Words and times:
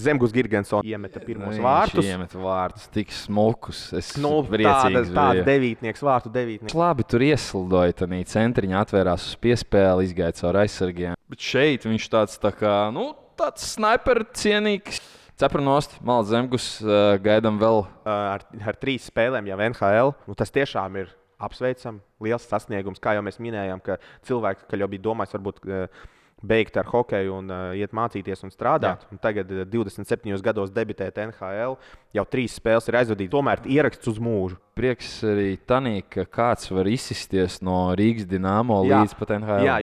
Zemgus 0.00 0.32
Gigantsons 0.34 0.86
iemeta 0.88 1.20
pirmos 1.22 1.54
Viņš 1.54 1.64
vārtus. 1.64 2.08
Iemeta 2.08 2.40
vārtus, 2.40 2.88
tik 2.94 3.12
smukus. 3.14 3.82
Es 3.96 4.12
Nu, 4.20 4.40
tāda 4.48 5.04
biju. 5.04 5.46
devītnieks, 5.46 6.02
vārtu 6.06 6.32
devītnieks. 6.34 6.76
Labi, 6.78 7.06
tur 7.06 7.24
ieslidoja, 7.26 7.96
tad 8.02 8.14
centriņā 8.32 8.82
atvērās 8.84 9.28
uz 9.30 9.38
piespēli, 9.40 10.08
izgāja 10.08 10.36
cauri 10.40 10.64
aizsargiem. 10.64 11.16
Bet 11.30 11.46
šeit 11.46 11.86
viņš 11.88 12.08
tāds 12.12 12.40
tā 12.42 12.52
kā, 12.56 12.74
nu, 12.94 13.12
tāds 13.38 13.64
sniper 13.76 14.24
cienīgs. 14.36 15.00
Cepranost, 15.40 15.94
Malas 16.04 16.28
Zemgus, 16.28 16.66
uh, 16.84 17.14
gaidām 17.24 17.56
vēl. 17.60 17.78
Uh, 18.04 18.10
ar, 18.36 18.42
ar 18.60 18.76
trīs 18.76 19.06
spēlēm 19.08 19.46
jau 19.48 19.56
NHL. 19.70 20.10
Nu, 20.28 20.36
tas 20.36 20.52
tiešām 20.52 20.98
ir 21.00 21.14
apsveicams, 21.40 22.02
liels 22.20 22.44
sasniegums. 22.44 23.00
Kā 23.00 23.14
jau 23.16 23.22
mēs 23.24 23.40
minējām, 23.40 23.80
ka 23.80 23.96
cilvēki, 24.28 24.66
ka 24.68 24.76
jau 24.76 24.88
bija 24.92 25.06
domājis, 25.08 25.32
varbūt 25.38 25.62
uh, 25.64 26.02
beigt 26.42 26.76
ar 26.80 26.88
hokeju 26.88 27.34
un 27.36 27.50
uh, 27.52 27.72
iet 27.76 27.92
mācīties 27.96 28.44
un 28.46 28.52
strādāt. 28.52 29.06
Un 29.12 29.20
tagad, 29.22 29.50
uh, 29.52 29.64
27 29.68 30.40
gados, 30.44 30.72
debitēt 30.74 31.20
NHL, 31.20 31.76
jau 32.16 32.26
trīs 32.30 32.56
spēles 32.60 32.88
ir 32.88 33.00
aizvadītas. 33.02 33.34
Tomēr 33.34 33.64
ieraksts 33.68 34.12
uz 34.12 34.22
mūžu. 34.22 34.60
Prieks 34.78 35.18
arī 35.26 35.52
tanī, 35.68 36.00
ka 36.08 36.24
kāds 36.24 36.70
var 36.72 36.88
izsisties 36.88 37.60
no 37.64 37.90
Rīgas 37.98 38.28
dīnāmo 38.30 38.82
Jā. 38.88 39.04
līdz 39.04 39.18
pat 39.20 39.36
NHL. 39.36 39.68
Jā, 39.68 39.78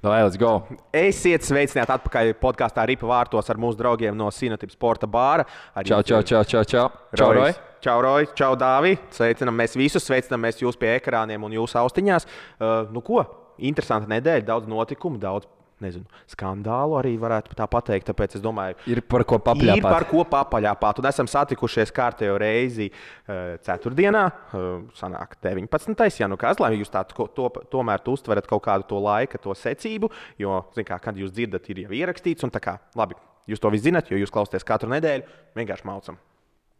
Vai, 0.00 0.20
let's 0.22 0.38
go! 0.38 0.60
Esiet 0.94 1.42
sveicināti 1.42 1.90
atpakaļ 1.90 2.28
podkāstā 2.38 2.84
Ripa 2.86 3.08
Vārtos 3.10 3.48
ar 3.50 3.58
mūsu 3.58 3.80
draugiem 3.80 4.14
no 4.14 4.28
Sinotipas 4.30 4.76
Sporta 4.78 5.08
Bāra. 5.10 5.42
Ar 5.74 5.88
Čau, 5.88 6.04
čau, 6.06 6.20
čau, 6.22 6.44
čau, 6.46 6.62
čau. 6.62 6.84
Čau, 7.18 7.32
Roy! 7.34 7.50
Čau, 7.82 7.96
Roja! 8.06 8.28
Čau, 8.38 8.52
Dāvi! 8.54 8.94
Sveicinām 9.10 9.58
mēs 9.58 9.74
visus, 9.74 10.06
sveicinām 10.06 10.46
mēs 10.46 10.62
jūs 10.62 10.78
pie 10.78 10.92
ekrāniem 11.00 11.42
un 11.42 11.56
jūsu 11.58 11.80
austiņās. 11.82 12.28
Uh, 12.30 12.86
nu 12.94 13.02
ko? 13.02 13.24
Interesanta 13.58 14.06
nedēļa, 14.14 14.46
daudz 14.46 14.70
notikumu, 14.70 15.18
daudz 15.18 15.50
nezinu, 15.84 16.04
skandālu 16.30 16.96
arī 17.00 17.12
varētu 17.20 17.54
tā 17.58 17.66
pateikt. 17.70 18.08
Tāpēc 18.10 18.36
es 18.38 18.42
domāju, 18.44 18.76
Ir 18.90 19.00
par 19.02 19.24
ko 19.28 19.36
Ir 19.38 19.44
papļāpāt. 19.46 19.82
par 19.86 20.04
ko 20.10 20.24
papaļāpāt. 20.24 20.98
Un 21.02 21.08
esam 21.10 21.26
satikušies 21.30 21.92
kārtējo 21.94 22.38
reizi 22.40 22.90
uh, 22.90 23.56
ceturtdienā, 23.64 24.24
uh, 24.54 24.68
sanāk 24.98 25.36
19. 25.42 26.20
Ja 26.20 26.28
nu 26.28 26.36
kas, 26.40 26.58
lai 26.60 26.74
jūs 26.76 26.90
tādu 26.90 27.14
ko- 27.14 27.28
to, 27.28 27.48
tomēr 27.70 28.02
tu 28.04 28.12
uztverat 28.16 28.46
kaut 28.46 28.62
kādu 28.64 28.86
to 28.88 28.98
laika, 29.02 29.38
to 29.38 29.54
secību, 29.54 30.10
jo, 30.38 30.64
kā, 30.76 31.00
kad 31.00 31.14
jūs 31.16 31.30
dzirdat, 31.32 31.68
ir 31.70 31.84
jau 31.86 31.90
ierakstīts. 31.90 32.44
Un 32.44 32.50
tā 32.50 32.60
kā, 32.60 32.78
labi, 32.96 33.14
jūs 33.48 33.60
to 33.60 33.70
visu 33.70 33.88
zinat, 33.90 34.10
jo 34.10 34.16
jūs 34.18 34.30
klausāties 34.34 34.64
katru 34.64 34.90
nedēļu, 34.90 35.24
vienkārši 35.56 35.84
maucam. 35.88 36.18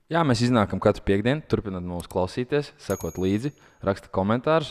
Jā, 0.08 0.22
mēs 0.24 0.41
iznākam 0.41 0.80
katru 0.80 1.02
piekdienu, 1.04 1.42
turpināt 1.44 1.84
mūsu 1.84 2.08
klausīties, 2.08 2.70
sekot 2.80 3.19
līdzi, 3.20 3.50
raksta 3.84 4.08
komentārus. 4.08 4.70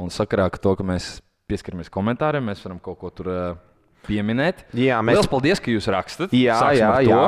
Un 0.00 0.08
sakarā 0.08 0.46
ar 0.48 0.56
to, 0.56 0.72
ka 0.78 0.84
mēs 0.86 1.18
pieskaramies 1.50 1.90
komentāriem, 1.92 2.44
mēs 2.48 2.62
varam 2.64 2.78
kaut 2.80 2.98
ko 3.02 3.10
tur 3.10 3.28
uh, 3.28 3.58
pieminēt. 4.06 4.66
Jā, 4.76 5.00
Mēs... 5.02 5.18
Lielas 5.18 5.30
paldies, 5.30 5.62
ka 5.62 5.72
jūs 5.72 5.88
rakstat. 5.92 6.34
Jā, 6.36 6.58
Sāksim 6.60 6.84
jā, 6.84 7.00
jā. 7.08 7.24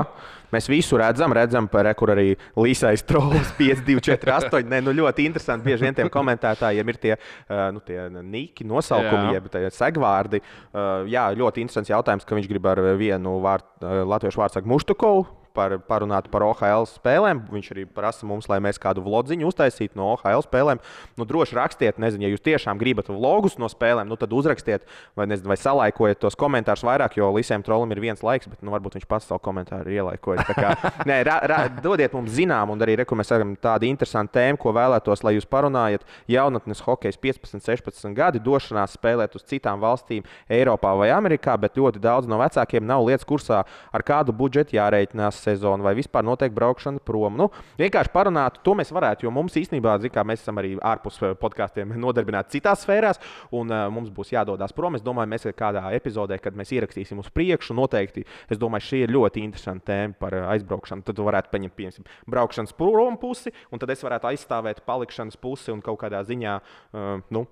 Mēs 0.51 0.67
visu 0.67 0.99
redzam, 0.99 1.31
redzam, 1.35 1.69
par 1.71 1.87
kur 1.95 2.11
arī 2.11 2.33
Līsais 2.59 3.05
trolls 3.07 3.53
5, 3.59 3.85
2, 3.87 4.03
4, 4.09 4.33
8. 4.51 4.71
Nē, 4.71 4.81
nu 4.83 4.95
ļoti 4.99 5.29
interesanti. 5.29 5.69
Bieži 5.69 5.87
vien 5.87 5.95
tiem 5.95 6.11
komentētājiem 6.11 6.91
ir 6.91 6.99
tie, 6.99 7.13
uh, 7.15 7.69
nu, 7.75 7.83
tie 7.87 8.09
nīki 8.11 8.67
nosaukumi, 8.67 9.37
jeb 9.37 9.47
segvārdi. 9.77 10.43
Uh, 10.43 11.07
jā, 11.11 11.29
ļoti 11.39 11.63
interesants 11.63 11.93
jautājums, 11.93 12.27
ka 12.27 12.39
viņš 12.39 12.51
grib 12.51 12.67
ar 12.71 12.83
vienu 12.99 13.39
vārdu, 13.45 13.71
uh, 13.85 14.03
latviešu 14.11 14.43
vārdu 14.43 14.59
sakot, 14.59 14.75
Muštukovu. 14.75 15.29
Par, 15.57 15.75
parunāt 15.83 16.29
par 16.31 16.45
OHL 16.47 16.87
spēlēm. 16.87 17.43
Viņš 17.51 17.71
arī 17.75 17.85
prasa 17.91 18.27
mums, 18.29 18.47
lai 18.51 18.61
mēs 18.63 18.79
kādu 18.79 19.03
vlodziņu 19.03 19.49
uztaisītu 19.51 19.99
no 19.99 20.13
OHL 20.13 20.45
spēlēm. 20.47 20.79
Nu, 21.19 21.27
droši 21.27 21.57
rakstiet, 21.59 21.99
nezinu, 22.03 22.27
ja 22.27 22.31
jūs 22.31 22.45
tiešām 22.47 22.79
gribat 22.79 23.11
vlogus 23.11 23.59
no 23.59 23.67
spēlēm, 23.71 24.07
nu, 24.11 24.19
tad 24.21 24.33
uzrakstiet 24.37 24.87
vai, 25.19 25.27
nezinu, 25.31 25.51
vai 25.51 25.59
salaikojiet 25.59 26.21
tos 26.23 26.39
komentārus 26.39 26.85
vairāk, 26.87 27.19
jo 27.19 27.33
Lisēm 27.35 27.65
trolim 27.67 27.91
ir 27.95 28.03
viens 28.03 28.23
laiks, 28.23 28.49
bet 28.51 28.63
nu, 28.63 28.73
varbūt 28.75 28.99
viņš 28.99 29.09
pats 29.11 29.27
savu 29.31 29.43
komentāru. 29.43 29.91
Tā 29.91 30.55
Kā, 30.57 30.71
nē, 31.11 31.21
ra, 31.27 31.37
ra, 31.51 31.59
dodiet 31.83 32.15
mums 32.15 32.33
zinām, 32.37 32.73
un 32.75 32.83
arī 32.85 32.97
esam 33.01 33.55
tādu 33.61 33.89
interesantu 33.89 34.37
tēmu, 34.39 34.59
ko 34.61 34.75
vēlētos, 34.77 35.25
lai 35.27 35.35
jūs 35.37 35.49
parunājat. 35.51 36.07
Jaunatnes 36.31 36.83
hokejs 36.87 37.19
15, 37.21 37.63
16 37.67 38.15
gadi, 38.17 38.43
došanās 38.43 38.97
spēlēt 38.99 39.37
uz 39.39 39.45
citām 39.49 39.83
valstīm, 39.83 40.27
Eiropā 40.51 40.93
vai 40.99 41.11
Amerikā, 41.15 41.57
bet 41.61 41.79
ļoti 41.81 42.03
daudz 42.03 42.31
no 42.31 42.41
vecākiem 42.41 42.87
nav 42.87 43.05
lietas 43.07 43.27
kursā, 43.29 43.63
ar 43.67 44.07
kādu 44.07 44.35
budžetu 44.37 44.77
jārēķinās 44.79 45.40
sezonu 45.41 45.85
vai 45.87 45.95
vispār 45.99 46.25
notiek 46.27 46.53
braukšana 46.55 47.03
prom. 47.05 47.37
Nu, 47.41 47.49
vienkārši 47.81 48.13
parunāt, 48.15 48.61
to 48.67 48.75
mēs 48.79 48.93
varētu, 48.95 49.27
jo 49.27 49.33
mums 49.35 49.57
īstenībā, 49.61 49.97
kā, 50.13 50.25
mēs 50.27 50.45
esam 50.45 50.61
arī 50.63 50.75
ārpus 50.77 51.21
eh, 51.23 51.35
podkāstiem 51.41 51.95
nodarbināti 52.05 52.59
citās 52.59 52.85
sfērās, 52.85 53.21
un 53.57 53.73
uh, 53.73 53.87
mums 53.93 54.13
būs 54.15 54.33
jādodas 54.35 54.75
prom. 54.77 54.99
Es 54.99 55.05
domāju, 55.07 55.33
mēs 55.33 55.49
kādā 55.59 55.85
epizodē, 55.97 56.41
kad 56.43 56.57
mēs 56.59 56.73
ierakstīsim 56.77 57.21
uz 57.23 57.31
priekšu, 57.35 57.77
noteikti, 57.79 58.25
es 58.51 58.61
domāju, 58.61 58.89
šī 58.91 59.05
ir 59.05 59.15
ļoti 59.17 59.45
interesanta 59.45 59.93
tēma 59.93 60.19
par 60.21 60.37
uh, 60.37 60.49
aizbraukšanu. 60.55 61.07
Tad 61.07 61.19
tu 61.19 61.27
varētu 61.27 61.53
paņemt, 61.53 61.77
piemēram, 61.79 62.11
braukšanas 62.31 62.77
prom 62.79 63.19
pusi, 63.21 63.55
un 63.71 63.83
tad 63.83 63.93
es 63.95 64.05
varētu 64.07 64.31
aizstāvēt 64.33 64.85
palikšanas 64.87 65.41
pusi 65.41 65.75
un 65.75 65.83
kaut 65.85 66.01
kādā 66.05 66.23
ziņā, 66.27 66.57
uh, 66.61 67.13
nu, 67.35 67.47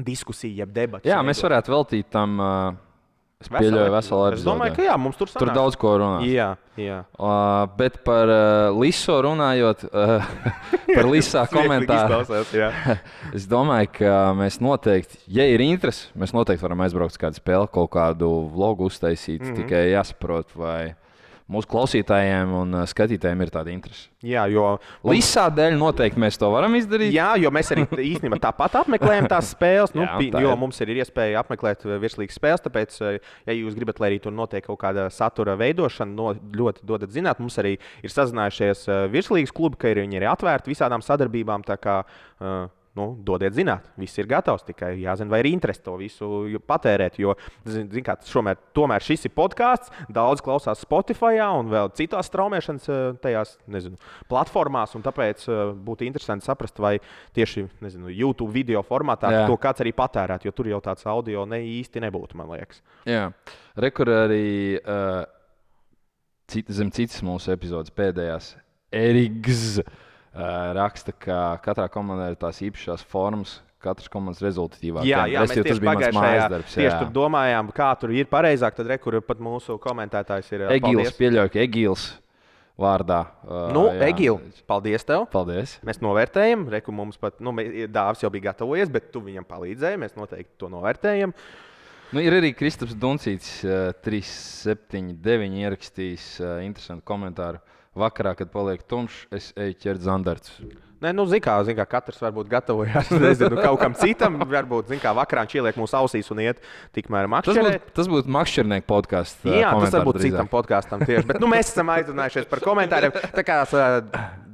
diskusiju, 0.00 0.60
jeb 0.62 0.72
debatu. 0.74 1.08
Jā, 1.08 1.20
mēs 1.26 1.42
varētu 1.44 1.74
veltīt 1.74 2.10
tam. 2.12 2.38
Uh, 2.40 2.86
es 3.40 3.48
pieļauju 3.48 3.92
veselu 3.94 4.24
Es 4.36 4.44
domāju, 4.44 4.74
ka 4.76 4.84
jā, 4.84 4.96
mums 5.00 5.16
tur 5.16 5.30
Tur 5.30 5.48
sanāk. 5.48 5.56
daudz 5.56 5.78
ko 5.80 5.94
runāt. 6.02 6.26
Jā, 6.28 6.50
jā. 6.76 6.98
Uh, 7.16 7.64
bet 7.78 8.00
par 8.04 8.28
uh, 8.28 8.76
Liso 8.76 9.16
runājot, 9.24 9.86
uh, 9.88 10.28
par 10.96 11.08
Lisā 11.08 11.46
komentāru. 11.50 12.20
Es 13.36 13.46
domāju, 13.48 13.92
ka 14.00 14.14
mēs 14.36 14.60
noteikti, 14.60 15.22
ja 15.30 15.46
ir 15.48 15.62
interese, 15.64 16.10
mēs 16.18 16.34
noteikti 16.36 16.66
varam 16.66 16.84
aizbraukt 16.84 17.16
uz 17.16 17.20
kādu 17.20 17.40
spēli, 17.40 17.70
kaut 17.72 17.92
kādu 17.94 18.30
vlogu 18.52 18.90
uztaisīt. 18.90 19.40
Mm. 19.40 19.46
-hmm. 19.46 19.62
Tikai 19.62 19.84
jāsaprot, 19.94 20.52
vai 20.58 20.94
mūsu 21.50 21.68
klausītājiem 21.70 22.52
un 22.60 22.78
uh, 22.78 22.86
skatītājiem 22.88 23.44
ir 23.44 23.50
tāda 23.52 23.72
interese. 23.74 24.08
jā, 24.22 24.44
jo 24.52 24.66
Lisā 25.10 25.48
dēļ 25.52 25.76
noteikti 25.80 26.20
mēs 26.22 26.38
to 26.40 26.50
varam 26.52 26.74
izdarīt. 26.78 27.12
Jā, 27.14 27.32
jo 27.40 27.50
mēs 27.54 27.72
arī 27.74 27.86
īstenībā 28.12 28.38
tāpat 28.42 28.78
apmeklējam 28.82 29.28
tās 29.30 29.50
spēles. 29.54 29.94
Nu, 29.96 30.04
Jā, 30.06 30.16
tā 30.34 30.42
jo 30.44 30.52
ir. 30.52 30.58
mums 30.60 30.80
ir 30.84 30.92
iespēja 30.94 31.40
apmeklēt 31.42 31.86
eh, 31.88 31.96
virslīgas 32.02 32.38
spēles. 32.38 32.64
Tāpēc, 32.64 32.98
eh, 33.06 33.18
ja 33.48 33.56
jūs 33.56 33.76
gribat, 33.78 34.00
lai 34.02 34.12
arī 34.12 34.20
tur 34.22 34.34
notiek 34.36 34.64
kaut 34.66 34.80
kāda 34.82 35.08
satura 35.14 35.56
veidošana, 35.60 36.14
no, 36.14 36.32
ļoti 36.34 36.86
dodat 36.86 37.14
zināt. 37.14 37.40
Mums 37.42 37.58
arī 37.62 37.76
ir 38.04 38.14
sazinājušies 38.14 38.86
eh, 38.88 39.06
virslīgas 39.12 39.54
klubi, 39.56 39.80
ka 39.80 39.90
ir, 39.94 40.04
viņi 40.04 40.20
ir 40.20 40.28
atvērti 40.30 40.70
visādām 40.72 41.02
sadarbībām. 41.04 41.66
Kā, 41.80 42.02
eh, 42.40 42.68
Nu, 42.98 43.12
dodiet 43.22 43.54
zināt, 43.54 43.84
viss 44.00 44.18
ir 44.18 44.26
gatavs. 44.26 44.64
Tikai 44.66 44.96
jāzina, 44.98 45.30
vai 45.30 45.38
ir 45.44 45.48
interese 45.52 45.82
to 45.84 45.92
visu 46.00 46.26
patērēt. 46.66 47.20
Jo, 47.22 47.36
zin, 47.70 47.86
kā, 48.02 48.16
šomēr, 48.26 48.58
tomēr 48.74 49.04
šis 49.06 49.28
ir 49.28 49.34
podkāsts. 49.36 49.92
Daudz 50.10 50.42
klausās 50.42 50.82
Spotify 50.82 51.38
un 51.44 51.70
vēl 51.70 51.92
citās 51.94 52.26
straumēšanas 52.32 52.90
tajās, 53.22 53.54
nezinu, 53.70 54.00
platformās. 54.30 54.96
Tāpēc 55.06 55.46
būtu 55.86 56.08
interesanti 56.08 56.48
saprast, 56.50 56.82
vai 56.82 56.96
tieši 57.38 57.68
nezinu, 57.84 58.10
YouTube 58.10 58.50
video 58.58 58.82
formātā 58.86 59.30
Jā. 59.36 59.46
to 59.46 59.60
kāds 59.62 59.86
arī 59.86 59.94
patērētu. 59.94 60.50
Jo 60.50 60.56
tur 60.56 60.74
jau 60.74 60.82
tāds 60.82 61.06
audio 61.06 61.46
ne 61.46 61.62
īsti 61.78 62.02
nebūtu, 62.02 62.42
man 62.42 62.50
liekas. 62.56 62.82
Jā. 63.06 63.28
Rekur 63.78 64.10
arī 64.26 64.50
uh, 64.82 65.22
cita, 66.50 66.74
zem 66.74 66.90
citas 66.90 67.22
mūsu 67.22 67.54
epizodes 67.54 67.94
pēdējās. 67.94 68.56
Eriks 68.90 69.76
uh, 69.84 69.98
raksta, 70.32 71.14
ka 71.16 71.40
katrā 71.64 71.88
komandā 71.90 72.30
ir 72.30 72.38
tās 72.40 72.60
īpašās 72.62 73.02
formas, 73.10 73.58
katras 73.80 74.10
komandas 74.12 74.42
rezultatīvā. 74.44 75.04
Jā, 75.08 75.24
jā 75.30 75.44
mēs 75.44 75.54
tas 75.56 75.66
tieši 75.66 75.84
pagājušajā 75.88 76.48
darbs. 76.52 76.74
tieši 76.76 76.96
tur 77.00 77.12
domājām, 77.16 77.70
kā 77.74 77.90
tur 78.00 78.12
ir 78.14 78.28
pareizāk. 78.30 78.76
Tad 78.76 78.90
rekur 78.92 79.20
pat 79.24 79.40
mūsu 79.42 79.78
komentētājs 79.82 80.50
ir 80.52 80.66
eh, 80.66 80.74
Egīls 80.76 81.00
paldies. 81.00 81.16
pieļauj, 81.20 81.52
ka 81.54 81.62
Egīls 81.64 82.04
vārdā. 82.80 83.22
Uh, 83.44 83.64
Nu. 83.76 83.86
Egīl, 84.04 84.38
paldies 84.68 85.04
tev! 85.08 85.26
Paldies. 85.32 85.78
Mēs 85.86 86.00
novērtējam, 86.04 86.68
reku 86.72 86.94
mums 86.96 87.18
pat, 87.20 87.40
nu, 87.44 87.52
Dāvis 87.92 88.24
jau 88.24 88.30
bija 88.32 88.50
gatavojies, 88.50 88.92
bet 88.92 89.10
tu 89.12 89.24
viņam 89.24 89.48
palīdzēji. 89.48 90.00
Mēs 90.00 90.16
noteikti 90.16 90.56
to 90.60 90.70
novērtējam. 90.72 91.34
Nu, 92.10 92.22
ir 92.24 92.34
arī 92.34 92.50
Kristaps 92.56 92.96
Duncīts, 92.98 93.60
uh, 93.64 93.92
379 94.04 95.60
ierakstījis 95.60 96.30
uh, 96.42 96.56
interesantu 96.66 97.06
komentāru. 97.06 97.60
Vakarā, 97.98 98.36
kad 98.38 98.52
paliek 98.52 98.84
tumšs, 98.86 99.26
es 99.34 99.50
eju 99.58 99.74
ķert 99.82 100.04
zandarts. 100.04 100.52
Nē, 101.00 101.14
nu, 101.16 101.24
zini, 101.26 101.40
kā, 101.42 101.54
zin, 101.64 101.74
kā 101.78 101.86
katrs 101.88 102.20
varbūt 102.20 102.50
gatavojas 102.52 103.08
nezinu, 103.22 103.56
kaut 103.56 103.80
kam 103.80 103.96
citam. 103.98 104.36
Varbūt, 104.44 104.92
zini, 104.92 105.00
kā 105.02 105.14
vakarā 105.16 105.46
viņš 105.46 105.56
ieliek 105.56 105.78
mūsu 105.80 105.96
ausīs 105.98 106.28
un 106.30 106.42
iet 106.44 106.60
tikmēr 106.94 107.26
Tas 107.48 107.56
būtu, 107.56 107.94
tas 107.96 108.10
būtu 108.12 108.34
Makšķernieku 108.36 108.86
podkāsts. 108.90 109.48
Jā, 109.48 109.72
tas 109.72 109.96
varbūt 109.96 110.20
drīzāk. 110.20 110.36
citam 110.36 110.52
podkāstam 110.52 111.02
tieši. 111.08 111.24
Bet 111.32 111.40
nu, 111.42 111.48
mēs 111.50 111.72
esam 111.72 111.90
aizrunājušies 111.96 112.46
par 112.52 112.62
komentāriem. 112.68 113.16
Tā 113.32 113.46
kā 113.48 113.62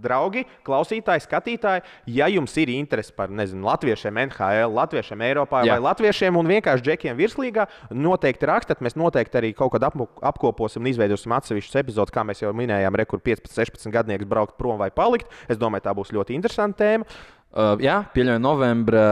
draugi, 0.06 0.44
klausītāji, 0.66 1.24
skatītāji, 1.26 1.84
ja 2.16 2.30
jums 2.32 2.54
ir 2.62 2.72
interese 2.74 3.14
par 3.16 3.32
nezinu, 3.34 3.66
latviešiem, 3.66 4.22
NHL, 4.26 4.72
latviešiem 4.76 5.24
Eiropā 5.28 5.64
Jā. 5.66 5.76
vai 5.76 5.86
latviešiem 5.90 6.38
un 6.40 6.50
vienkārši 6.54 6.86
džekiem 6.86 7.18
virslīgā, 7.18 7.66
noteikti 7.90 8.50
rakstiet. 8.50 8.84
Mēs 8.84 8.98
noteikti 8.98 9.40
arī 9.40 9.52
kaut 9.56 9.74
kad 9.74 9.88
apkoposim 9.90 10.84
un 10.84 10.92
izveidosim 10.92 11.34
atsevišķus 11.36 11.80
epizodus, 11.82 12.14
kā 12.14 12.24
mēs 12.26 12.44
jau 12.44 12.54
minējām, 12.56 12.98
rekur 13.02 13.22
15, 13.24 13.52
16 13.56 13.94
gadnieks 13.94 14.28
braukt 14.28 14.56
prom 14.60 14.78
vai 14.80 14.92
palikt. 14.94 15.30
Es 15.50 15.60
domāju, 15.60 15.88
tā 15.88 15.96
būs 15.96 16.14
ļoti 16.14 16.38
interesanta 16.38 16.84
tēma. 16.84 17.10
Uh, 17.56 17.76
jā, 17.80 18.02
pieļauju 18.12 18.42
novembra. 18.42 19.04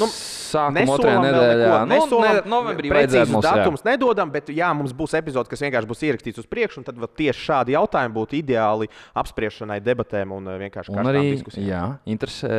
Nu, 0.00 0.06
Sākumā 0.10 0.94
otrajā 0.96 1.18
nedēļā. 1.22 1.74
Nu, 1.86 1.98
ne, 2.20 2.30
novembrī 2.50 2.90
vajadzētu 2.90 3.32
mums, 3.36 3.46
jā. 3.46 3.52
datumus 3.60 3.84
nedodam, 3.86 4.30
bet 4.34 4.48
jā, 4.50 4.68
mums 4.74 4.90
būs 4.96 5.14
epizode, 5.18 5.46
kas 5.52 5.62
vienkārši 5.62 5.88
būs 5.90 6.02
ierakstīts 6.08 6.42
uz 6.42 6.48
priekšu, 6.50 6.80
un 6.82 6.86
tad 6.88 6.98
vēl 6.98 7.10
tieši 7.20 7.44
šādi 7.44 7.76
jautājumi 7.76 8.14
būtu 8.16 8.38
ideāli 8.40 8.88
apspriešanai, 9.14 9.78
debatēm 9.86 10.34
un 10.34 10.50
eh, 10.50 10.58
vienkārši 10.64 10.90
Un 10.94 11.10
arī, 11.12 11.22
diskusijām. 11.36 11.68
jā, 11.70 11.82
interesē 12.16 12.58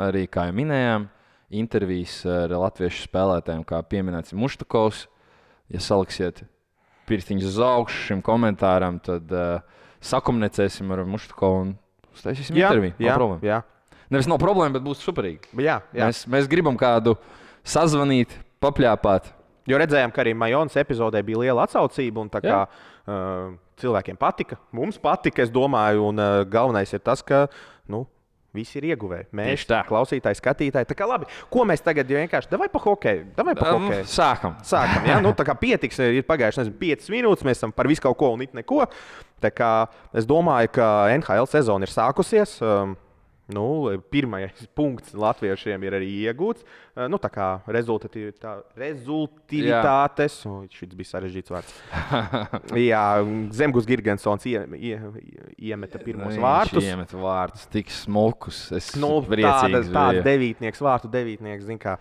arī, 0.00 0.24
kā 0.32 0.46
jau 0.48 0.56
minējām, 0.62 1.04
intervijas 1.62 2.16
ar 2.24 2.56
latviešu 2.64 3.04
spēlētājiem, 3.04 3.66
kā 3.68 3.82
pieminēts 3.84 4.32
Muštakovs. 4.32 5.04
Ja 5.72 5.80
saliksiet 5.80 6.42
pirkstiņus 7.08 7.50
uz 7.52 7.58
augšu 7.64 8.00
šim 8.08 8.22
komentāram, 8.24 8.96
tad 9.04 9.28
uh, 9.32 9.60
sakomunicēsim 10.04 10.90
ar 10.92 11.04
Muštakovu 11.08 11.60
un 11.66 11.70
uztaisīsim 12.16 12.56
Jā, 12.56 12.70
interviju. 12.72 12.96
jā, 13.00 13.14
problēma. 13.16 13.44
jā, 13.46 13.60
Nevis 14.12 14.28
nav 14.30 14.40
problēma, 14.42 14.76
bet 14.76 14.84
būs 14.86 15.02
superīgi. 15.06 15.50
jā, 15.56 15.78
jā. 15.96 16.08
Mēs, 16.10 16.24
mēs 16.28 16.48
gribam 16.52 16.76
kādu 16.80 17.16
sazvanīt, 17.64 18.34
papļāpāt. 18.62 19.30
Jo 19.70 19.78
redzējām, 19.78 20.10
ka 20.14 20.24
arī 20.24 20.32
Majonas 20.34 20.74
epizodē 20.80 21.20
bija 21.22 21.38
liela 21.44 21.66
atsaucība. 21.68 22.24
Kā, 22.42 22.64
uh, 22.66 23.52
cilvēkiem 23.82 24.18
patika, 24.18 24.58
mums 24.74 24.98
patika, 25.02 25.42
es 25.44 25.52
domāju, 25.54 26.08
un 26.10 26.18
uh, 26.22 26.40
galvenais 26.50 26.90
ir 26.94 27.00
tas, 27.02 27.22
ka 27.22 27.44
nu, 27.90 28.02
visi 28.52 28.76
ir 28.80 28.88
ieguvēji. 28.90 29.28
Mēs, 29.38 29.62
tā. 29.70 29.78
klausītāji, 29.88 30.38
skatītāji. 30.40 30.88
Tā 30.90 30.96
kā 30.98 31.06
labi, 31.08 31.30
ko 31.50 31.64
mēs 31.68 31.80
tagad 31.86 32.10
vienkārši 32.10 32.50
davai 32.52 32.68
pa 32.72 32.82
hokeju? 32.82 33.30
Davai 33.38 33.54
pa 33.56 33.70
Um, 33.72 33.86
hokeju. 33.86 34.08
sākam. 34.12 34.58
Sākam, 34.66 35.06
jā, 35.08 35.20
nu, 35.24 35.32
tā 35.38 35.46
kā 35.48 35.54
pietiks, 35.58 36.02
ir 36.04 36.26
pagājušas 36.28 36.68
5 36.82 37.08
minūtes, 37.14 37.46
mēs 37.46 37.62
esam 37.62 37.72
par 37.72 37.88
visu 37.88 38.02
kaut 38.04 38.18
ko 38.20 38.34
un 38.34 38.42
it 38.44 38.52
neko. 38.58 38.84
Tā 39.40 39.50
kā 39.54 39.70
es 40.12 40.26
domāju, 40.28 40.74
ka 40.74 40.90
NHL 41.14 41.48
sezona 41.50 41.88
ir 41.88 41.94
sākusies. 41.94 42.58
Um, 42.66 42.98
Nu, 43.50 43.90
pirmais 44.10 44.66
punkts 44.76 45.16
latviešiem 45.18 45.82
ir 45.82 45.96
arī 45.98 46.10
iegūts. 46.28 46.62
Nu, 47.08 47.16
tā 47.24 47.28
kā 47.32 47.46
rezultātivitātes, 47.72 48.66
oh, 50.48 50.64
šis 50.72 50.90
bija 50.96 51.08
sarežģīts 51.08 51.52
vārds. 51.52 51.72
Jā, 52.76 53.00
Zemgus 53.56 53.86
Gigantsons 53.88 54.44
ie, 54.50 54.60
ie, 54.76 54.98
iemeta 55.70 55.96
pirmos 56.02 56.36
vārtus. 56.40 56.84
Iemet 56.84 57.14
vārtus, 57.16 57.64
tik 57.72 57.88
smukus. 57.92 58.58
Es 58.76 58.90
Nu, 59.00 59.08
tāda 59.24 59.80
biju. 60.18 60.24
devītnieks, 60.26 60.82
vārtu 60.84 61.08
devītnieks. 61.12 61.64
zini 61.68 61.80
Kā, 61.82 61.94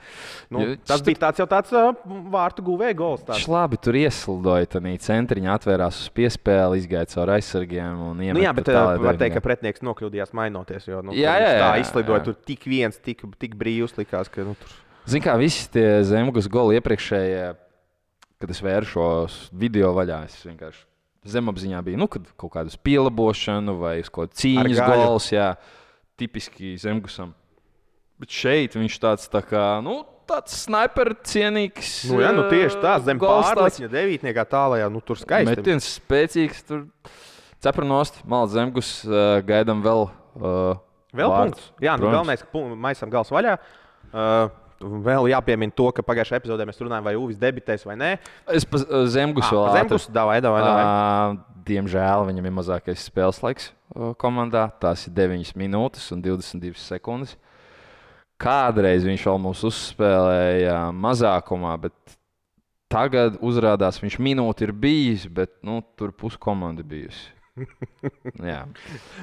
nu, 0.52 0.58
Jo 0.66 0.76
tas 0.86 1.00
šit- 1.00 1.08
bija 1.08 1.22
tāds 1.24 1.40
jau 1.42 1.48
tāds 1.50 1.72
uh, 1.72 1.96
vārtu 2.36 2.62
guvēja 2.68 2.96
gols. 3.00 3.24
tāds. 3.24 3.40
Viņš 3.40 3.48
labi 3.56 3.80
tur 3.82 3.96
ieslidoja, 4.02 4.68
tad 4.76 4.84
centriņā 5.08 5.56
atvērās 5.56 5.96
uz 6.04 6.12
piespēli, 6.20 6.82
izgāja 6.84 7.08
caur 7.16 7.32
aizsargiem. 7.38 7.96
un 8.12 8.20
Nu, 8.22 8.28
jā, 8.28 8.36
iemeta 8.36 8.54
bet 8.60 8.68
tālāk 8.76 9.00
uh, 9.00 9.06
var 9.08 9.16
teikt, 9.18 9.40
ka 9.40 9.46
pretinieks 9.48 9.82
nokļūdījās 9.88 10.36
mainoties. 10.38 10.84
Jo, 10.92 11.00
nu, 11.02 11.16
Jā, 11.16 11.40
jā, 11.40 11.48
viņš 11.48 11.64
tā 11.64 11.72
jā, 11.72 11.80
izlidoja 11.88 12.20
jā. 12.20 12.26
tur 12.28 12.36
tik 12.52 12.68
viens, 12.70 13.00
tik, 13.00 13.24
tik 13.40 13.56
brīvs 13.56 13.96
likās. 13.98 14.28
Ka, 14.30 14.44
nu, 14.46 14.54
tur... 14.60 14.70
Zini, 15.10 15.24
kā 15.26 15.34
visi 15.40 15.66
tie 15.74 16.04
zemgus 16.06 16.48
goli 16.52 16.78
iepriekšējie, 16.78 17.46
kad 18.42 18.54
es 18.54 18.62
vēršos 18.62 19.38
video 19.58 19.92
vaļā, 19.98 20.24
es 20.30 20.38
vienkārši 20.46 20.86
zemapziņā 21.32 21.82
biju, 21.86 22.00
nu, 22.02 22.08
kad 22.10 22.26
kaut 22.40 22.54
kādu 22.56 22.74
pielabošanu 22.86 23.76
vai 23.82 23.96
kādu 24.06 24.38
cīņas 24.42 24.82
gols, 24.86 25.30
jā, 25.34 25.52
tipiski 26.22 26.76
zemgusam. 26.82 27.36
Bet 28.22 28.34
šeit 28.34 28.78
viņš 28.78 28.98
tāds 29.02 29.30
tā 29.34 29.42
kā, 29.46 29.66
nu, 29.86 30.02
tāds 30.30 30.56
sniper 30.66 31.14
cienīgs. 31.26 31.92
Nu, 32.12 32.22
jā, 32.22 32.32
nu, 32.38 32.46
tieši 32.52 32.80
tā, 32.84 32.96
zem 33.06 33.22
gols 33.22 33.50
tāds. 33.50 33.58
pārliņa 33.58 33.92
devītniekā 33.94 34.46
tālajā, 34.50 34.90
nu, 34.94 35.02
tur 35.06 35.20
skaisti. 35.22 35.50
Metiens 35.50 35.90
spēcīgs, 35.98 36.64
tur 36.70 36.86
cepranost, 37.62 38.22
malas 38.30 38.54
zemgus, 38.56 38.94
uh, 39.10 39.40
gaidām 39.46 39.84
vēl. 39.86 40.08
Uh, 40.38 40.80
Vēl 41.12 41.28
vārds. 41.28 41.58
punkts. 41.58 41.84
Jā, 41.84 41.98
nu, 42.00 42.06
Protams. 42.08 42.16
galvenais, 42.16 42.44
ka 42.48 42.76
maisam 42.86 43.10
gals 43.12 43.34
vaļā. 43.34 43.58
Uh, 44.12 44.46
Vēl 44.82 45.30
jāpiemina 45.32 45.74
to, 45.76 45.88
ka 45.96 46.04
pagājušajā 46.06 46.42
epizodē 46.42 46.66
mēs 46.68 46.82
runājām, 46.82 47.06
vai 47.06 47.14
Uvis 47.20 47.40
debitēs 47.42 47.86
vai 47.88 47.98
nē. 48.00 48.12
Es 48.52 48.66
pa 48.68 48.82
uh, 48.82 49.06
zemgus 49.12 49.48
vēl 49.50 49.64
ātri. 49.68 49.82
Zemgus, 49.82 50.08
davai, 50.14 50.40
davai, 50.44 50.64
davai. 50.66 50.84
Ā, 50.86 51.48
Diemžēl 51.62 52.26
viņam 52.26 52.48
ir 52.50 52.56
mazākais 52.58 53.04
spēles 53.06 53.38
laiks 53.44 53.70
ā, 53.94 54.12
komandā. 54.22 54.66
Tās 54.82 55.06
ir 55.06 55.14
9 55.18 55.54
minūtes 55.62 56.08
un 56.16 56.24
22 56.26 56.80
sekundes. 56.82 57.36
Kādreiz 58.42 59.06
viņš 59.06 59.28
vēl 59.30 59.38
mūs 59.44 59.62
uzspēlēja 59.70 60.80
mazākumā, 60.98 61.76
bet 61.84 62.18
tagad 62.92 63.38
uzrādās, 63.46 64.02
viņš 64.02 64.18
minūti 64.18 64.66
ir 64.66 64.74
bijis, 64.74 65.28
bet 65.30 65.54
nu, 65.62 65.84
tur 65.96 66.16
puskomanda 66.18 66.82
bijusi. 66.82 67.30
Jā, 68.52 68.62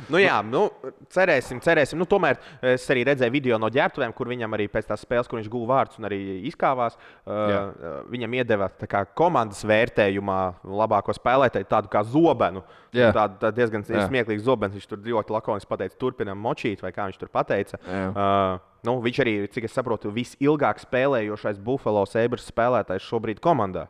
Nu, 0.08 0.20
jā, 0.20 0.38
nu, 0.46 0.67
cerēsim, 1.12 1.61
cerēsim. 1.64 1.99
Nu, 2.00 2.06
tomēr 2.08 2.38
es 2.75 2.87
arī 2.93 3.05
redzēju 3.08 3.35
video 3.35 3.58
no 3.61 3.70
ģērbtuvēm, 3.73 4.14
kur 4.17 4.31
viņam 4.31 4.55
arī 4.56 4.69
pēc 4.73 4.88
tās 4.90 5.02
spēles, 5.05 5.29
kur 5.29 5.40
viņš 5.40 5.50
guva 5.52 5.75
vārdus 5.75 5.99
un 6.00 6.08
arī 6.08 6.19
izkāvās. 6.49 6.96
Jā. 7.26 7.61
Uh, 7.69 7.99
viņam 8.12 8.38
iedeva 8.38 8.70
tā 8.81 8.88
kā, 8.90 9.02
komandas 9.19 9.64
vērtējumā 9.69 10.38
labāko 10.81 11.14
spēlētāju, 11.17 11.69
tādu 11.69 11.93
kā 11.93 12.05
zobenu. 12.06 12.64
Jā. 12.96 13.11
Tādu 13.17 13.37
tā 13.43 13.52
diezgan 13.52 13.85
Jā. 13.85 14.06
smieklīgu 14.08 14.44
zobenu. 14.44 14.79
Viņš 14.79 14.88
tur 14.88 15.05
ļoti 15.05 15.35
lakoniski 15.35 15.70
pateica, 15.70 15.99
turpinām 16.00 16.40
močīt, 16.40 16.82
vai 16.85 16.94
kā 16.96 17.11
viņš 17.11 17.20
tur 17.20 17.32
pateica. 17.32 17.81
Jā. 17.85 18.08
Uh, 18.08 18.81
nu, 18.88 18.99
viņš 19.05 19.23
arī, 19.25 19.37
cik 19.52 19.69
es 19.69 19.76
saprotu, 19.76 20.12
visilgāk 20.14 20.81
spēlējošais 20.85 21.61
Buffalo 21.64 22.06
Sabres 22.08 22.49
spēlētājs 22.49 23.06
šobrīd 23.08 23.43
komandā. 23.44 23.88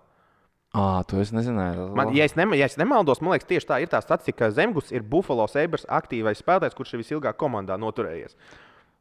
À, 0.78 1.02
to 1.10 1.18
es 1.22 1.32
nezināju. 1.34 1.88
Man, 1.98 2.12
ja, 2.16 2.24
es 2.28 2.36
nem, 2.38 2.52
ja 2.58 2.68
es 2.70 2.76
nemaldos, 2.78 3.20
man 3.24 3.34
liekas, 3.34 3.48
tieši 3.50 3.66
tā 3.68 3.80
ir 3.82 3.90
tā 3.92 4.00
statistika, 4.04 4.44
ka 4.46 4.50
Zemgus 4.54 4.92
ir 4.94 5.02
Buffalo 5.02 5.46
Sabres 5.50 5.86
aktīvais 5.88 6.38
spēlētājs, 6.42 6.76
kurš 6.78 6.94
ir 6.96 7.02
visilgāk 7.02 7.36
komandā 7.40 7.76
noturējies. 7.80 8.36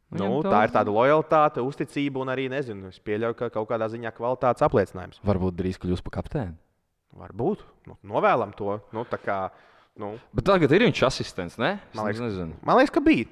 Nu, 0.07 0.17
Viņam 0.23 0.35
tā 0.47 0.61
ir 0.63 0.71
daudz- 0.71 0.75
tāda 0.77 0.93
lojalitāte, 0.95 1.63
uzticība 1.67 2.21
un 2.23 2.29
arī, 2.31 2.45
nezinu, 2.49 2.87
es 2.87 2.99
pieļauju, 3.03 3.35
ka 3.41 3.49
kaut 3.51 3.67
kādā 3.69 3.89
ziņā 3.91 4.13
kvalitātes 4.15 4.63
apliecinājums. 4.63 5.19
Varbūt 5.27 5.57
drīz 5.59 5.77
kļūs 5.83 6.01
par 6.05 6.21
kapteini. 6.21 6.55
Varbūt. 7.17 7.63
Nu, 7.87 7.97
novēlam 8.07 8.53
to. 8.55 8.77
Nu, 8.95 9.03
tā 9.09 9.17
kā, 9.19 9.37
nu, 9.99 10.13
Bet 10.33 10.45
tagad 10.47 10.71
ir 10.71 10.85
viņš 10.87 11.01
asistents, 11.07 11.57
ne? 11.59 11.79
Es 11.91 11.95
Man 11.97 12.05
liekas, 12.07 12.21
nezinu. 12.23 12.53
man 12.63 12.77
liekas, 12.79 12.93
ka 12.93 13.01
bija. 13.03 13.27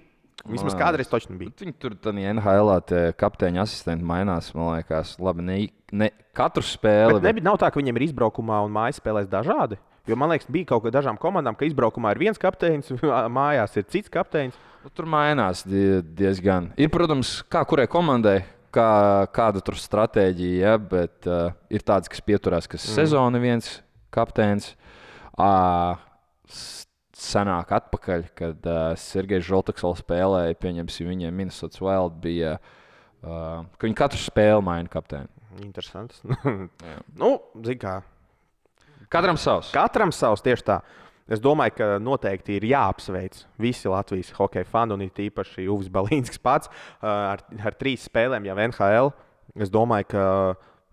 Vismaz 0.46 0.76
Man- 0.76 0.82
kādreiz 0.82 1.10
točni 1.10 1.38
bija. 1.40 1.50
Bet 1.50 1.64
Viņi 1.64 1.74
tur 1.80 1.96
tādā 1.96 2.22
NHL 2.34 2.82
tie 2.86 3.14
kapteiņa 3.18 3.64
asistenti 3.64 4.06
mainās. 4.06 4.54
Man 4.54 4.76
liekas, 4.76 5.16
labi, 5.20 5.42
ne, 5.42 5.58
ne 5.92 6.12
katru 6.34 6.62
spēli. 6.62 7.18
Bet 7.18 7.24
nebija, 7.24 7.48
nav 7.48 7.58
tā, 7.58 7.72
ka 7.72 7.80
viņiem 7.80 7.98
ir 7.98 8.10
izbraukumā 8.10 8.64
un 8.66 8.72
mājas 8.76 9.00
spēlēs 9.02 9.32
dažādi. 9.32 9.80
Jo 10.06 10.16
man 10.16 10.30
liekas, 10.30 10.46
bija 10.52 10.70
kaut 10.70 10.84
kā 10.86 10.92
dažām 10.94 11.18
komandām, 11.18 11.58
ka 11.58 11.66
izbraukumā 11.66 12.12
ir 12.14 12.22
viens 12.22 12.38
kapteinis, 12.38 12.92
mājās 13.40 13.78
ir 13.80 13.88
cits 13.90 14.12
kapteinis. 14.14 14.58
Nu, 14.84 14.92
Tur 14.94 15.08
mainās 15.10 15.64
die, 15.66 16.04
diezgan. 16.14 16.70
Ir, 16.78 16.92
protams, 16.94 17.40
kā 17.50 17.64
kurai 17.66 17.88
komandai, 17.90 18.44
kā, 18.76 18.90
kāda 19.34 19.64
tur 19.66 19.80
stratēģija, 19.82 20.60
ja, 20.62 20.76
bet 20.78 21.26
uh, 21.26 21.56
ir 21.74 21.82
tādas, 21.82 22.12
kas 22.12 22.22
pieturās, 22.22 22.70
kas 22.70 22.86
mm. 22.86 22.98
sezona 23.00 23.42
viens 23.42 23.80
kapteinis. 24.14 24.76
Uh, 25.34 25.98
senāk 27.16 27.72
atpakaļ, 27.78 28.26
kad 28.36 28.68
uh, 28.70 28.88
Sergejs 29.00 29.46
Žoltaks 29.48 29.86
vēl 29.86 29.96
spēlēja, 30.02 30.58
pieņemsim, 30.60 31.12
viņiem 31.14 31.38
Minnesota 31.38 31.84
Wild 31.84 32.20
bija, 32.24 32.58
uh, 33.24 33.64
ka 33.78 33.88
viņi 33.88 33.98
katru 34.02 34.20
spēli 34.20 34.66
maina 34.66 34.92
kapteini. 34.92 35.32
Interesants. 35.64 36.20
nu, 37.22 37.32
kā, 37.80 38.02
Katram 39.10 39.38
savs. 39.40 39.72
Katram 39.74 40.12
savs 40.16 40.44
tieši 40.46 40.66
tā. 40.66 40.80
Es 41.32 41.42
domāju, 41.42 41.74
ka 41.80 41.86
noteikti 42.02 42.60
ir 42.60 42.68
jāapsveic 42.70 43.40
visi 43.62 43.90
Latvijas 43.90 44.30
hokeja 44.38 44.68
fani, 44.70 44.94
un 44.94 45.06
it 45.08 45.18
īpaši 45.24 45.66
Uvis 45.74 45.90
Balīnskis 45.94 46.42
pats 46.42 46.70
uh, 46.70 47.08
ar, 47.08 47.42
ar 47.42 47.78
trīs 47.80 48.06
spēlēm 48.06 48.46
jau 48.46 48.58
NHL. 48.68 49.12
Es 49.66 49.72
domāju, 49.74 50.10
ka 50.12 50.26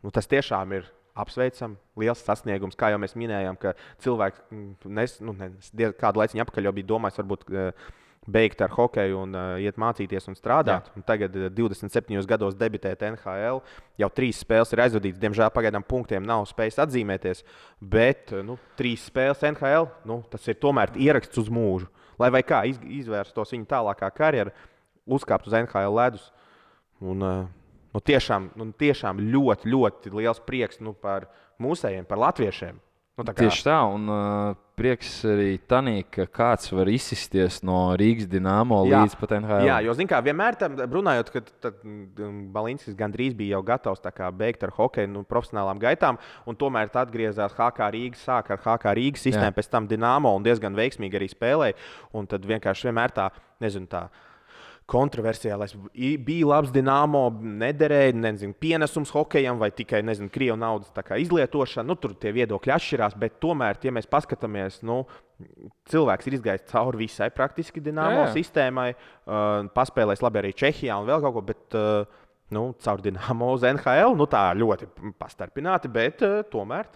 nu, 0.05 0.12
tas 0.14 0.31
tiešām 0.31 0.73
ir 0.79 0.87
apsveicams, 1.19 1.81
liels 2.00 2.23
sasniegums. 2.25 2.76
Kā 2.78 2.92
jau 2.92 3.00
mēs 3.02 3.16
minējām, 3.19 3.59
ka 3.61 3.75
cilvēki 4.04 4.47
mm, 4.49 4.95
nes, 4.99 5.19
nu, 5.25 5.35
ne, 5.37 5.50
diez- 5.76 5.97
kādu 5.99 6.23
laiku 6.23 6.40
atpakaļ 6.40 6.69
jau 6.69 6.75
bija 6.76 6.88
domājis, 6.88 7.21
varbūt 7.21 7.45
uh, 7.52 7.92
beigt 8.33 8.62
ar 8.62 8.73
hokeju 8.73 9.19
un 9.19 9.37
uh, 9.37 9.61
iet 9.61 9.78
mācīties 9.83 10.28
un 10.31 10.38
strādāt. 10.38 10.88
Un 10.97 11.04
tagad, 11.07 11.37
uh, 11.37 11.49
27 11.52 12.25
gados, 12.31 12.57
debitēt 12.59 13.04
NHL. 13.11 13.62
Jau 14.00 14.11
trīs 14.14 14.42
spēles 14.45 14.73
ir 14.73 14.85
aizvadītas. 14.87 15.21
Diemžēl 15.23 15.52
pagaidām 15.54 15.85
punktiem 15.87 16.25
nav 16.26 16.47
spējis 16.50 16.81
atzīmēties. 16.87 17.45
Bet 17.81 18.33
nu, 18.47 18.59
trīs 18.78 19.09
spēles 19.11 19.42
NHL 19.52 19.90
nu, 20.09 20.23
tas 20.33 20.47
ir 20.49 20.61
tomēr 20.62 20.95
ieraksts 20.97 21.42
uz 21.42 21.50
mūžu. 21.52 21.90
Lai 22.21 22.28
vai 22.31 22.45
kā 22.47 22.62
iz, 22.69 22.78
izvērstos 23.02 23.52
viņa 23.52 23.69
tālākā 23.73 24.09
karjera, 24.14 24.52
uzkāpt 25.04 25.49
uz 25.50 25.57
NHL 25.64 25.97
ledus. 25.99 26.31
Un, 27.02 27.25
uh, 27.26 27.62
nu, 27.92 28.00
tiešām, 28.00 28.50
nu, 28.56 28.70
tiešām 28.72 29.20
ļoti, 29.32 29.68
ļoti 29.72 30.14
liels 30.16 30.40
prieks 30.46 30.80
nu, 30.80 30.92
par 30.92 31.28
mūsējiem, 31.62 32.08
par 32.08 32.18
latviešiem. 32.18 32.80
Nu, 33.12 33.25
tā 33.28 33.34
kā- 33.37 33.44
Tieši 33.44 33.64
tā, 33.66 33.76
un 33.92 34.08
uh, 34.08 34.54
prieks 34.72 35.20
arī 35.28 35.58
tanī, 35.68 35.99
ka 36.08 36.25
kāds 36.25 36.70
var 36.72 36.88
izsisties 36.88 37.58
no 37.62 37.92
Rīgas 38.00 38.25
dīnāmo 38.25 38.78
līdz 38.88 39.16
pat 39.20 39.34
NHL. 39.37 39.66
Jā, 39.68 39.76
jo, 39.84 39.92
zināmā 39.92 40.08
mērā, 40.08 40.25
vienmēr 40.30 40.56
tam 40.56 40.78
runājot, 40.80 41.32
ka 41.34 41.42
tad, 41.61 41.82
mm, 41.84 42.49
Balinskis 42.54 42.96
gandrīz 42.96 43.37
bija 43.37 43.58
jau 43.58 43.62
gatavs 43.68 44.00
kā, 44.00 44.30
beigt 44.32 44.64
ar 44.64 44.72
hokeju, 44.78 45.12
nu, 45.12 45.26
profesionālām 45.28 45.78
gaitām, 45.82 46.16
un 46.49 46.56
tomēr 46.56 46.88
atgriezās 46.88 47.52
HK 47.52 47.92
Rīgas, 47.92 48.25
sāka 48.25 48.56
ar 48.56 48.64
HK 48.64 48.96
Rīgas 48.96 49.28
sistēmu, 49.28 49.52
Jā. 49.52 49.58
pēc 49.61 49.68
tam 49.68 49.87
Dienāmo 49.92 50.32
un 50.34 50.42
diezgan 50.42 50.72
veiksmīgi 50.75 51.20
arī 51.20 51.28
spēlēja. 51.28 51.76
Un 52.16 52.26
tad 52.26 52.49
vienkārši 52.49 52.88
vienmēr 52.88 53.12
tā, 53.12 53.28
nezinu, 53.61 53.87
tā. 53.92 54.06
Kontroversiālais. 54.91 55.75
Bija 56.27 56.49
labs 56.51 56.73
dīnāmo, 56.75 57.25
nederēja, 57.62 58.15
nezinu, 58.19 58.57
pienesums 58.61 59.12
hokejam 59.15 59.61
vai 59.61 59.71
tikai, 59.75 60.03
nezinu, 60.07 60.31
krievu 60.33 60.59
naudas 60.61 60.93
izlietošana. 61.23 61.87
Nu, 61.89 61.97
tur 62.01 62.17
tie 62.19 62.33
viedokļi 62.35 62.75
atšķirās, 62.77 63.17
bet 63.21 63.39
tomēr, 63.43 63.79
ja 63.83 63.95
mēs 63.95 64.11
paskatāmies, 64.11 64.81
nu, 64.87 65.03
cilvēks 65.93 66.29
ir 66.29 66.39
izgājis 66.39 66.69
cauri 66.73 67.05
visai 67.05 67.31
praktiski 67.35 67.83
dīnāmo 67.85 68.29
sistēmai, 68.35 68.91
uh, 68.95 69.71
paspēlējis 69.77 70.25
labi 70.27 70.43
arī 70.43 70.53
Čehijā 70.57 70.99
un 71.01 71.09
vēl 71.11 71.25
kaut 71.25 71.39
ko. 71.39 71.47
Bet, 71.53 71.65
uh, 71.79 72.19
Nu, 72.53 72.75
caur 72.85 73.01
dīnāmo 73.01 73.47
uz 73.55 73.62
NHL, 73.65 74.12
nu 74.12 74.27
tā 74.29 74.43
ļoti 74.53 74.85
pastarpināti, 75.17 75.89
bet 75.89 76.21
uh, 76.27 76.43
tomēr 76.53 76.91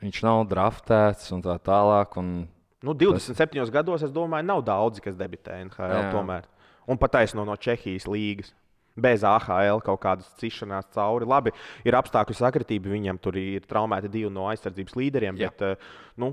Viņš 0.00 0.22
nav 0.24 0.46
draftēts 0.48 1.28
un 1.36 1.42
tā 1.44 1.58
tālāk. 1.64 2.16
Un... 2.20 2.46
Nu, 2.86 2.94
27 2.96 3.36
tas... 3.58 3.72
gados, 3.72 4.04
es 4.06 4.14
domāju, 4.14 4.48
nav 4.48 4.64
daudzi, 4.64 5.02
kas 5.04 5.18
debitē 5.18 5.58
NHL. 5.66 5.92
Jā. 5.92 6.06
Tomēr. 6.14 6.48
Un 6.88 6.98
pat 7.00 7.18
taisno 7.18 7.44
no 7.44 7.56
Čehijas 7.60 8.08
līnijas. 8.10 8.54
Bez 9.00 9.22
AHL 9.24 9.80
kaut 9.84 10.00
kādas 10.02 10.28
cišanās 10.40 10.90
cauri. 10.94 11.28
Labi, 11.28 11.52
ir 11.86 11.96
apstākļu 11.96 12.36
sakritība. 12.36 12.90
Viņam 12.92 13.20
tur 13.22 13.38
ir 13.38 13.64
traumēti 13.68 14.10
divi 14.12 14.30
no 14.34 14.48
aizsardzības 14.50 14.96
līderiem. 14.98 15.38
Jā. 15.40 15.48
Bet, 15.48 15.62
eh, 15.62 15.92
nu, 16.20 16.32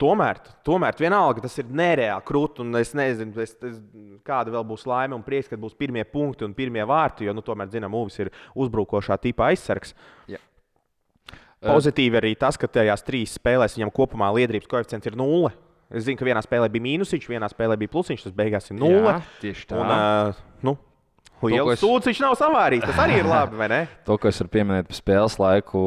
tomēr, 0.00 0.40
tomēr 0.64 0.96
vienalga 1.00 1.42
tas 1.44 1.58
ir 1.58 1.66
nereāli 1.66 2.24
krūti. 2.24 2.64
Es 2.80 2.94
nezinu, 2.96 3.34
es, 3.42 3.56
es, 3.58 3.80
kāda 4.24 4.54
vēl 4.54 4.64
būs 4.70 4.86
laime 4.88 5.18
un 5.18 5.26
prieks, 5.26 5.50
kad 5.50 5.60
būs 5.60 5.76
pirmie 5.76 6.06
punkti 6.08 6.46
un 6.46 6.54
pirmie 6.54 6.86
vārti. 6.86 7.26
Jo, 7.26 7.34
nu, 7.36 7.44
tomēr, 7.44 7.72
zinām, 7.74 7.96
Uvis 7.98 8.20
ir 8.22 8.32
uzbrukošā 8.54 9.18
tipa 9.20 9.50
aizsargs. 9.50 9.96
Pozitīvi 11.58 12.20
arī 12.20 12.36
tas, 12.38 12.56
ka 12.56 12.70
tajās 12.70 13.02
trīs 13.02 13.34
spēlēs 13.34 13.74
viņam 13.74 13.90
kopumā 13.90 14.30
liederības 14.36 14.70
koeficients 14.70 15.10
ir 15.10 15.18
nulle. 15.18 15.50
Es 15.88 16.04
zinu, 16.04 16.18
ka 16.20 16.26
vienā 16.28 16.42
spēlē 16.44 16.68
bija 16.68 16.84
mīnusiņš, 16.84 17.28
vienā 17.30 17.48
spēlē 17.48 17.78
bija 17.80 17.92
plusiņš, 17.94 18.26
tas 18.26 18.34
beigās 18.36 18.68
ir 18.68 18.76
nulle. 18.76 19.14
Tieši 19.40 19.70
tā. 19.70 19.78
Un, 19.80 19.88
uh, 19.88 20.42
nu, 20.66 20.74
Liels 21.48 21.78
es- 21.78 22.06
viņš 22.10 22.20
nav 22.20 22.34
savārījis. 22.36 22.84
Tas 22.90 23.00
arī 23.00 23.20
ir 23.22 23.28
labi, 23.28 23.56
vai 23.56 23.68
ne? 23.72 23.80
To, 24.08 24.18
ko 24.20 24.28
es 24.28 24.40
varu 24.42 24.50
pieminēt 24.52 24.88
par 24.90 24.98
spēles 24.98 25.38
laiku, 25.40 25.80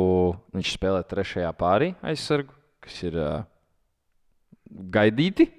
viņš 0.55 0.73
spēlē 0.77 1.03
trešajā 1.05 1.51
pārī 1.59 1.91
aizsargu, 2.01 2.55
kas 2.81 2.97
ir 3.03 3.17
uh, 3.19 3.43
gaidīti. 4.71 5.49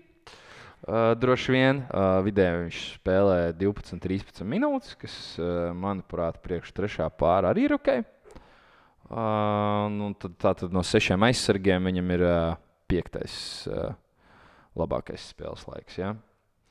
Uh, 0.83 1.13
droši 1.15 1.53
vien 1.55 1.85
uh, 1.95 2.19
vidēji 2.27 2.65
viņš 2.65 2.79
spēlē 2.99 3.37
12, 3.55 4.01
13 4.03 4.43
minūtes, 4.51 4.97
kas, 4.99 5.15
uh, 5.39 5.71
manuprāt, 5.79 6.41
priekš 6.43 6.73
trešā 6.75 7.07
pāra 7.15 7.53
arī 7.55 7.69
ir 7.69 7.77
ok. 7.77 7.93
Uh, 9.13 9.87
nu, 9.93 10.11
tad, 10.19 10.35
tātad 10.43 10.75
no 10.75 10.83
sešiem 10.83 11.23
aizsargiem 11.29 11.87
viņam 11.87 12.11
ir 12.17 12.25
uh, 12.27 12.57
piektais 12.91 13.37
uh, 13.71 13.93
labākais 14.79 15.31
spēles 15.33 15.65
laiks. 15.69 15.99
Ja? 16.01 16.15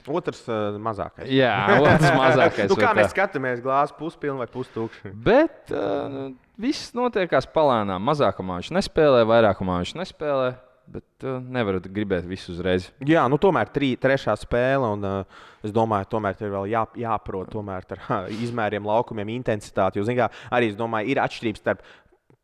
Otrs 0.10 0.42
uh, 0.50 0.80
mazākais. 0.82 1.30
Jā, 1.30 1.54
otrs 1.78 2.08
mazākais. 2.18 2.72
nu, 2.72 2.78
kā 2.80 2.94
mēs 2.98 3.12
tā? 3.12 3.14
skatāmies, 3.14 3.62
glāzes 3.62 3.94
puspilna 3.98 4.42
vai 4.42 4.50
pustukša? 4.50 5.14
Bet 5.30 5.74
uh, 5.76 6.32
viss 6.62 6.96
notiekās 6.98 7.48
palēnām. 7.54 8.02
Mazākumā 8.10 8.62
viņš 8.62 8.74
nespēlē, 8.80 9.24
vairākumā 9.30 9.82
viņš 9.84 9.96
nespēlē. 10.02 10.52
Bet 10.92 11.24
uh, 11.24 11.38
nevarat 11.40 11.86
gribēt 11.94 12.26
visu 12.28 12.52
uzreiz. 12.52 12.90
Jā, 13.08 13.24
nu 13.32 13.38
tomēr 13.40 13.70
trī, 13.72 13.94
trešā 14.02 14.34
spēle, 14.42 14.90
un 14.98 15.06
uh, 15.08 15.44
es 15.64 15.72
domāju, 15.72 16.10
tomēr 16.12 16.42
ir 16.42 16.52
vēl 16.52 16.68
jā, 16.74 16.82
jāprot 17.06 17.52
tomēr 17.54 17.86
ar 17.94 18.28
izmēriem, 18.34 18.90
laukumiem, 18.90 19.30
intensitāti. 19.38 20.02
Jo, 20.02 20.18
kā, 20.18 20.28
arī 20.52 20.74
es 20.74 20.76
domāju, 20.80 21.14
ir 21.14 21.22
atšķirības 21.24 21.64
starp 21.64 21.86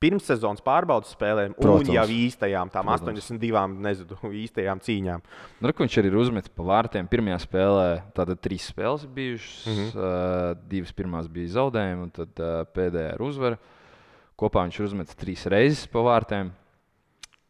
pirmssezonas 0.04 0.62
pārbaudas 0.66 1.14
spēlēm 1.16 1.56
Protams. 1.58 1.90
un 1.90 1.96
jau 1.96 2.06
īstajām, 2.14 2.70
tām 2.74 2.90
Protams. 2.90 3.30
82 3.32 3.64
nezinu, 3.82 4.32
īstajām 4.44 4.82
cīņām. 4.86 5.24
Nu, 5.64 5.72
viņš 5.80 5.98
arī 6.02 6.12
ir 6.12 6.18
uzmetis 6.22 6.54
pa 6.54 6.66
vārtiem. 6.68 7.10
Pirmajā 7.10 7.40
spēlē 7.48 7.88
tātad 8.18 8.42
trīs 8.44 8.68
spēles 8.70 9.08
bijušas. 9.10 9.56
Mm. 9.66 9.80
-hmm. 9.80 9.96
uh, 9.98 10.68
divas 10.70 10.94
pirmās 10.94 11.30
bija 11.32 11.56
zaudējumi, 11.56 12.06
un 12.06 12.14
tad 12.14 12.44
uh, 12.44 12.60
pēdējā 12.78 13.16
ir 13.16 13.26
uzvara. 13.26 13.58
Kopā 14.38 14.68
viņš 14.68 14.80
ir 14.80 14.86
uzmetis 14.86 15.18
trīs 15.18 15.48
reizes 15.50 15.88
pa 15.90 16.04
vārtiem, 16.06 16.52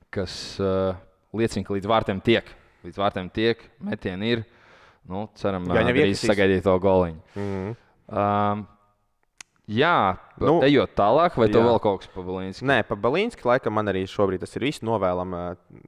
kas 0.10 0.56
uh, 0.63 0.96
liecina, 1.36 1.68
ka 1.68 1.75
līdz 1.75 1.92
vārtiem 1.92 2.24
tiek. 2.24 2.48
Līdz 2.88 3.01
vārtiem 3.01 3.27
tiek, 3.34 3.60
metieni 3.84 4.32
ir. 4.38 4.46
Nu, 5.08 5.27
ceram, 5.36 5.68
ka 5.68 5.82
viņam 5.82 6.00
drīz 6.00 6.24
sagaidīt 6.24 6.63
to 6.63 6.80
goliņu. 6.80 7.20
Mm 7.36 7.44
-hmm. 7.44 7.75
Um, 8.08 8.68
jā, 9.68 9.98
Nu, 10.38 10.60
ejot 10.62 10.92
tālāk, 10.98 11.34
vai 11.40 11.48
tev 11.50 11.64
jā. 11.64 11.66
vēl 11.66 11.80
kaut 11.82 12.04
kas 12.04 12.10
pabalīns? 12.14 12.60
Nē, 12.66 12.84
pa 12.86 12.94
Balīnski 13.02 13.48
laikam 13.48 13.74
man 13.74 13.90
arī 13.90 14.04
šobrīd 14.10 14.44
tas 14.44 14.54
ir 14.54 14.68
viss. 14.68 14.84
Novēlam 14.86 15.34
uh, 15.34 15.48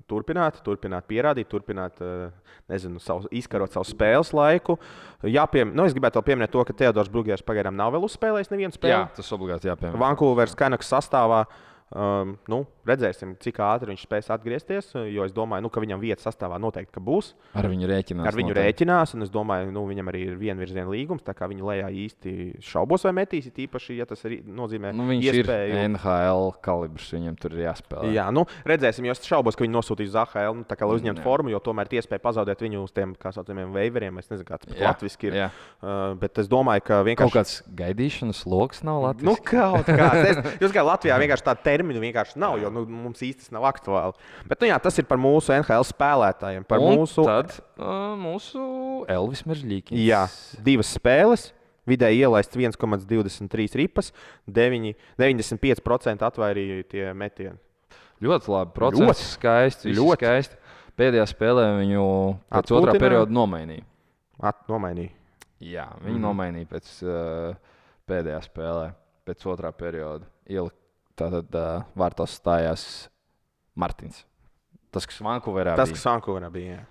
turpināt, 0.09 0.57
turpināt 0.65 1.05
pierādīt, 1.09 1.49
turpināt, 1.51 2.01
uh, 2.01 2.55
nezinu, 2.71 3.01
savu, 3.03 3.29
izkarot 3.35 3.75
savu 3.75 3.85
spēles 3.85 4.33
laiku. 4.33 4.79
Jāpiem, 5.21 5.75
nu, 5.77 5.85
es 5.85 5.93
gribētu 5.93 6.17
vēl 6.17 6.27
pieminēt 6.31 6.53
to, 6.55 6.65
ka 6.65 6.73
Teodors 6.81 7.11
Brūgers 7.13 7.45
pagaidām 7.45 7.77
nav 7.77 7.93
vēl 7.93 8.07
uzspēlējis 8.09 8.49
nevienu 8.55 8.73
spēli. 8.73 8.95
Jā, 8.95 9.03
tas 9.19 9.29
obligāti 9.37 9.69
jāpiemina. 9.69 10.01
Vankūveras 10.01 10.57
Kanaks 10.57 10.89
sastāvā. 10.89 11.43
Um, 11.89 12.35
nu, 12.51 12.59
redzēsim, 12.85 13.31
cik 13.41 13.57
ātri 13.65 13.89
viņš 13.89 14.03
spēs 14.05 14.27
atgriezties. 14.29 14.91
Jo 15.09 15.23
es 15.25 15.31
domāju, 15.33 15.63
nu, 15.65 15.71
ka 15.73 15.81
viņam 15.81 15.97
vietas 16.03 16.27
sastāvā 16.27 16.59
noteikti 16.61 17.01
būs. 17.01 17.31
Ar 17.57 17.65
viņu 17.71 17.87
rēķinās. 17.89 18.27
Ar 18.29 18.37
viņu 18.37 18.51
noteikti. 18.53 18.85
rēķinās, 18.85 19.15
un 19.17 19.25
es 19.25 19.31
domāju, 19.33 19.71
nu, 19.73 19.87
viņam 19.89 20.11
arī 20.11 20.21
ir 20.27 20.35
vienvirziena 20.37 20.85
līgums. 20.91 21.23
Tā 21.25 21.33
kā 21.33 21.47
viņa 21.49 21.65
lejā 21.65 21.87
īsti 22.03 22.33
šaubos, 22.61 23.07
vai 23.07 23.13
metīs, 23.23 23.47
it 23.49 23.57
īpaši, 23.65 23.97
ja 23.97 24.05
tas 24.05 24.21
arī 24.29 24.37
nozīmē 24.45 24.91
Nu, 24.93 25.07
viņš 25.09 25.25
iespēju. 25.31 25.73
ir 25.73 25.89
NHL 25.95 26.51
kalibrs, 26.61 27.09
viņam 27.17 27.39
tur 27.41 27.57
ir 27.57 27.65
jāspēlē. 27.65 28.13
Jā, 28.13 28.27
nu, 28.37 28.45
redzēsim, 28.69 29.09
jo 29.09 29.17
es 29.17 29.25
šaubos, 29.25 29.57
ka 29.57 29.65
viņi 29.65 29.73
nosūtīs 29.79 30.13
Zahēlu, 30.13 30.59
nu, 30.61 30.67
tā 30.69 30.77
kā 30.77 30.85
lai 30.85 30.99
uzņemtu 31.01 31.25
formu, 31.25 31.49
jo 31.55 31.59
tomēr 31.65 31.89
ir 31.89 32.03
iespēja 32.03 32.21
pazaudēt 32.21 32.61
viņu 32.61 32.83
uz 32.85 32.93
tiem, 32.93 33.15
kā 33.17 33.33
saucamiem, 33.33 33.73
veiveriem. 33.73 34.21
Es 34.21 34.29
nezinu, 34.29 34.45
kāds 34.53 34.69
Jā, 34.77 34.91
latviešu 34.93 35.25
ir. 35.31 35.39
jā. 35.41 35.49
Uh, 35.81 36.13
bet 36.21 36.37
es 36.37 36.47
domāju, 36.51 36.85
ka 36.85 37.01
Kaut 37.01 37.09
vienkārši. 37.09 37.33
kāds 37.39 37.57
gaidīšanas 37.81 38.45
lokus 38.45 38.83
nav 38.85 39.01
Latvijas. 39.07 39.25
Nu, 39.25 39.35
kaut 39.41 39.89
kāds. 39.89 40.23
Es, 40.29 40.59
jūs 40.61 40.73
kā 40.75 40.83
Latvijā 40.85 41.17
vienkārši 41.21 41.45
tādu 41.49 41.63
terminu 41.79 42.01
vienkārši 42.03 42.39
nav, 42.41 42.57
jo 42.59 42.71
nu, 42.73 42.83
mums 43.07 43.23
tas 43.23 43.53
nav 43.55 43.67
aktuāli. 43.69 44.17
Bet 44.49 44.59
nu, 44.59 44.67
jā, 44.71 44.79
tas 44.83 44.99
ir 44.99 45.07
par 45.07 45.21
mūsu 45.21 45.53
NHL 45.55 45.87
spēlētājiem. 45.87 46.67
Par 46.67 46.83
Un 46.83 46.99
mūsu, 46.99 47.23
Tad 47.27 47.55
uh, 47.79 48.11
mūsu 48.19 48.65
Elvis 49.09 49.45
Meržģīkins. 49.47 50.03
jā, 50.03 50.25
divas 50.65 50.91
spēles. 50.97 51.49
Vidēji 51.89 52.21
ielaists 52.21 52.53
1,23 52.53 53.79
ripas, 53.79 54.11
9, 54.45 54.91
95% 55.17 56.27
atvairīja 56.27 56.83
tie 56.91 57.05
metieni. 57.17 57.57
Ļoti 58.21 58.51
labi. 58.53 58.75
Procents 58.75 59.07
ļoti 59.07 59.25
skaisti. 59.25 59.93
Ļoti. 59.97 60.19
Skaisti. 60.19 60.59
Pēdējā 60.99 61.25
spēlē 61.31 61.65
viņu 61.79 62.03
pēc 62.51 62.73
otrā 62.75 62.93
perioda 62.99 63.33
nomainīja. 63.33 63.87
At, 64.43 64.59
nomainīja. 64.69 65.15
Jā, 65.63 65.87
viņu 66.03 66.17
mm. 66.17 66.23
nomainīja 66.27 66.69
pēc 66.69 66.91
uh, 67.07 67.55
pēdējā 68.09 68.43
spēlē, 68.45 68.91
pēc 69.27 69.47
otrā 69.51 69.71
perioda. 69.75 70.27
Ielika 70.51 70.75
tātad 71.19 71.59
uh, 71.59 71.83
vārtos 71.99 72.37
stājās 72.39 72.85
Martins. 73.79 74.23
Tas, 74.89 75.05
kas 75.05 75.19
Vankūverā 75.21 75.75
Tas, 75.77 75.91
bija. 75.91 75.99
kas 75.99 76.07
Vankūverā 76.09 76.49
bija. 76.53 76.79
Jā. 76.79 76.85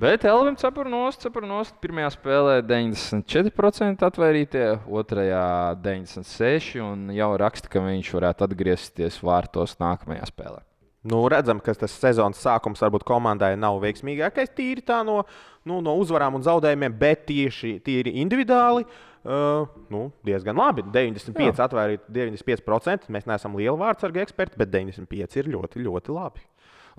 Bet 0.00 0.24
Elvim 0.24 0.54
cepurnos, 0.56 1.18
cepurnos 1.20 1.72
pirmajā 1.82 2.12
spēlē 2.14 2.60
94% 2.64 4.04
atvairītie, 4.06 4.64
otrajā 4.86 5.42
96% 5.82 6.80
un 6.84 7.10
jau 7.12 7.30
raksta, 7.42 7.68
ka 7.72 7.82
viņš 7.84 8.12
varētu 8.16 8.46
atgriezties 8.46 9.18
vārtos 9.26 9.76
nākamajā 9.82 10.30
spēlē. 10.30 10.62
Nu, 11.02 11.22
redzam, 11.32 11.60
ka 11.64 11.72
tas 11.80 11.94
sezonas 11.96 12.42
sākums 12.44 12.82
varbūt 12.84 13.06
komandai 13.08 13.54
nav 13.56 13.78
veiksmīgākais 13.80 14.50
tīri 14.52 14.82
tā 14.84 14.98
no, 15.06 15.22
nu, 15.64 15.78
no 15.80 15.94
uzvarām 15.96 16.36
un 16.36 16.44
zaudējumiem, 16.44 16.98
bet 17.00 17.24
tieši 17.30 17.78
tīri 17.86 18.18
individuāli. 18.20 18.84
Uh, 19.20 19.68
nu, 19.92 20.06
diezgan 20.24 20.56
labi. 20.60 20.84
95, 20.92 21.60
atvairīt 21.64 22.04
95%. 22.12 23.08
Mēs 23.12 23.26
neesam 23.28 23.56
liela 23.56 23.76
vārdsarga 23.80 24.20
eksperti, 24.26 24.60
bet 24.60 24.72
95 24.72 25.40
ir 25.40 25.50
ļoti, 25.56 25.82
ļoti 25.88 26.16
labi. 26.16 26.44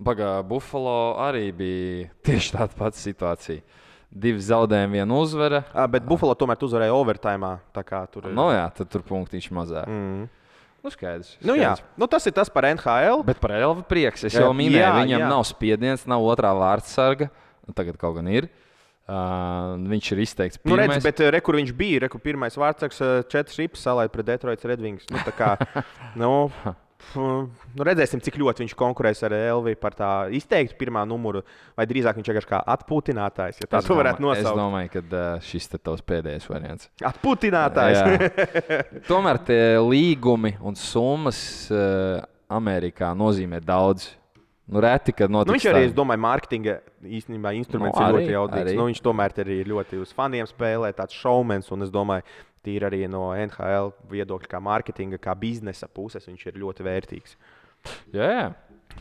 Pagaidā 0.02 0.42
Buffalo 0.50 0.98
arī 1.22 1.48
bija 1.54 2.10
tieši 2.26 2.56
tāda 2.58 2.78
pati 2.78 3.02
situācija. 3.02 3.80
Divi 4.12 4.42
zaudējumi, 4.44 4.98
viena 4.98 5.18
uzvara. 5.22 5.62
Uh, 5.72 5.86
bet 5.94 6.10
Buffalo 6.10 6.34
tomēr 6.38 6.62
uzvarēja 6.66 6.98
overtime. 6.98 7.56
Tā 7.74 7.86
kā 7.86 8.02
tur 8.10 8.32
ir. 8.32 8.38
No 8.38 8.50
jā, 8.54 8.66
tad 8.82 8.90
tur 8.94 9.06
punktiņš 9.06 9.54
mazāk. 9.58 9.90
Mm. 9.90 10.30
Nu, 10.82 10.90
skaidrs. 10.90 11.36
Nu, 11.46 11.54
jā, 11.60 11.76
skaidrs. 11.78 11.98
nu, 12.02 12.08
tas 12.10 12.26
ir 12.26 12.34
tas 12.34 12.50
par 12.50 12.66
NHL. 12.72 13.22
Bet 13.28 13.38
par 13.44 13.54
Elvu 13.54 13.84
prieks. 13.86 14.24
Es 14.26 14.34
Jā, 14.34 14.48
jau 14.48 14.54
minēju, 14.58 14.82
jā, 14.82 14.92
viņam 14.98 15.22
jā. 15.22 15.30
nav 15.30 15.44
spiediens, 15.46 16.08
nav 16.10 16.26
otrā 16.26 16.52
vārdsarga. 16.58 17.30
Nu, 17.68 17.76
Tagad 17.78 18.00
kaut 18.02 18.18
gan 18.18 18.28
ir. 18.34 18.50
Uh, 19.12 19.76
viņš 19.92 20.08
ir 20.14 20.20
izteikts 20.24 20.60
Nu, 20.64 20.76
redz, 20.78 20.88
pirmais. 20.88 21.04
bet 21.04 21.20
uh, 21.20 21.30
re, 21.34 21.40
kur 21.44 21.58
viņš 21.58 21.72
bija, 21.76 22.00
re, 22.06 22.10
kur 22.14 22.22
pirmais 22.24 22.56
vārdsargs, 22.56 23.00
uh, 23.04 23.24
četras 23.28 23.58
ripas 23.60 23.82
salāja 23.84 24.12
pret 24.14 24.30
Detroitas 24.30 24.68
Redwings. 24.72 25.08
Nu, 25.12 25.20
tā 25.26 25.34
kā, 25.36 25.50
nu, 26.22 26.30
nu, 27.16 27.84
redzēsim, 27.88 28.22
cik 28.24 28.36
ļoti 28.42 28.64
viņš 28.66 28.76
konkurēs 28.80 29.24
ar 29.28 29.34
Elviju 29.38 29.80
par 29.82 29.96
tā 29.98 30.10
izteiktu 30.38 30.78
pirmā 30.80 31.04
numuru, 31.08 31.42
vai 31.78 31.86
drīzāk 31.90 32.16
viņš 32.20 32.30
vienkārši 32.32 32.50
kā 32.52 32.60
atpūtinātājs, 32.76 33.60
ja 33.64 33.68
tā 33.72 33.82
varētu 33.82 34.22
domāju- 34.24 34.38
Es 34.38 34.44
nosaukt. 34.46 34.62
domāju, 34.62 34.90
ka 34.96 35.40
šis 35.42 35.70
ir 35.74 35.80
tavs 35.80 36.02
pēdējais 36.02 36.48
variants. 36.50 36.90
Atpūtinātājs. 37.02 38.02
Tomēr 39.12 39.40
tie 39.46 39.62
līgumi 39.82 40.56
un 40.62 40.76
summas 40.76 41.70
Amerikā 42.52 43.14
nozīmē 43.16 43.62
daudz. 43.64 44.10
Nu, 44.72 44.80
reti, 44.80 45.12
kad 45.12 45.28
Nu, 45.30 45.42
notiek. 45.42 45.52
viņš 45.58 45.66
arī, 45.68 45.80
es 45.90 45.92
domāju, 45.96 46.22
mārketinga 46.24 46.78
īstenībā 47.04 47.52
instruments 47.58 47.98
Nu, 47.98 48.06
nu, 48.06 48.08
ir 48.08 48.14
arī, 48.14 48.22
ļoti 48.30 48.32
jaudīgs. 48.38 48.68
arī. 48.70 48.76
Nu, 48.78 48.86
viņš 48.88 49.02
tomēr 49.04 49.34
arī 49.44 49.58
ir 49.60 49.68
ļoti 49.68 50.00
uz 50.00 50.14
faniem 50.16 50.48
spēlē, 50.48 50.94
tāds 50.96 51.12
šovmens. 51.18 51.68
Un 51.76 51.82
es 51.84 51.90
domāju, 51.92 52.24
tīri 52.66 52.88
arī 52.88 53.02
no 53.10 53.30
NHL 53.36 53.92
viedokļa, 54.12 54.50
kā 54.52 54.62
mārketinga, 54.64 55.20
kā 55.22 55.36
biznesa 55.38 55.90
puses, 55.92 56.28
viņš 56.30 56.48
ir 56.50 56.60
ļoti 56.62 56.86
vērtīgs. 56.88 57.38
Jā, 58.14 58.28
jā. 58.30 58.50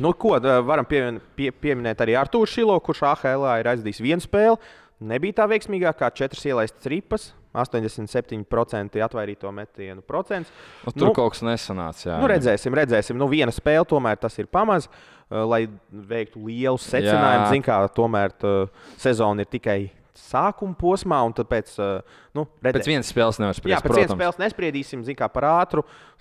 Nu, 0.01 0.13
ko 0.17 0.37
varam 0.41 0.87
pievien, 0.89 1.19
pie, 1.37 1.51
pieminēt 1.51 2.01
arī 2.01 2.15
Arthūru 2.17 2.49
Šilo, 2.49 2.77
kurš 2.85 3.03
AHL 3.11 3.45
ir 3.61 3.69
aizdījis 3.75 4.01
vienu 4.05 4.25
spēli. 4.25 4.57
Nebija 5.01 5.41
tā 5.41 5.47
veiksmīgākā, 5.51 6.11
četras 6.17 6.45
ielaistas 6.45 6.89
ripas, 6.93 7.31
87% 7.57 9.01
atvairīto 9.03 9.51
metienu 9.53 10.05
procents. 10.07 10.53
Nu, 10.85 10.93
tur 10.93 11.09
Nu, 11.09 11.15
kaut 11.17 11.35
kas 11.35 11.43
nesanāca. 11.43 12.05
Jā, 12.07 12.19
Nu, 12.21 12.29
redzēsim, 12.31 12.77
redzēsim. 12.77 13.19
Nu, 13.19 13.27
viena 13.33 13.53
spēle 13.55 13.89
tomēr 13.89 14.21
tas 14.21 14.39
ir 14.39 14.47
pamaz, 14.47 14.87
uh, 14.87 15.43
lai 15.49 15.65
veiktu 15.91 16.45
lielu 16.47 16.79
secinājumu. 16.79 17.49
Ziniet, 17.51 17.67
kā 17.67 17.81
tomēr 17.97 18.37
tā 18.39 18.55
sezona 19.01 19.43
ir 19.43 19.51
tikai 19.51 19.81
sākuma 20.21 20.77
posmā, 20.79 21.21
un 21.27 21.35
tāpēc 21.37 21.73
uh, 21.81 22.19
nu, 22.37 22.47
Pēc 22.61 22.77
redzēsim. 22.77 22.95
vienas 22.95 23.13
spēles 23.13 23.41
nevar 23.43 23.55
Jā, 23.57 23.61
spriest. 23.63 23.87
pēc 23.87 23.97
vienas 24.01 24.17
spēles 24.17 24.43
nespriedīsim, 24.45 25.07
zinām, 25.07 25.21
kā 25.23 25.31
par 25.33 25.49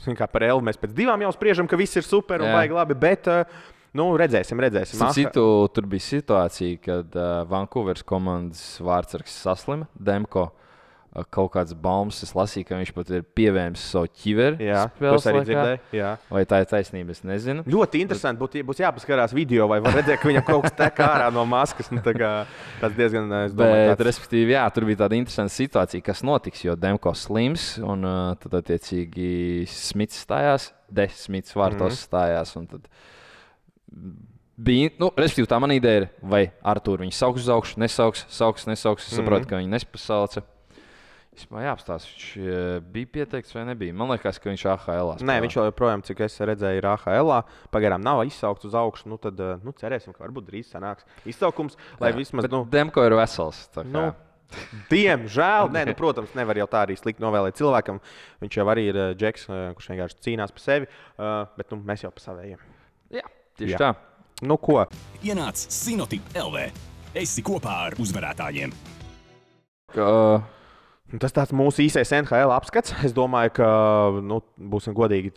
zinām, 0.04 0.20
kā 0.20 0.30
par 0.32 0.48
Elvu. 0.48 0.66
Mēs 0.70 0.80
pēc 0.82 0.96
divām 0.98 1.26
jau 1.26 1.34
spriežam, 1.36 1.70
ka 1.70 1.80
viss 1.80 2.00
ir 2.00 2.08
super 2.08 2.42
un 2.44 2.50
Jā. 2.50 2.56
baigi 2.60 2.78
labi. 2.80 2.98
Bet, 3.00 3.30
uh, 3.32 3.68
nu, 4.00 4.08
redzēsim, 4.20 4.62
redzēsim. 4.66 5.04
Citu, 5.18 5.46
tur 5.76 5.90
bija 5.92 6.08
situācija, 6.08 6.80
kad 6.86 7.20
uh, 7.20 7.44
Vankūveras 7.52 8.08
komandas 8.08 8.64
vārdsargs 8.84 9.38
saslima 9.44 9.90
Demko. 9.96 10.50
Uh, 10.50 10.66
kaut 11.34 11.50
kāds 11.56 11.74
baumas, 11.74 12.20
es 12.26 12.32
lasīju, 12.38 12.68
ka 12.70 12.78
viņš 12.78 12.92
pat 12.94 13.12
ir 13.18 13.24
pievērs 13.38 13.82
savu 13.94 14.10
ķiveri. 14.22 14.68
Jā, 14.70 14.84
es 15.10 15.28
arī 15.30 15.42
dzirdēju. 15.48 16.12
Vai 16.30 16.44
tā 16.50 16.62
ir 16.62 16.70
taisnība? 16.70 17.16
Es 17.16 17.24
nezinu. 17.26 17.66
Ļoti 17.70 18.04
interesanti 18.04 18.42
būtu, 18.42 18.62
būs 18.68 18.82
jāpaskarās 18.84 19.34
video, 19.36 19.66
vai 19.72 19.80
redzēt, 19.84 20.20
ka 20.22 20.30
viņam 20.30 20.46
kaut 20.48 20.68
kas 20.68 20.78
tek 20.78 21.02
ārā 21.06 21.32
no 21.34 21.46
maskas. 21.50 21.90
Nu, 21.90 22.04
tā 22.06 22.14
kā, 22.18 22.32
tas 22.82 22.94
diezgan, 22.98 23.26
domāju, 23.26 23.56
Bet, 23.58 23.98
tāds- 23.98 24.08
respektīvi, 24.12 24.54
jā, 24.54 24.66
tur 24.76 24.86
bija 24.90 25.04
tāda 25.04 25.18
interesanta 25.18 25.56
situācija, 25.56 26.06
kas 26.06 26.22
notiks. 26.28 26.64
Jo 26.68 26.78
Demko 26.80 27.16
slims, 27.18 27.72
un 27.82 28.06
uh, 28.06 28.20
tad, 28.40 28.60
attiecīgi, 28.62 29.66
Smits 29.70 30.22
stājās, 30.28 30.70
Desmits 30.94 31.58
vārtos 31.58 31.96
mm. 31.96 32.04
stājās. 32.06 32.54
un 32.60 32.70
Tad 32.70 32.86
bija, 34.60 34.94
nu, 35.02 35.10
respektīvi, 35.18 35.50
tā 35.50 35.60
mana 35.62 35.78
ideja 35.78 36.04
ir, 36.04 36.08
vai 36.22 36.44
Artur 36.62 37.02
viņu 37.04 37.16
sauks 37.16 37.46
uz 37.46 37.52
augšu, 37.54 37.82
nesauks, 37.82 38.26
sauks, 38.34 38.68
nesauks. 38.70 39.10
Es 39.10 39.18
saprotu, 39.18 39.48
mm. 39.48 39.50
ka 39.50 39.62
viņi 39.62 39.74
nespasauca. 39.74 40.46
Vispār 41.40 41.64
jāapstāsta, 41.64 42.10
viņš 42.12 42.24
eh, 42.36 42.80
bija 42.92 43.08
pieteikts 43.14 43.54
vai 43.56 43.62
nebija. 43.70 43.96
Man 43.96 44.10
liekas, 44.12 44.36
ka 44.44 44.50
viņš 44.52 44.64
AHL. 44.74 45.12
Nē, 45.24 45.38
viņš 45.46 45.56
joprojām, 45.56 46.02
cik 46.04 46.20
es 46.26 46.34
redzēju, 46.44 46.82
ir 46.82 46.88
AHL. 46.92 47.32
Pagaidām 47.72 48.04
nav 48.04 48.26
izsaukts 48.28 48.68
uz 48.68 48.76
augšu. 48.76 49.08
Nu, 49.08 49.16
tad 49.24 49.40
eh, 49.40 49.54
nu, 49.64 49.72
cerēsim, 49.80 50.12
ka 50.12 50.26
varbūt 50.26 50.50
drīz 50.50 50.74
sanāks 50.74 51.08
izsaukums. 51.32 51.80
Lai 52.04 52.12
vismaz, 52.18 52.50
nu, 52.52 52.66
Demko 52.68 53.06
ir 53.08 53.16
vesels. 53.16 53.62
nu, 53.88 54.10
diemžēl, 54.92 55.72
nē, 55.72 55.86
nu, 55.88 55.96
protams, 56.02 56.36
nevar 56.36 56.60
jau 56.60 56.68
tā 56.76 56.84
arī 56.90 57.00
slikti 57.00 57.24
novēlēt 57.24 57.56
cilvēkam. 57.62 58.02
Viņš 58.44 58.60
jau 58.60 58.68
arī 58.76 58.90
ir 58.92 59.00
eh, 59.06 59.16
džeks, 59.16 59.48
kurš 59.80 59.90
vienkārši 59.96 60.22
cīnās 60.28 60.52
par 60.56 60.66
sevi. 60.68 60.92
Bet 61.56 61.72
nu, 61.72 61.80
mēs 61.88 62.04
jau 62.04 62.12
par 62.12 62.28
saviem. 62.28 62.60
jā, 63.16 63.24
tieši 63.56 63.76
Jā. 63.78 63.82
tā. 63.88 63.92
Nu, 64.44 64.60
ko? 64.60 64.82
Ienāc 65.24 65.60
Sinotip 65.72 66.36
LV. 66.36 66.68
Esi 67.20 67.42
kopā 67.44 67.80
ar 67.88 67.96
uzvarētājiem. 68.00 68.76
Ka, 69.96 70.06
Nu, 70.06 70.59
Tas 71.18 71.34
tāds 71.34 71.50
mūsu 71.58 71.82
īsais 71.88 72.12
NHL 72.14 72.52
apskats. 72.54 72.94
Es 73.08 73.16
domāju, 73.18 73.50
ka, 73.58 73.70
nu, 74.22 74.44
būsim 74.72 74.94
godīgi, 74.94 75.32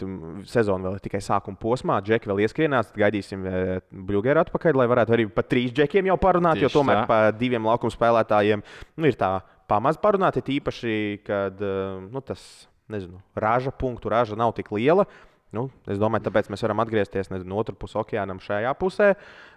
sezona 0.51 0.91
vēl 0.91 0.99
ir 0.99 1.05
tikai 1.07 1.23
sākuma 1.25 1.57
posmā. 1.57 1.97
Džeki 2.05 2.29
vēl 2.29 2.43
ieskrienās, 2.45 2.91
tad 2.91 3.01
gaidīsim 3.01 3.47
Bluegeru 3.89 4.43
atpakaļ, 4.45 4.77
lai 4.83 4.89
varētu 4.93 5.17
arī 5.17 5.27
par 5.33 5.49
trīs 5.49 5.73
džekiem 5.73 6.11
jau 6.11 6.19
parunāt. 6.21 6.61
Tieši 6.61 6.69
jo 6.69 6.75
tomēr 6.77 7.01
tā. 7.01 7.09
par 7.09 7.33
diviem 7.41 7.65
laukuma 7.71 7.95
spēlētājiem 7.95 8.61
nu, 8.61 9.09
ir 9.09 9.17
tā 9.17 9.39
pamaz 9.73 9.97
parunāt. 9.97 10.37
Ir 10.43 10.59
īpaši, 10.61 10.95
kad 11.25 11.65
eh, 11.65 11.83
nu, 12.05 12.21
tas, 12.21 12.45
nezinu, 12.93 13.23
raža 13.33 13.73
punktu 13.73 14.13
raža 14.13 14.37
nav 14.37 14.53
tik 14.59 14.69
liela. 14.77 15.09
Nu, 15.53 15.67
es 15.89 15.99
domāju, 16.01 16.25
tāpēc 16.29 16.47
mēs 16.53 16.63
varam 16.65 16.81
atgriezties 16.81 17.29
no 17.33 17.59
otras 17.61 17.77
puses 17.81 17.99
okeānam 18.01 18.39
šajā 18.41 18.73
pusē. 18.81 19.11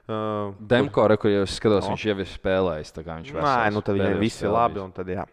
Uh, 0.06 0.52
Demko, 0.60 1.06
kur 1.18 1.32
jau 1.32 1.46
skatos, 1.48 1.88
No. 1.88 1.94
viņš 1.96 2.04
jau 2.10 2.18
ir 2.20 2.28
spēlējis. 2.28 2.92
Viņš 3.00 3.32
Nē, 3.32 3.72
nu 3.72 3.80
tad 3.82 3.96
pēdējos 3.96 4.20
viss 4.20 4.44
ir 4.44 4.52
labi. 4.52 4.82
un 4.84 4.92
Tad, 4.92 5.08
jā. 5.08 5.24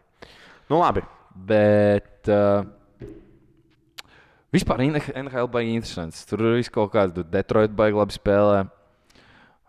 Nu, 0.72 0.80
labi. 0.80 1.04
Bet 1.48 2.28
uh, 2.32 2.64
vispār 4.52 4.82
NHL 4.84 5.50
baigi 5.52 5.76
interesants. 5.78 6.24
Tur 6.28 6.44
ir 6.52 6.72
kaut 6.72 6.96
tur 6.96 7.28
Detroit 7.28 7.76
baigi 7.76 8.00
labi 8.00 8.16
spēlē. 8.16 8.64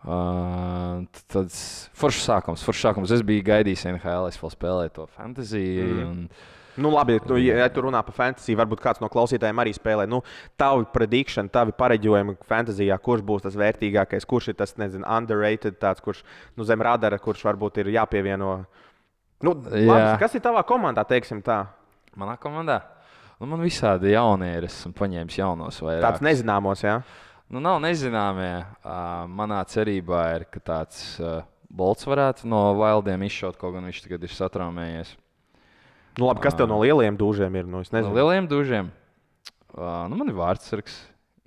Uh, 0.04 1.06
tāds 1.32 1.60
foršs 1.96 2.26
sākums, 2.26 2.64
foršs 2.66 2.82
sākums. 2.88 3.14
Es 3.14 3.22
biju 3.24 3.44
gaidījis 3.46 3.86
NHL, 3.94 4.28
es 4.28 4.36
vēl 4.40 4.52
spēlēju 4.52 4.92
to 4.98 5.08
fantasy. 5.08 5.64
Mhm. 5.80 5.94
Mm. 5.94 6.10
Un, 6.10 6.52
Nu, 6.76 6.90
labi, 6.90 7.20
tu, 7.22 7.36
ja, 7.38 7.68
tu 7.70 7.84
runā 7.84 8.00
par 8.02 8.16
fantasy, 8.16 8.56
varbūt 8.58 8.80
kāds 8.82 8.98
no 8.98 9.06
klausītājiem 9.06 9.60
arī 9.62 9.70
spēlē. 9.76 10.08
Nu, 10.10 10.24
tavi 10.58 10.88
predikšana, 10.90 11.52
tavi 11.54 11.74
pareģojumi 11.78 12.34
fantasijā, 12.50 12.96
kurš 12.98 13.22
būs 13.26 13.44
tas 13.44 13.58
vērtīgākais, 13.60 14.26
kurš 14.26 14.50
ir 14.50 14.56
tas, 14.58 14.74
nezinu, 14.80 15.06
underrated, 15.06 15.78
tāds, 15.78 16.02
kurš 16.02 16.24
nu, 16.58 16.66
zem 16.66 16.82
radara, 16.82 17.20
kurš 17.22 17.46
varbūt 17.46 17.78
ir 17.84 17.92
jāpievieno. 17.94 18.56
Nu, 19.44 19.52
labi, 19.60 20.18
kas 20.22 20.34
ir 20.34 20.42
tavā 20.44 20.62
komandā, 20.66 21.04
teiksim 21.08 21.42
tā? 21.44 21.64
manā 22.16 22.36
komandā. 22.38 22.78
Nu, 23.40 23.48
man 23.50 23.60
visādi 23.64 24.12
jaunie 24.14 24.52
ir. 24.56 24.64
Esmu 24.68 24.92
paņēmis 24.94 25.38
jaunos 25.40 25.80
vai 25.82 25.96
Tāds 26.04 26.22
nezināmos, 26.22 26.84
jā. 26.86 27.00
Nu, 27.50 27.60
nav 27.60 27.80
nezināmie. 27.82 28.52
Uh, 28.84 29.24
manā 29.28 29.58
cerībā 29.68 30.20
ir, 30.36 30.44
ka 30.54 30.62
tāds 30.62 31.00
uh, 31.20 31.42
bolts 31.68 32.06
varētu 32.06 32.46
no 32.48 32.60
Wildiem 32.78 33.26
izšaut, 33.26 33.58
kaut 33.60 33.74
gan 33.74 33.84
viņš 33.90 34.00
tagad 34.06 34.22
ir 34.24 34.32
satraumējies. 34.32 35.10
Nu, 36.18 36.28
labi, 36.30 36.40
kas 36.46 36.54
tev 36.54 36.70
no 36.70 36.78
lielajiem 36.80 37.18
dūžiem 37.18 37.58
ir? 37.58 37.66
Nu, 37.66 37.82
No 37.82 37.98
nezinu. 37.98 38.14
lieliem 38.14 38.46
dužiem. 38.48 38.92
Uh, 39.74 40.06
nu, 40.08 40.16
man 40.16 40.30
ir 40.30 40.38
vārdsargs, 40.38 40.94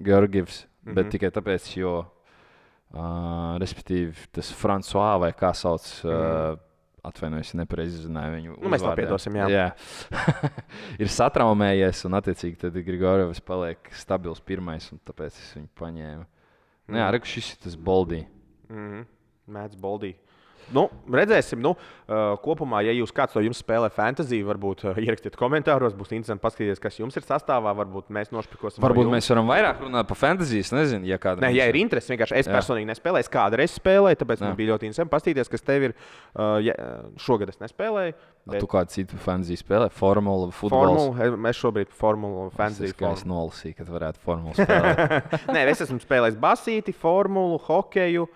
Georgijs. 0.03 0.65
Mm 0.83 0.91
-hmm. 0.91 0.95
Bet 0.95 1.05
Mhm. 1.05 1.11
tikai 1.11 1.31
tāpēc, 1.31 1.71
jo, 1.77 2.05
uh, 2.93 3.57
respektīvi, 3.59 4.13
tas 4.31 4.51
Frančiskais 4.51 5.19
vai 5.19 5.31
kā 5.31 5.53
sauc, 5.55 5.87
uh, 6.05 6.57
atvainojos, 7.07 7.53
nepareizi 7.59 8.01
izrunāju 8.01 8.35
viņu. 8.35 8.53
Mhm. 8.53 8.63
Nu, 8.63 8.71
mēs 8.73 8.85
jā. 8.85 8.93
piedosim, 8.99 9.39
jā. 9.41 9.49
jā. 9.53 9.67
ir 11.03 11.11
satraumējies, 11.17 12.05
un 12.09 12.19
attiecīgi 12.19 12.61
tad 12.63 12.79
Grigorevs 12.87 13.43
paliek 13.45 13.91
stabils 13.97 14.43
pirmais, 14.43 14.89
un 14.93 15.01
tāpēc 15.07 15.35
es 15.35 15.51
viņu 15.57 15.69
paņēmu. 15.79 16.25
Nu, 16.87 17.01
jā, 17.01 17.11
reku, 17.15 17.27
šis 17.27 17.53
ir 17.55 17.63
tas 17.67 17.79
boldī. 17.89 18.23
Mhm. 18.71 19.05
Mēdz 19.47 19.77
Boldī. 19.79 20.11
Nu, 20.75 20.87
redzēsim, 21.13 21.61
nu, 21.63 21.73
uh, 21.77 22.35
kopumā, 22.43 22.81
ja 22.87 22.93
jūs 22.95 23.13
kāds 23.15 23.35
no 23.37 23.43
jums 23.45 23.61
spēlē 23.63 23.89
fantasy, 23.93 24.41
varbūt 24.47 24.83
uh, 24.87 24.99
ierakstiet 24.99 25.37
komentāros. 25.39 25.95
Būs 25.97 26.11
interesanti 26.11 26.43
paskatīties, 26.43 26.81
kas 26.83 26.99
jums 26.99 27.17
ir 27.19 27.25
sastāvā. 27.27 27.73
Varbūt 27.77 28.11
mēs 28.13 28.33
nošpikosim. 28.35 28.81
no 28.81 28.87
Varbūt 28.87 29.11
mēs 29.13 29.29
varam 29.31 29.51
vairāk 29.51 29.83
runāt 29.85 30.09
par 30.09 30.19
fantasy. 30.19 30.63
Es 30.65 30.73
nezinu, 30.75 31.07
ja 31.07 31.19
kāda 31.21 31.45
Nē, 31.45 31.53
ja 31.55 31.67
ir 31.71 31.79
interese, 31.79 32.11
vienkārši 32.13 32.39
es 32.41 32.49
Jā. 32.49 32.55
personīgi 32.57 32.91
nespēlēju. 32.91 33.27
Es 33.27 33.31
kādreiz 33.31 33.75
spēlēju, 33.77 34.21
tāpēc 34.23 34.43
Jā. 34.43 34.49
man 34.49 34.57
bija 34.59 34.73
ļoti 34.73 34.89
interesanti 34.89 35.13
paskatīties, 35.15 35.53
kas 35.53 35.67
tev 35.67 35.89
ir. 35.89 35.95
Uh, 36.33 36.57
ja, 36.65 36.75
šogad 37.21 37.53
es 37.53 37.61
nespēlēju. 37.63 38.17
Bet... 38.47 38.61
Tu 38.63 38.69
kādu 38.71 38.93
citu 38.93 39.17
fantasy 39.19 39.57
spēlē. 39.59 39.89
Formulu, 39.91 40.51
mēs 41.43 41.59
šobrīd 41.59 41.91
formulu 41.91 42.47
fantasy 42.55 42.91
Es 42.91 42.95
tikai 42.95 43.11
es 43.17 43.25
nolasīju, 43.27 43.75
ka 43.75 43.87
varētu 43.89 44.23
formulu 44.23 44.55
spēlēt. 44.55 45.33
Nē, 45.55 45.65
es 45.73 45.83
esmu 45.83 45.99
spēlējis 46.03 46.39
basīti, 46.39 46.95
formulu, 46.95 47.59
hokeju. 47.67 48.27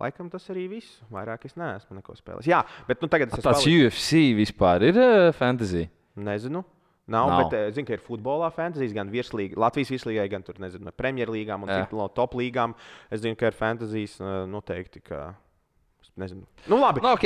Laikam 0.00 0.28
tas 0.32 0.44
arī 0.52 0.66
viss. 0.70 1.00
Vairāk 1.12 1.46
es 1.48 1.56
neesmu 1.58 1.98
neko 1.98 2.14
spēlējis. 2.16 2.50
Jā, 2.50 2.60
bet 2.88 3.02
nu, 3.02 3.08
tagad 3.10 3.32
es 3.32 3.40
esmu. 3.40 3.46
Tāds 3.48 3.66
UFC 3.66 4.20
vispār 4.38 4.86
ir 4.90 5.00
uh, 5.00 5.30
fantasy. 5.36 5.88
Nezinu. 6.20 6.62
Nav, 7.10 7.26
Nav. 7.26 7.40
Bet 7.50 7.74
zinu, 7.74 7.88
ka 7.88 7.96
ir 7.96 8.02
futbolā 8.04 8.52
fantasy, 8.54 8.86
gan 8.94 9.08
virslīga, 9.10 9.58
Latvijas 9.58 9.90
virslīgai, 9.90 10.28
gan 10.30 10.44
tur, 10.46 10.60
nezinu, 10.62 10.92
Premjerlīgām 10.94 11.66
un 11.66 11.72
no 11.90 12.06
top 12.14 12.36
līgām. 12.38 12.76
Es 13.10 13.24
zinu, 13.24 13.34
ka 13.38 13.50
ir 13.50 13.56
fantasy 13.58 14.06
noteikti. 14.50 15.02
Ka... 15.10 15.32
Nezinu. 16.20 16.44
Nu, 16.68 16.76
labi. 16.78 17.02
Nu, 17.02 17.14
ok. 17.16 17.24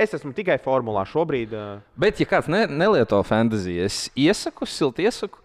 Es 0.00 0.12
esmu 0.16 0.32
tikai 0.36 0.58
formulā 0.60 1.04
šobrīd. 1.08 1.52
Bet, 2.00 2.20
ja 2.20 2.28
kāds 2.28 2.48
ne, 2.50 2.64
nelieto 2.68 3.20
fantasy, 3.24 3.76
es 3.80 4.06
iesaku, 4.18 4.68
silti 4.68 5.06
iesaku. 5.06 5.40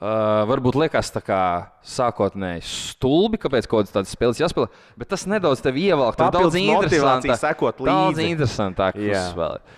Uh, 0.00 0.46
varbūt 0.48 0.76
liekas, 0.80 1.10
tā 1.12 1.20
kā 1.20 1.40
sākotnēji 1.84 2.62
stulbi, 2.64 3.36
kāpēc 3.42 3.66
kaut 3.68 3.82
kādas 3.84 3.92
tādas 3.92 4.12
spēles 4.14 4.38
jāspēlē, 4.40 4.70
bet 4.96 5.10
tas 5.12 5.26
nedaudz 5.28 5.60
tevi 5.64 5.88
ievelk. 5.90 6.16
Tur 6.16 6.30
daudz 6.32 6.56
interesantāk. 6.56 7.36
sekot 7.42 7.82
Daudz 7.84 8.16
līdzi. 8.16 8.28
interesantāk 8.32 8.96
Jā. 8.96 9.18
uzspēlēt. 9.26 9.74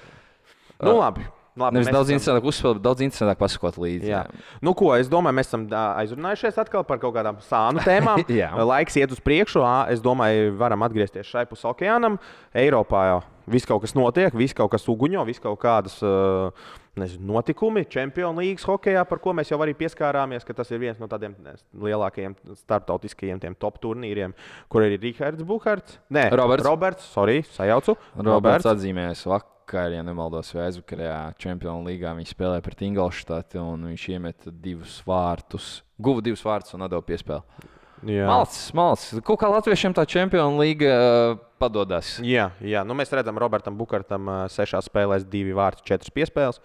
Nu, 0.82 0.98
labi. 1.00 1.24
labi 1.58 1.74
Nevis 1.78 1.90
daudz 1.90 2.08
esam- 2.12 2.16
interesantāk 2.20 2.46
uzspēlēt, 2.52 2.78
bet 2.78 2.84
daudz 2.86 3.02
interesantāk 3.08 3.40
pasakot 3.40 3.76
līdzi. 3.82 4.12
Jā. 4.12 4.20
Nu, 4.62 4.74
ko 4.78 4.92
es 4.94 5.08
domāju, 5.10 5.34
mēs 5.40 5.50
esam 5.50 5.66
aizrunājušies 5.72 6.60
atkal 6.62 6.84
par 6.86 6.98
kaut 7.02 7.14
kādām 7.18 7.40
sānu 7.48 7.82
tēmām. 7.88 8.22
Jā. 8.30 8.52
Laiks 8.62 8.94
iet 9.00 9.10
uz 9.10 9.18
priekšu. 9.18 9.64
Es 9.90 10.00
domāju, 10.04 10.54
varam 10.56 10.82
atgriezties 10.86 11.26
šai 11.26 11.46
pusē 11.50 11.72
okeānam. 11.74 12.20
Eiropā 12.54 13.02
jau 13.10 13.18
viss 13.50 13.66
kaut 13.66 13.82
kas 13.82 13.94
notiek, 13.98 14.30
viss 14.38 14.54
kaut 14.54 14.70
kas 14.70 14.86
uguņo, 14.86 15.26
viss 15.26 15.42
kaut 15.42 15.58
kādas 15.58 15.98
uh, 16.06 16.50
nezinu, 17.00 17.32
notikumi 17.32 17.84
Champions 17.88 18.38
League 18.38 18.60
hokeja, 18.66 19.04
par 19.08 19.20
ko 19.22 19.32
mēs 19.36 19.52
jau 19.52 19.58
arī 19.64 19.74
pieskārāmies, 19.78 20.44
ka 20.44 20.56
tas 20.56 20.70
ir 20.72 20.80
viens 20.82 21.00
no 21.00 21.08
tādiem 21.10 21.34
lielākajiem 21.72 22.36
starptautiskajiem 22.60 23.56
top 23.60 23.80
turnīriem, 23.82 24.34
kur 24.72 24.84
ir 24.86 24.98
Rihards 25.00 25.44
Buhards. 25.46 25.98
Nē, 26.12 26.28
Roberts. 26.36 26.66
Roberts, 26.66 27.08
sorry, 27.14 27.40
sajaucu. 27.56 27.96
Roberts 28.20 28.68
atzīmēs 28.68 29.24
vakar, 29.30 29.92
ja 29.96 30.04
nemaldos, 30.04 30.52
vai 30.56 30.68
aizvakarā 30.68 31.16
Champions 31.40 31.86
League 31.88 32.16
viņš 32.20 32.34
spēlēja 32.36 32.66
pret 32.66 32.84
Ingolštati 32.88 33.62
un 33.62 33.88
viņš 33.92 34.08
iemeta 34.12 34.52
divus 34.52 35.00
vārtus, 35.08 35.78
guva 35.96 36.24
divus 36.24 36.44
vārtus 36.44 36.76
un 36.76 36.84
atdeva 36.88 37.04
piespēli. 37.08 37.70
Malts, 38.02 38.72
malts. 38.74 39.08
Kaut 39.22 39.40
kā 39.40 39.48
latviešiem 39.52 39.94
tā 39.94 40.04
Champions 40.10 40.58
League 40.58 40.86
uh, 40.86 41.36
padodas. 41.62 42.16
Jā, 42.26 42.50
jā. 42.60 42.82
Nu, 42.86 42.96
mēs 42.98 43.12
redzam, 43.14 43.38
Robertam 43.38 43.76
Bukartam 43.78 44.28
uh, 44.28 44.44
sešās 44.50 44.88
spēlēs 44.90 45.26
divi 45.30 45.54
vārti, 45.54 45.84
četras 45.86 46.10
piespēles. 46.10 46.60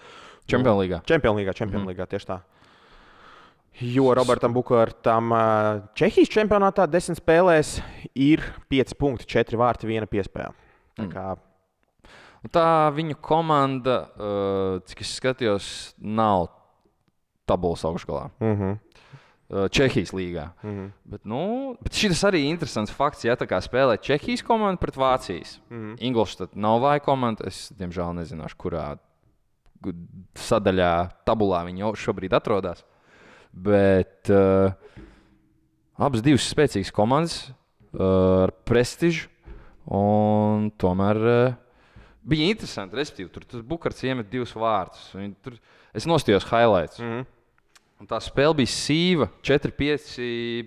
Champions 0.50 0.80
League. 0.82 1.02
Čempionu 1.06 1.42
līgā, 1.42 1.54
Čempionu 1.54 1.84
mm. 1.86 1.92
līgā 1.92 2.08
tieši 2.10 2.30
tā. 2.32 2.40
Jo 3.78 4.14
Robertam 4.18 4.56
Bukartam 4.56 5.34
uh, 5.36 5.84
Čehijas 5.94 6.32
čempionātā 6.34 6.88
desmit 6.90 7.20
spēlēs 7.22 7.76
ir 8.16 8.42
5 8.74 8.96
punkti, 8.98 9.28
4 9.30 9.60
vārti, 9.60 9.92
1 9.92 10.10
piespēle. 10.10 10.56
Tā 10.98 11.06
Mm. 11.06 11.12
kā 11.14 11.36
Tā 12.54 12.94
viņu 12.96 13.18
komanda, 13.22 14.08
cik 14.88 15.02
es 15.04 15.16
skatījos, 15.18 15.68
nav 16.00 16.48
tabulas 17.48 17.84
augšgalā. 17.88 18.30
mm 18.40 18.56
-hmm. 18.56 18.78
Uh, 19.48 19.70
Čehijas 19.72 20.12
līgā. 20.12 20.50
Mm 20.62 20.70
-hmm. 20.70 20.92
Bet, 21.06 21.26
nu, 21.26 21.78
bet 21.80 21.94
šis 21.96 22.24
arī 22.24 22.36
ir 22.44 22.50
interesants 22.52 22.92
fakts, 22.92 23.24
ja 23.24 23.36
tā 23.36 23.48
kā 23.48 23.62
spēlē 23.64 23.96
Čehijas 23.96 24.44
komanda 24.44 24.78
pret 24.78 24.96
Vācijas. 24.96 25.60
Mm. 25.70 25.78
-hmm. 25.78 26.00
Ingūna 26.00 26.48
nav 26.54 26.82
vāja 26.82 27.00
komanda. 27.00 27.48
Es, 27.48 27.72
diemžēl, 27.72 28.14
nezināšu, 28.14 28.56
kurā 28.58 28.98
sadaļā, 30.36 31.10
tabulā 31.26 31.66
viņi 31.66 31.80
jau 31.80 31.94
šobrīd 31.96 32.34
atrodas. 32.34 32.84
Bet 33.54 34.30
uh, 34.30 34.74
abas 35.96 36.22
divas 36.22 36.54
spēcīgas 36.54 36.92
komandas 36.92 37.38
uh, 37.48 38.44
ar 38.44 38.52
prestižu. 38.66 39.30
Un 39.88 40.72
tomēr 40.78 41.16
uh, 41.16 41.56
bija 42.28 42.50
interesanti, 42.52 42.98
respektīvi, 43.00 43.32
tur 43.32 43.46
tas 43.48 43.62
Bukārts 43.64 44.04
iemet 44.04 44.30
divus 44.30 44.52
vārdus. 44.52 45.16
Tur, 45.42 45.56
es 45.96 46.06
nostājos 46.06 46.44
highlights. 46.52 47.00
Mm 47.00 47.06
-hmm. 47.06 47.26
Un 47.98 48.06
tā 48.10 48.20
spēle 48.22 48.54
bija 48.60 48.70
sīva, 48.70 49.26
4-5 49.46 50.20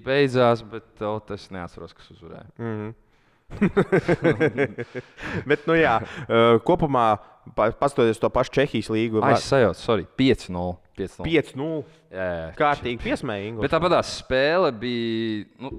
beidzās, 0.03 0.65
bet 0.67 1.05
oh, 1.07 1.21
es 1.31 1.47
neatceros, 1.55 1.95
kas 1.95 2.11
uzvarēja. 2.17 2.49
Mm 2.59 2.75
-hmm. 2.75 2.99
Bet, 5.51 5.65
nu, 5.67 5.75
jā, 5.75 5.97
kopumā, 6.67 7.07
pa- 7.57 7.73
paskatoties 7.75 8.21
to 8.23 8.31
pašu 8.33 8.55
Čehijas 8.61 8.91
līgu, 8.93 9.23
Ai, 9.25 9.33
es 9.35 9.49
sajaucu, 9.49 9.81
sorry, 9.81 10.07
5-0. 10.19 10.77
5-0. 10.99 11.27
5-0. 11.27 11.83
Jā, 12.11 12.29
jā. 12.37 12.47
Kārtīgi 12.59 13.03
piesmējīgi. 13.03 13.61
Bet 13.63 13.75
tāpat 13.75 13.95
tā 13.97 14.03
spēle 14.07 14.73
bija, 14.77 15.45
nu, 15.63 15.73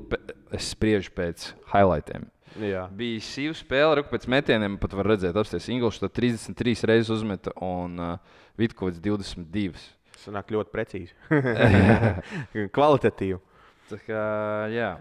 es 0.51 0.71
spriežu 0.73 1.13
pēc 1.15 1.51
highlightiem. 1.73 2.27
Jā. 2.59 2.87
Bija 2.91 3.23
sīva 3.23 3.55
spēle, 3.55 4.01
kur 4.01 4.11
pēc 4.11 4.27
metieniem 4.31 4.75
pat 4.81 4.95
var 4.97 5.13
redzēt, 5.13 5.37
apstāties 5.39 5.69
Ingūns 5.71 6.01
33 6.03 6.87
reizes 6.89 7.11
uzmeta 7.13 7.53
un 7.63 7.95
uh, 7.99 8.17
Vitkovs 8.59 8.99
22. 8.99 9.71
Tas 10.21 10.33
nāk 10.35 10.51
ļoti 10.53 10.69
precīzi. 10.73 11.15
Kvalitatīvi. 12.75 13.39
Tā 13.91 13.97
kā, 14.05 14.25
jā. 14.71 14.91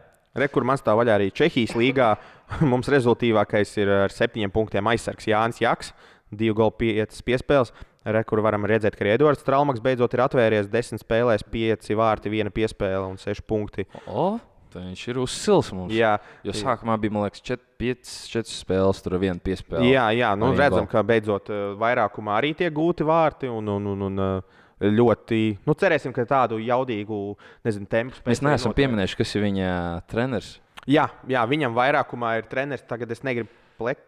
Rekur 0.40 0.64
man 0.66 0.78
stāv 0.78 1.00
vaļā 1.00 1.18
arī 1.18 1.28
Čehijas 1.34 1.74
līgā. 1.78 2.14
Mums 2.70 2.90
rezultātīvākais 2.92 3.76
ir 3.82 3.92
ar 4.06 4.14
septiņiem 4.14 4.52
punktiem 4.54 4.88
aizsargs 4.92 5.28
Jānis 5.30 5.60
Jaks, 5.62 5.92
divu 6.30 6.56
golu 6.62 6.74
piecas 6.80 7.22
piespēles. 7.26 7.74
Rekur 8.00 8.40
varam 8.40 8.64
redzēt, 8.64 8.94
ka 8.96 9.04
arī 9.04 9.12
Edvards 9.18 9.42
Strālmaks 9.44 9.82
beidzot 9.84 10.14
ir 10.16 10.22
atvērties 10.24 10.70
desmit 10.72 11.02
spēlēs, 11.02 11.44
pieci 11.52 11.96
vārti, 11.98 12.32
viena 12.32 12.48
piespēle 12.54 13.02
un 13.04 13.18
seši 13.20 13.44
punkti. 13.44 13.84
O, 14.08 14.38
tā 14.72 14.86
viņš 14.86 15.02
ir 15.12 15.20
uzsils 15.20 15.68
mums. 15.76 15.92
Jā, 15.92 16.14
Jo 16.46 16.54
sākumā 16.56 16.96
bija, 17.02 17.12
man 17.12 17.26
liekas, 17.26 17.44
5 17.76 18.48
spēles, 18.48 19.02
tur 19.04 19.18
viena 19.20 19.36
piespēle. 19.44 19.84
jā, 19.90 20.06
jā 20.16 20.30
nu, 20.40 20.54
redzam, 20.56 20.88
ka 20.88 21.04
beidzot 21.04 21.52
eh, 21.52 21.60
vairākumā 21.82 22.38
arī 22.38 22.54
tiek 22.56 22.72
gūti 22.72 23.04
vārti. 23.04 23.50
Un, 23.52 23.68
un, 23.76 23.92
un, 23.92 24.06
un, 24.08 24.24
eh, 24.24 24.58
ļoti, 24.80 25.40
nu, 25.68 25.74
cerēsim, 25.76 26.12
ka 26.16 26.24
tādu 26.28 26.58
jaudīgu 26.62 27.18
nezinu, 27.66 27.86
tempu 27.90 28.16
spēs 28.16 28.30
Mēs 28.38 28.42
neesam 28.46 28.74
pieminējuši, 28.76 29.18
kas 29.20 29.34
ir 29.36 29.44
viņa 29.44 29.70
treneris. 30.10 30.54
Jā, 30.88 31.08
jā, 31.28 31.42
viņam 31.50 31.74
vairākumā 31.76 32.38
ir 32.40 32.46
treneris. 32.48 32.86
Tagad 32.88 33.10
es 33.12 33.20
negribu 33.26 33.50
plekt. 33.78 34.06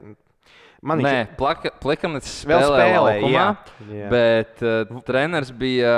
Man 0.82 0.98
viņš 0.98 1.06
Nē, 1.06 1.18
ir- 1.20 1.74
Plekamets 1.82 2.30
Vēl 2.48 2.64
spēlē 2.64 2.78
spēlē, 2.80 3.12
laukumā, 3.20 3.32
jā, 3.37 4.00
jā. 4.00 4.08
bet 4.11 4.64
uh, 4.66 5.02
treneris 5.06 5.52
bija. 5.54 5.92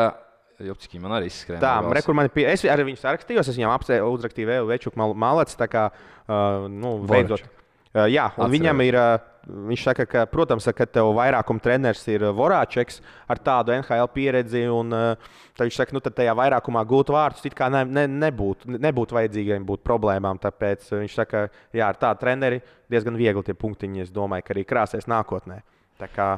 Jopski, 0.64 1.00
man 1.02 1.10
arī 1.16 1.26
izskrēja. 1.26 1.58
Tā, 1.62 1.70
re, 1.90 2.00
kur 2.06 2.14
man 2.14 2.28
ir 2.28 2.30
pie... 2.30 2.44
Es 2.46 2.62
arī 2.70 2.84
viņu 2.86 3.00
sarakstījos, 3.00 3.48
es 3.50 3.56
viņam 3.58 3.72
apsē- 3.74 3.96
uzrakstīju 4.06 4.46
vēl 4.52 4.68
večuku 4.68 5.00
mal- 5.00 5.14
malets. 5.18 5.56
Tā 5.58 5.66
kā, 5.66 5.88
uh, 6.28 6.66
nu, 6.70 6.92
beidzot. 7.10 7.42
Uh, 7.90 8.04
jā, 8.06 8.28
un 8.36 8.44
Atceros. 8.46 8.52
viņam 8.54 8.82
ir, 8.86 8.94
uh, 8.94 9.33
viņš 9.46 9.82
saka, 9.88 10.06
ka, 10.08 10.24
protams, 10.30 10.66
ka 10.76 10.86
tev 10.88 11.10
vairākuma 11.16 11.62
treneris 11.62 12.04
ir 12.12 12.24
uh, 12.24 12.32
Vorāčeks 12.36 13.00
ar 13.30 13.40
tādu 13.44 13.74
NHL 13.76 14.08
pieredzi, 14.14 14.64
un 14.72 14.94
uh, 14.94 15.34
tad 15.56 15.68
viņš 15.68 15.80
saka, 15.80 15.96
nu, 15.96 16.02
tad 16.04 16.16
tajā 16.18 16.34
vairākumā 16.38 16.84
gūt 16.88 17.12
vārdus 17.14 17.44
it 17.48 17.56
kā 17.58 17.68
ne, 17.72 17.84
ne, 17.84 18.06
nebūtu, 18.26 18.78
nebūtu 18.78 19.18
vajadzīgiem 19.18 19.66
būt 19.68 19.84
problēmām. 19.86 20.40
Tāpēc 20.42 20.88
viņš 20.94 21.20
saka, 21.20 21.46
jā, 21.74 21.90
ar 21.90 22.00
tādu 22.00 22.24
treneri 22.24 22.62
diezgan 22.92 23.18
viegli 23.20 23.44
tie 23.46 23.56
punktiņi, 23.58 24.06
es 24.06 24.14
domāju, 24.14 24.46
ka 24.46 24.56
arī 24.56 24.66
krāsēs 24.68 25.10
nākotnē. 25.10 25.60
Tā 26.00 26.10
kā 26.10 26.32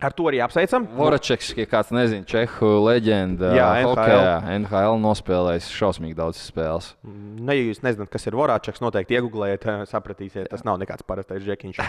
ar 0.00 0.14
to 0.16 0.26
arī 0.28 0.40
apsveicam. 0.44 0.86
Voračeks, 0.96 1.52
ja 1.56 1.66
kāds 1.70 1.92
nezina, 1.94 2.26
Čehu 2.28 2.70
leģenda. 2.84 3.52
Jā, 3.56 3.68
hokejā, 3.86 4.36
NHL 4.58 5.00
nospēlējis 5.02 5.70
šausmīgi 5.76 6.16
daudz 6.18 6.40
spēles. 6.50 6.92
Nu, 7.06 7.50
ja 7.54 7.62
jūs 7.62 7.82
nezināt, 7.86 8.10
kas 8.12 8.28
ir 8.28 8.36
Vorāčeks, 8.38 8.82
noteikti 8.84 9.18
iegūlējiet, 9.18 9.66
sapratīsiet, 9.92 10.50
tas 10.52 10.64
nav 10.68 10.80
nekāds 10.82 11.06
parastais 11.06 11.44
žekiņš. 11.46 11.82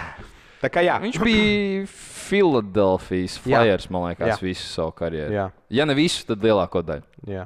Tā 0.64 0.72
kā 0.74 0.82
jā, 0.86 0.98
Viņš 1.06 1.22
bija 1.22 1.86
Filadelfijas 1.92 3.38
Jā. 3.44 3.62
Flyers, 3.62 3.92
man 3.94 4.10
liekas, 4.10 4.36
Jā. 4.36 4.42
visu 4.44 4.68
savu 4.72 4.96
karjeru. 4.98 5.34
Jā. 5.36 5.48
Ja 5.74 5.88
ne 5.90 5.96
visu, 5.98 6.26
tad 6.30 6.44
lielāko 6.44 6.84
daļu. 6.86 7.08
Jā. 7.30 7.46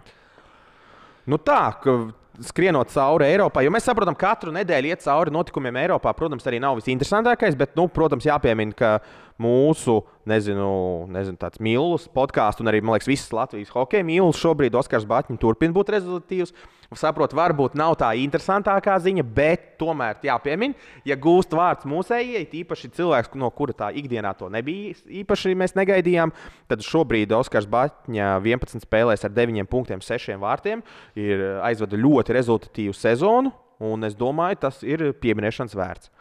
Nu 1.29 1.37
tā, 1.37 1.61
ka 1.83 1.99
skrienot 2.41 2.89
cauri 2.93 3.27
Eiropai, 3.29 3.65
jo 3.67 3.73
mēs 3.73 3.85
saprotam, 3.85 4.15
ka 4.17 4.31
katru 4.31 4.53
nedēļu 4.55 4.89
iet 4.89 5.03
cauri 5.03 5.33
notikumiem 5.33 5.77
Eiropā, 5.83 6.13
protams, 6.17 6.45
arī 6.49 6.61
nav 6.63 6.79
visinteresantākais, 6.79 7.57
bet, 7.59 7.75
nu, 7.77 7.85
protams, 7.91 8.25
jāpiemina, 8.25 8.73
ka 8.77 8.91
mūsu, 9.41 10.01
nezinu, 10.29 11.07
nezinu 11.11 11.39
tāds 11.41 11.61
mīlus 11.63 12.07
podkāsts 12.13 12.61
un 12.61 12.69
arī, 12.71 12.81
man 12.83 12.95
liekas, 12.95 13.09
visas 13.09 13.33
Latvijas 13.35 13.73
hokeja 13.73 14.05
mīlus 14.07 14.39
šobrīd 14.41 14.77
Oskars 14.77 15.07
Batņņš 15.09 15.41
turpina 15.41 15.75
būt 15.75 15.91
rezultātīvs. 15.95 16.53
Saprotu, 16.91 17.37
varbūt 17.39 17.77
nav 17.79 17.93
tā 18.01 18.09
interesantākā 18.19 18.97
ziņa, 18.99 19.23
bet 19.23 19.63
tomēr 19.79 20.17
jāpiemina, 20.27 20.75
ja 21.07 21.15
gūst 21.15 21.55
vārds 21.55 21.87
mūsējai, 21.87 22.43
īpaši 22.61 22.91
cilvēks, 22.97 23.31
no 23.39 23.47
kura 23.55 23.71
tā 23.79 23.93
ikdienā 23.95 24.33
to 24.35 24.49
nebija 24.51 24.97
īpaši 25.21 25.55
mēs 25.55 25.77
negaidījām, 25.79 26.35
tad 26.67 26.83
šobrīd 26.83 27.31
Oskars 27.37 27.69
Batņa 27.71 28.33
11 28.43 28.83
spēlēs 28.83 29.23
ar 29.23 29.31
9 29.31 29.71
punktiem, 29.71 30.03
6 30.03 30.35
vārtiem 30.43 30.83
ir 31.15 31.47
aizvada 31.63 31.95
ļoti 31.95 32.35
rezultatīvu 32.35 32.97
sezonu, 32.97 33.55
un 33.81 34.03
es 34.03 34.19
domāju, 34.19 34.59
tas 34.67 34.83
ir 34.83 35.13
pieminēšanas 35.23 35.77
vērts. 35.79 36.11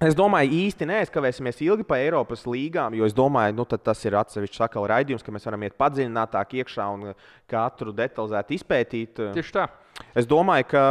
Es 0.00 0.14
domāju, 0.16 0.54
īsti 0.66 0.86
neaizkavēsimies 0.88 1.58
ilgi 1.66 1.84
pa 1.88 1.98
Eiropas 2.00 2.46
līgām, 2.48 2.94
jo 2.96 3.04
es 3.08 3.12
domāju, 3.16 3.56
nu, 3.58 3.66
tas 3.68 4.00
ir 4.06 4.16
atsevišķs 4.16 4.62
sakala 4.62 4.94
raidījums, 4.94 5.24
ka 5.26 5.34
mēs 5.34 5.44
varam 5.48 5.66
iet 5.66 5.76
padziļinātāk 5.80 6.54
iekšā 6.62 6.86
un 6.94 7.10
katru 7.50 7.92
detalizēti 7.96 8.56
izpētīt. 8.56 9.20
Tieši 9.36 9.56
tā. 9.58 9.66
Es 10.16 10.24
domāju, 10.24 10.64
ka 10.70 10.84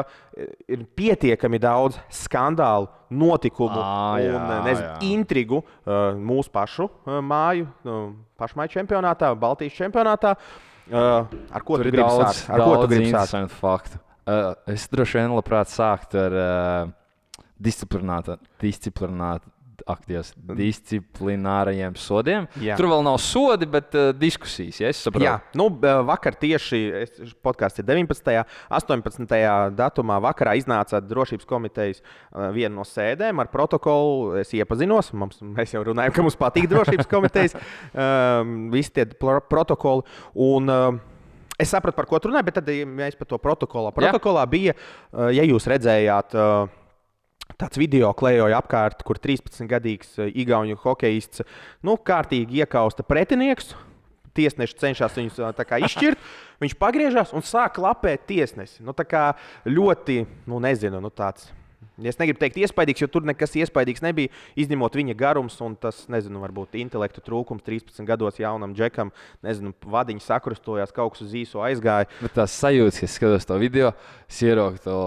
ir 0.69 0.83
pietiekami 0.99 1.57
daudz 1.61 1.97
skandālu, 2.13 2.91
notikumu 3.09 3.81
Ā, 3.81 4.19
jā, 4.21 4.35
un 4.37 4.51
nezinu, 4.67 4.85
jā. 4.85 4.97
intrigu 5.09 5.63
mūsu 6.21 6.53
pašu 6.53 6.85
māju, 7.25 7.65
uh, 7.89 8.03
pašmāju 8.37 8.75
čempionātā, 8.75 9.31
Baltijas 9.39 9.79
čempionātā. 9.79 10.35
Ar 10.89 11.65
ko 11.65 11.79
Tur 11.79 11.87
tu 11.87 11.89
gribi 11.89 12.03
daudz, 12.03 12.21
sākt? 12.21 12.53
Ar 12.53 12.61
ko 12.61 12.69
tu 12.75 12.85
daudz 12.85 12.93
gribi 12.93 13.57
sākt? 13.57 13.97
Uh, 14.29 14.53
es 14.69 14.85
droši 14.91 15.17
vien 15.17 15.33
labprāt 15.33 15.71
sāktu 15.73 16.19
ar 16.21 16.35
uh, 16.37 16.95
disciplinētu, 17.59 18.37
disciplinētu, 18.61 19.51
ak, 19.89 20.01
Dievs, 20.09 20.33
disciplinārajiem 20.59 21.95
sodiem. 21.99 22.47
Jā. 22.61 22.75
Tur 22.79 22.89
vēl 22.91 23.03
nav 23.05 23.15
sodi, 23.23 23.67
bet 23.69 23.95
uh, 23.97 24.09
diskusijas. 24.17 24.79
Ja. 24.83 24.91
Jā, 25.23 25.35
nu, 25.57 25.69
b- 25.71 25.93
vakar 26.07 26.35
tieši 26.39 26.81
podkāsts 27.45 27.79
ir 27.81 27.87
19. 27.87 28.33
un 28.35 28.75
18. 28.75 29.37
datumā. 29.77 30.19
Vakarā 30.23 30.57
iznāca 30.59 30.99
drošības 31.03 31.47
komitejas 31.49 32.01
uh, 32.03 32.49
viena 32.55 32.73
no 32.75 32.85
sēdēm 32.87 33.39
ar 33.43 33.51
protokolu. 33.53 34.39
Es 34.43 34.51
iepazinos, 34.57 35.13
mums, 35.15 35.39
mēs 35.43 35.75
jau 35.75 35.85
runājam, 35.87 36.15
ka 36.17 36.27
mums 36.27 36.37
patīk 36.39 36.67
drošības 36.71 37.09
komitejas, 37.09 37.55
um, 37.93 38.57
visi 38.75 38.93
tie 38.99 39.07
protokoli. 39.15 40.05
Un, 40.35 40.69
uh, 40.75 41.05
Es 41.59 41.73
sapratu, 41.73 41.91
par 41.97 42.05
ko 42.07 42.15
tur 42.23 42.31
runāja, 42.31 42.45
bet 42.47 42.55
tad 42.55 42.69
ja 42.71 42.85
mēs 42.87 43.17
par 43.19 43.27
to 43.27 43.35
protokolā. 43.43 43.89
Protokolā 43.91 44.45
bija, 44.47 44.71
uh, 45.11 45.25
ja 45.35 45.43
jūs 45.43 45.65
redzējāt. 45.67 46.31
Uh, 46.39 46.78
tāds 47.57 47.79
video 47.79 48.11
klejoja 48.17 48.59
apkārt, 48.59 49.03
kur 49.07 49.19
13-gadīgs 49.21 50.17
uh, 50.19 50.31
Igaunijas 50.31 50.83
hokejists 50.83 51.45
nu, 51.85 51.97
kārtīgi 51.97 52.61
iekausta 52.61 53.05
pretinieks. 53.07 53.73
Tiesneši 54.37 54.77
cenšas 54.79 55.17
viņus 55.17 55.39
tā 55.57 55.65
kā 55.67 55.79
izšķirt. 55.83 56.19
Viņš 56.63 56.75
pagriežās 56.79 57.31
un 57.35 57.43
sāk 57.43 57.77
klapēt 57.79 58.27
tiesnesi. 58.29 58.83
Nu, 58.85 58.93
tā 58.95 59.07
kā 59.07 59.31
ļoti, 59.67 60.21
nu, 60.47 60.61
nezinu, 60.63 61.01
nu, 61.03 61.09
tāds. 61.11 61.49
Es 61.99 62.15
negribu 62.19 62.39
teikt, 62.39 62.57
iespaidīgs, 62.61 63.01
jo 63.03 63.09
tur 63.11 63.25
nekas 63.27 63.55
iespaidīgs 63.59 64.03
nebija. 64.03 64.31
Izņemot 64.59 64.95
viņa 64.95 65.15
garums 65.19 65.57
un 65.63 65.75
tas, 65.79 66.05
nezinu, 66.11 66.39
varbūt 66.43 66.77
intelektu 66.79 67.23
trūkums 67.25 67.65
13 67.65 68.07
gados 68.07 68.39
jaunam 68.39 68.75
džekam. 68.77 69.11
Nezinu, 69.45 69.73
vadiņš 69.83 70.29
sakrustojās, 70.29 70.95
kaut 70.95 71.15
kas 71.15 71.25
uz 71.27 71.35
īso 71.41 71.63
aizgāja. 71.65 72.07
Bet 72.21 72.37
tās 72.37 72.55
sajūtas, 72.61 73.01
kad 73.03 73.13
skatos 73.15 73.49
to 73.49 73.59
video, 73.59 73.91
ieraugu 74.39 74.83
to 74.85 74.99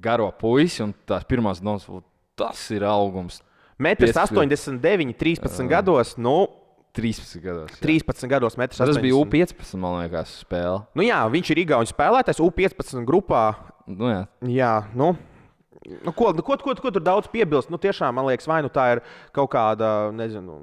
garo 0.00 0.30
puisi 0.38 0.82
un 0.82 0.94
tās 1.06 1.24
pirmās 1.28 1.60
domas, 1.62 1.86
"Vo, 1.88 2.02
tas 2.36 2.70
ir 2.70 2.82
augums. 2.82 3.40
Metrs 3.78 4.12
15 4.12 4.34
89, 4.34 5.14
13 5.14 5.68
gados. 5.68 6.16
Nu, 6.18 6.48
13 6.94 7.40
gados. 7.40 7.70
jā. 7.70 7.80
13 7.80 8.26
gados 8.28 8.56
metrs 8.56 8.78
Tas 8.78 8.88
80. 8.88 9.02
bija 9.02 9.14
U15, 9.14 9.76
man 9.78 10.02
liekas, 10.02 10.44
spēle. 10.44 10.84
Nu, 10.94 11.02
jā, 11.02 11.20
viņš 11.30 11.50
ir 11.50 11.58
Igaunijas 11.64 11.92
spēlētājs 11.92 12.40
U15 12.42 13.04
grupā. 13.06 13.54
Nu, 13.86 14.06
jā. 14.10 14.26
Jā, 14.42 14.84
nu. 14.94 15.16
Nu, 16.04 16.12
ko, 16.12 16.32
ko, 16.42 16.56
ko, 16.58 16.74
ko 16.74 16.90
tur 16.90 17.00
daudz 17.04 17.28
piebilst? 17.30 17.70
Nu, 17.70 17.78
tiešām, 17.78 18.14
man 18.18 18.26
liekas, 18.26 18.48
vai 18.50 18.58
nu 18.66 18.68
tā 18.72 18.86
ir 18.96 19.02
kaut 19.32 19.50
kāda, 19.52 20.10
nezinu, 20.12 20.58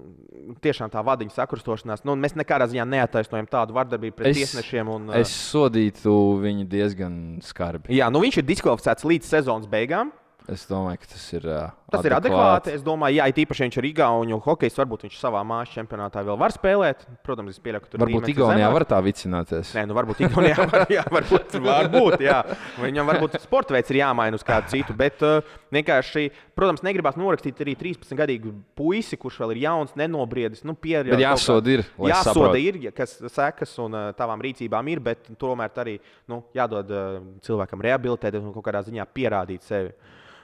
tiešām 0.61 0.91
tā 0.91 1.01
vadiņa 1.05 1.31
sakrustošanās. 1.37 2.03
Nu, 2.05 2.17
mēs 2.19 2.35
nekādā 2.35 2.67
ziņā 2.71 2.83
neataisnojam 2.91 3.47
tādu 3.47 3.73
vardarbību 3.77 4.15
pret 4.19 4.33
Es- 4.33 4.37
tiesnešiem. 4.43 4.89
Un, 4.91 5.09
Es 5.15 5.31
sodītu 5.53 6.11
viņu 6.43 6.67
diezgan 6.67 7.39
skarbi. 7.41 7.95
Jā, 7.95 8.11
nu 8.11 8.19
viņš 8.19 8.37
ir 8.41 8.47
diskvalificēts 8.51 9.07
līdz 9.07 9.23
sezonas 9.37 9.67
beigām. 9.71 10.11
Es 10.51 10.67
domāju, 10.69 10.99
ka 11.01 11.07
tas 11.09 11.25
ir. 11.33 11.45
ā, 11.49 11.61
Tas 11.89 12.05
ir 12.05 12.13
adekvāti. 12.17 12.73
Es 12.75 12.81
domāju, 12.85 13.23
it 13.29 13.37
īpaši 13.45 13.61
ja 13.63 13.65
viņš 13.67 13.77
ir 13.79 13.85
Igaunijas 13.89 14.43
hokejs. 14.45 14.75
Varbūt 14.77 15.05
viņš 15.05 15.17
savā 15.21 15.41
mājas 15.47 15.71
čempionātā 15.73 16.21
vēl 16.25 16.37
var 16.37 16.53
spēlēt. 16.53 17.05
Protams, 17.25 17.55
es 17.55 17.61
pieļauju, 17.63 17.83
ka 17.85 17.91
tur 17.93 18.01
Varbūt 18.03 18.27
Igaunijā 18.33 18.65
zemāks. 18.65 18.75
var 18.75 18.85
tā 18.89 18.99
vicināties. 19.05 19.71
Nē, 19.77 19.83
nu 19.89 19.97
varbūt 19.97 20.21
Igaunijā 20.25 20.65
var, 20.69 20.85
jā, 20.91 21.03
varbūt, 21.15 21.55
varbūt 21.65 22.25
jā. 22.25 22.39
Viņam 22.81 23.11
varbūt 23.11 23.37
sporta 23.43 23.77
veids 23.77 23.93
ir 23.93 23.99
jāmaina 24.01 24.37
uz 24.37 24.45
kādu 24.45 24.73
citu. 24.73 24.95
Bet 24.97 25.23
uh, 25.25 25.39
vienkārši, 25.73 26.27
protams, 26.57 26.83
negribās 26.85 27.17
norakstīt 27.21 27.61
arī 27.65 27.77
13-gadīgu 27.79 28.53
puisi, 28.77 29.17
kurš 29.21 29.39
vēl 29.45 29.55
ir 29.55 29.63
jauns, 29.65 29.95
nenobriedis. 29.97 30.65
Nu, 30.67 30.75
pieļaut 30.77 31.13
Bet 31.15 31.25
jāsoda 31.25 31.73
ir, 31.77 31.85
Jāsoda 32.01 32.33
saprotu. 32.33 32.61
ir, 32.65 32.81
ja 32.89 32.93
kas 32.95 33.17
sekas 33.33 33.77
un 33.81 33.97
uh, 33.97 34.11
tavām 34.17 34.41
rīcībām 34.45 34.93
ir, 34.93 35.01
bet 35.05 35.31
tomēr 35.41 35.73
arī 35.85 35.97
nu, 36.29 36.43
jādod 36.55 36.91
uh, 36.93 37.17
cilvēkam 37.45 37.81
rehabilitēt 37.85 38.37
un 38.41 38.51
kaut 38.53 38.65
kādā 38.67 38.83
ziņā 38.85 39.05
pierādīt 39.15 39.65
sevi. 39.65 39.93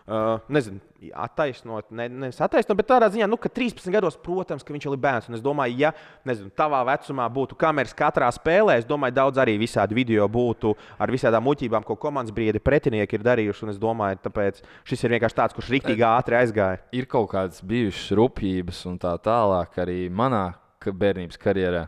Uh, 0.01 0.39
nezinu, 0.49 0.79
attaisnot, 1.13 1.91
ne, 1.93 2.07
nevis 2.09 2.39
attaisnot, 2.41 2.75
bet 2.79 2.87
tādā 2.89 3.07
ziņā, 3.13 3.27
nu, 3.29 3.37
ka 3.39 3.51
13 3.53 3.93
gados, 3.93 4.17
protams, 4.21 4.65
ka 4.65 4.73
viņš 4.73 4.87
ir 4.89 4.97
bērns. 5.01 5.29
Un 5.29 5.37
es 5.37 5.43
domāju, 5.45 5.77
ja 5.77 5.91
nezinu, 6.27 6.49
tavā 6.57 6.81
vecumā 6.89 7.27
būtu 7.31 7.55
kameras 7.61 7.93
katrā 7.97 8.27
spēlē, 8.33 8.79
es 8.81 8.87
domāju, 8.89 9.15
daudz 9.19 9.41
arī 9.43 9.55
visādi 9.61 9.97
video 9.97 10.25
būtu 10.31 10.73
ar 10.97 11.13
visādām 11.13 11.45
muļķībām, 11.45 11.85
ko 11.87 11.95
komandas 12.01 12.33
briedi 12.35 12.59
pretinieki 12.59 13.19
ir 13.19 13.25
darījuši. 13.29 13.65
Un 13.67 13.73
es 13.75 13.79
domāju, 13.81 14.19
tāpēc 14.25 14.63
šis 14.89 15.05
ir 15.05 15.15
vienkārši 15.15 15.37
tāds, 15.37 15.57
kurš 15.57 15.71
rīktīgi 15.77 16.07
ātri 16.09 16.41
aizgāja. 16.41 16.81
Ir 16.97 17.05
kaut 17.05 17.29
kādas 17.35 17.61
bijušas 17.61 18.15
rupjības 18.17 18.85
un 18.89 18.97
tā 19.01 19.13
tālāk 19.21 19.77
arī 19.85 19.99
manā 20.09 20.47
bērnības 20.81 21.37
karjerā. 21.37 21.85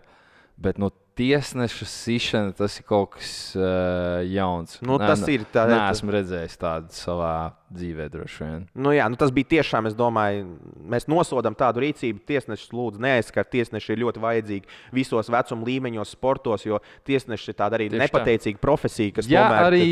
Bet 0.62 0.78
no 0.78 0.92
tiesneša 1.18 1.86
sišana 1.90 2.54
tas 2.58 2.80
ir 2.80 2.86
kaut 2.90 3.16
kas 3.18 3.32
uh, 3.58 4.22
jauns. 4.26 4.80
Nu, 4.86 4.98
tas 5.02 5.22
ir 5.30 5.46
tā- 5.54 5.68
Nē, 5.70 5.80
esmu 5.94 6.14
redzējis 6.16 6.58
tādu 6.62 6.94
savā 6.96 7.34
dzīvē, 7.74 8.08
droši 8.14 8.44
vien. 8.44 8.62
Nu, 8.76 8.92
jā, 8.96 9.08
nu 9.12 9.18
tas 9.20 9.32
bija 9.36 9.50
tiešām, 9.58 9.88
es 9.90 9.96
domāju, 9.98 10.46
mēs 10.94 11.08
nosodām 11.12 11.56
tādu 11.58 11.82
rīcību. 11.84 12.22
Tiesneši 12.30 12.70
lūdzu 12.74 13.02
neaizskart. 13.04 13.50
Tiesneši 13.54 13.94
ir 13.96 14.02
ļoti 14.04 14.22
vajadzīgi 14.24 14.70
visos 14.96 15.30
vecuma 15.34 15.68
līmeņos, 15.68 16.14
sportos, 16.16 16.66
jo 16.68 16.80
tiesneši 17.08 17.52
ir 17.54 17.58
tāda 17.60 17.80
arī 17.80 17.90
Tieši 17.90 18.00
tā. 18.00 18.06
nepateicīga 18.08 18.62
profesija, 18.64 19.16
kas 19.18 19.30
Jā, 19.32 19.44
tomēr 19.48 19.68
arī 19.72 19.88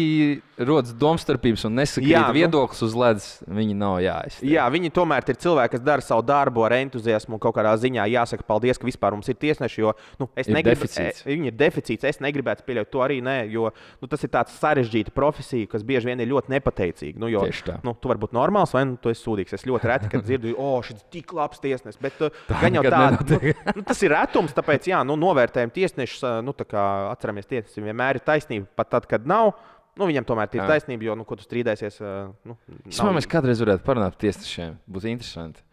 rodas 0.62 0.94
domstarpības 0.98 1.66
un 1.70 1.76
nesakrīt 1.82 2.16
nu. 2.16 2.34
viedoklis 2.38 2.82
uz 2.86 2.96
ledus. 2.98 3.30
Viņi 3.48 3.76
nav 3.78 3.98
jāizsaka. 4.06 4.48
Jā, 4.52 4.68
viņi 4.74 4.94
tomēr 4.96 5.28
ir 5.34 5.40
cilvēki, 5.42 5.76
kas 5.76 5.86
dara 5.86 6.06
savu 6.06 6.26
darbu 6.28 6.66
ar 6.68 6.78
entuziasmu 6.80 7.38
un 7.38 7.42
kaut 7.44 7.56
kādā 7.58 7.74
ziņā 7.82 8.06
jāsaka 8.12 8.46
paldies, 8.48 8.78
ka 8.82 8.88
vispār 8.88 9.16
mums 9.18 9.30
ir 9.32 9.40
tiesneši. 9.42 9.82
Jo 9.82 9.94
nu, 10.20 10.30
es 10.36 10.48
Ir 10.52 10.56
negribu, 10.58 10.84
deficīts. 10.86 11.24
e, 11.26 11.30
viņi 11.36 11.52
ir 11.52 11.56
deficīts. 11.58 12.04
Es 12.12 12.20
negribētu 12.24 12.66
pieļaut 12.68 12.90
to 12.92 13.00
arī, 13.06 13.22
nē, 13.24 13.38
jo 13.52 13.70
nu, 14.02 14.08
tas 14.12 14.24
ir 14.24 14.30
tāds 14.34 14.54
sarežģīta 14.60 15.14
profesija, 15.16 15.68
kas 15.72 15.84
bieži 15.88 16.12
vien 16.12 16.20
ir 16.20 16.28
ļoti 16.32 16.52
nepateicīga. 16.54 17.18
Nu, 17.22 17.30
jo, 17.32 17.42
Tieši 17.48 17.64
tā. 17.70 17.71
Nu, 17.86 17.94
tu 17.98 18.12
vari 18.12 18.22
būt 18.22 18.34
normāls 18.36 18.74
vai 18.76 18.84
nu, 18.90 18.98
tu 19.02 19.12
esi 19.12 19.24
sūdīgs. 19.26 19.56
Es 19.58 19.66
ļoti 19.68 19.90
reti 19.90 20.22
dzirdu, 20.22 20.54
o, 20.60 20.72
šis 20.86 20.98
ir 20.98 21.04
tik 21.16 21.34
labs 21.38 21.62
tiesnesis. 21.64 22.00
Bet 22.02 22.20
uh, 22.26 22.42
gan 22.62 22.78
jau 22.78 22.84
tā, 22.86 23.02
nenotiek. 23.06 23.46
nu, 23.68 23.76
nu, 23.80 23.86
tas 23.88 24.02
ir 24.06 24.14
retums, 24.16 24.56
tāpēc 24.58 24.90
jā, 24.92 25.02
nu, 25.08 25.18
novērtējam 25.22 25.74
tiesnešus. 25.76 26.26
ā, 26.28 26.34
Nu, 26.42 26.56
tā 26.58 26.66
atceramies, 27.12 27.48
tiesnesim 27.50 27.86
vienmēr 27.86 28.18
ir 28.18 28.26
taisnība, 28.26 28.68
pat 28.80 28.90
tad, 28.96 29.08
kad 29.10 29.28
nav. 29.30 29.54
Nu, 30.00 30.08
viņam 30.08 30.26
tomēr 30.28 30.50
ir 30.56 30.64
taisnība, 30.70 31.10
jo, 31.10 31.16
nu, 31.20 31.26
ko 31.28 31.36
tu 31.38 31.46
strīdēsies, 31.46 32.00
ā, 32.02 32.12
nu, 32.48 32.56
Es 32.88 33.00
domāju, 33.00 33.18
mēs 33.20 33.28
kādreiz 33.30 33.62
varētu 33.62 33.86
parunāt 33.86 34.16
par 34.16 34.24
tiesnešiem. 34.24 34.78
Būtu 34.90 35.12
interesanti. 35.12 35.64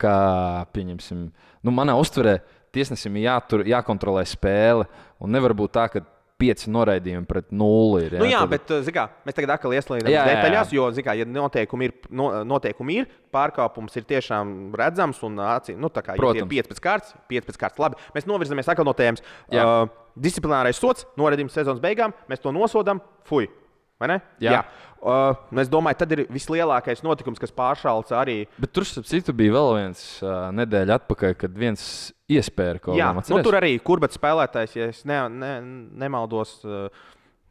Kā 0.00 0.14
pieņemsim, 0.72 1.26
nu, 1.66 1.74
manā 1.74 1.96
uztverē 2.00 2.38
tiesnesim 2.74 3.16
ir 3.18 3.28
jātur, 3.28 3.64
jākontrolē 3.68 4.24
spēle. 4.28 4.86
Un 5.22 5.34
nevar 5.34 5.54
būt 5.58 5.74
tā, 5.74 5.86
ka 5.92 6.04
pieci 6.38 6.70
noraidījumi 6.70 7.26
pret 7.28 7.48
nulli 7.54 8.04
ir. 8.06 8.16
Nu, 8.20 8.28
jā, 8.30 8.40
tad- 8.44 8.52
bet 8.54 8.72
uh, 8.72 8.82
zini 8.86 8.94
kā, 8.96 9.04
mēs 9.26 9.36
tagad 9.36 9.52
atkal 9.56 9.74
Jā, 10.12 10.14
jā, 10.14 10.22
jā. 10.22 10.34
detaļās, 10.36 10.74
jo, 10.76 10.88
zini 10.94 11.06
kā, 11.08 11.16
ja 11.18 11.26
noteikumi 11.28 11.88
ir, 11.90 11.94
no, 12.14 12.30
noteikumi 12.46 13.00
ir, 13.02 13.08
pārkāpums 13.34 13.98
ir 13.98 14.06
tiešām 14.08 14.56
redzams 14.78 15.22
un 15.26 15.40
acīm, 15.48 15.78
nu, 15.82 15.90
tā 15.92 16.04
kā 16.06 16.14
ja 16.14 16.22
Protams. 16.22 16.50
5 16.54 16.70
pēc 16.72 16.82
kārtas, 16.84 17.14
5 17.32 17.48
pēc 17.50 17.60
kārtas. 17.64 17.82
Labi, 17.82 17.98
mēs 18.14 18.28
novirzamies 18.30 18.70
atkal 18.70 18.86
no 18.88 18.94
tēmas. 18.98 19.24
Jā. 19.52 19.66
Uh, 19.66 20.12
disciplinārais 20.18 20.78
sots, 20.78 21.06
noraidījums 21.18 21.54
sezonas 21.54 21.82
beigām, 21.82 22.14
mēs 22.30 22.42
to 22.42 22.54
nosodām, 22.54 23.02
vai 23.98 24.08
ne? 24.14 24.20
Jā. 24.42 24.62
Uh, 24.98 25.30
es 25.62 25.68
domāju, 25.70 26.00
tad 26.00 26.12
ir 26.16 26.24
vislielākais 26.32 27.04
notikums, 27.06 27.38
kas 27.38 27.52
pāršāls 27.54 28.10
arī. 28.18 28.40
Bet 28.58 28.72
tur, 28.74 28.86
starp 28.88 29.06
citu, 29.06 29.34
bija 29.36 29.54
vēl 29.54 29.70
viens 29.76 30.02
uh, 30.24 30.48
nedēļa 30.58 30.98
atpakaļ, 30.98 31.36
kad 31.38 31.54
viens 31.54 31.84
iespēja 32.26 32.80
kaut 32.82 32.98
Jā, 32.98 33.12
kam 33.14 33.22
nu, 33.30 33.38
tur 33.46 33.58
arī 33.60 33.76
kurbats 33.78 34.18
spēlētājs, 34.18 34.74
ja 34.74 34.90
ne, 35.06 35.20
ne, 35.30 35.52
nemaldos, 36.02 36.56
uh, 36.66 36.88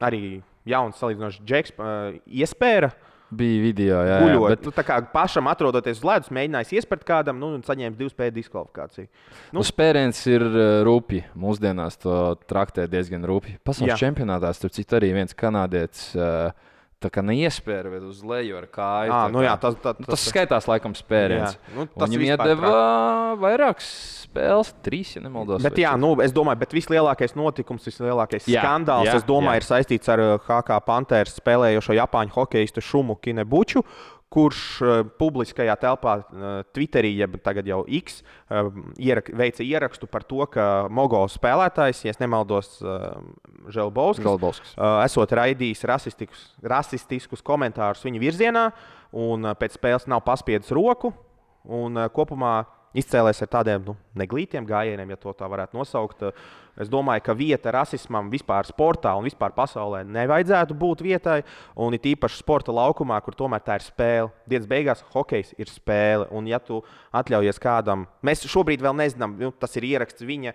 arī 0.03 0.41
jauns 0.67 0.99
salīdzinoši 0.99 1.47
džeks, 1.47 1.77
uh, 1.79 2.19
iespēja. 2.27 2.91
bija 3.31 3.63
video. 3.63 4.03
Jā, 4.03 4.19
jā, 4.19 4.19
guļot. 4.27 4.51
bet. 4.51 4.67
Nu, 4.67 4.75
tā 4.75 4.83
kā 4.87 4.99
pašam 5.15 5.47
atrodoties 5.51 5.99
uz 5.99 6.05
ledus, 6.07 6.35
mēģinājis 6.35 6.77
iespērt 6.81 7.07
kādam, 7.07 7.39
nu, 7.39 7.55
un 7.55 7.63
saņēma 7.63 7.95
divu 7.95 8.11
spēļu 8.11 8.35
diskvalifikāciju. 8.41 9.07
nu, 9.55 9.63
spēriens 9.67 10.21
ir 10.31 10.43
rūpīgi. 10.87 11.31
Mūsdienās 11.39 11.99
to 12.03 12.21
traktē 12.47 12.91
diezgan 12.91 13.23
rūpīgi. 13.27 13.59
Pasaules 13.67 13.95
Jā. 13.95 13.99
čempionātā, 14.03 14.51
starp 14.55 14.75
citu, 14.75 14.99
arī 14.99 15.15
viens 15.15 15.35
kanādietis. 15.35 16.09
Uh, 16.15 16.67
Tā 16.97 17.11
kā 17.13 17.21
neiespēja, 17.21 17.91
bet 17.93 18.05
uz 18.09 18.23
leju 18.25 18.55
ar 18.57 18.63
kāju. 18.73 19.11
À, 19.13 19.17
tā 19.27 19.33
nu 19.35 19.43
kā- 19.43 19.45
jā, 19.45 19.51
tas, 19.61 19.75
tas, 19.83 19.99
Nu, 20.01 20.05
tas 20.09 20.23
skaitās 20.31 20.65
laikam 20.65 20.95
spēriens. 20.97 21.53
Jā, 21.53 21.75
nu, 21.75 21.85
tas 21.93 22.09
Viņam 22.09 22.23
iedeva 22.25 22.71
vairākas 23.37 23.89
spēles, 24.25 24.71
trīs, 24.81 25.11
ja 25.15 25.21
nemaldos. 25.21 25.61
Bet, 25.61 25.77
jā, 25.77 25.91
nu, 25.99 26.15
es 26.25 26.33
domāju, 26.33 26.57
ka 26.63 26.73
vislielākais 26.73 27.35
notikums, 27.37 27.85
vislielākais 27.85 28.49
Jā, 28.49 28.63
skandāls, 28.65 29.05
jā, 29.11 29.15
es 29.21 29.27
domāju, 29.29 29.61
jā. 29.61 29.61
ir 29.61 29.67
saistīts 29.69 30.09
ar 30.09 30.23
uh, 30.25 30.37
HK 30.41 30.79
Panthers 30.89 31.37
spēlējošo 31.37 31.93
Japāņu 32.01 32.33
hokeistu 32.33 32.81
Šumu 32.81 33.15
Kinebuču. 33.21 33.83
Kurš 34.27 34.61
uh, 34.83 35.01
publiskajā 35.19 35.77
telpā, 35.79 36.17
uh, 36.19 36.47
Twitterī, 36.75 37.13
jeb 37.15 37.37
tagad 37.45 37.69
jau 37.69 37.79
X, 37.87 38.19
uh, 38.51 38.67
ierak, 38.99 39.31
veica 39.39 39.63
ierakstu 39.63 40.09
par 40.11 40.25
to, 40.27 40.41
ka 40.51 40.87
Mogovs 40.91 41.37
spēlētājs, 41.39 42.03
ja 42.03 42.15
nemaldos, 42.19 42.73
Želbovskis, 43.71 44.75
esot 45.05 45.35
raidījis 45.39 45.85
rasistiskus, 45.87 46.43
rasistiskus 46.63 47.45
komentārus 47.45 48.03
viņa 48.03 48.21
virzienā, 48.23 48.65
un 49.15 49.47
pēc 49.59 49.79
spēles 49.79 50.09
nav 50.11 50.25
paspiedis 50.27 50.75
roku. 50.75 51.13
Un, 51.67 51.99
kopumā 52.15 52.61
izcēlēs 52.97 53.41
ar 53.43 53.49
tādiem 53.51 53.83
nu, 53.85 53.95
neglītiem 54.17 54.65
gājieniem, 54.67 55.13
ja 55.13 55.19
tā 55.27 55.49
varētu 55.49 55.77
nosaukt. 55.77 56.25
Es 56.77 56.89
domāju, 56.93 57.23
ka 57.25 57.33
vieta 57.33 57.71
rasismam 57.73 58.29
vispār 58.29 58.67
sportā 58.69 59.15
un 59.17 59.25
vispār 59.25 59.53
pasaulē 59.55 60.03
nevajadzētu 60.05 60.75
būt 60.77 61.01
vietai. 61.05 61.39
Un 61.73 61.97
it 61.97 62.05
īpaši 62.05 62.37
sporta 62.37 62.75
laukumā, 62.75 63.17
kur 63.25 63.37
tomēr 63.37 63.63
tā 63.65 63.79
ir 63.79 63.85
spēle. 63.85 64.29
Dienas 64.45 64.69
beigās 64.69 65.01
hokejs 65.15 65.55
ir 65.57 65.71
spēle. 65.73 66.27
Un, 66.29 66.49
ja 66.49 66.61
tu 66.61 66.83
atļaujies 67.17 67.61
kādam, 67.61 68.05
mēs 68.21 68.45
šobrīd 68.45 68.85
vēl 68.85 68.97
nezinām, 69.01 69.37
nu, 69.41 69.53
tas 69.57 69.73
ir 69.79 69.89
ieraksts 69.89 70.25
viņa 70.27 70.53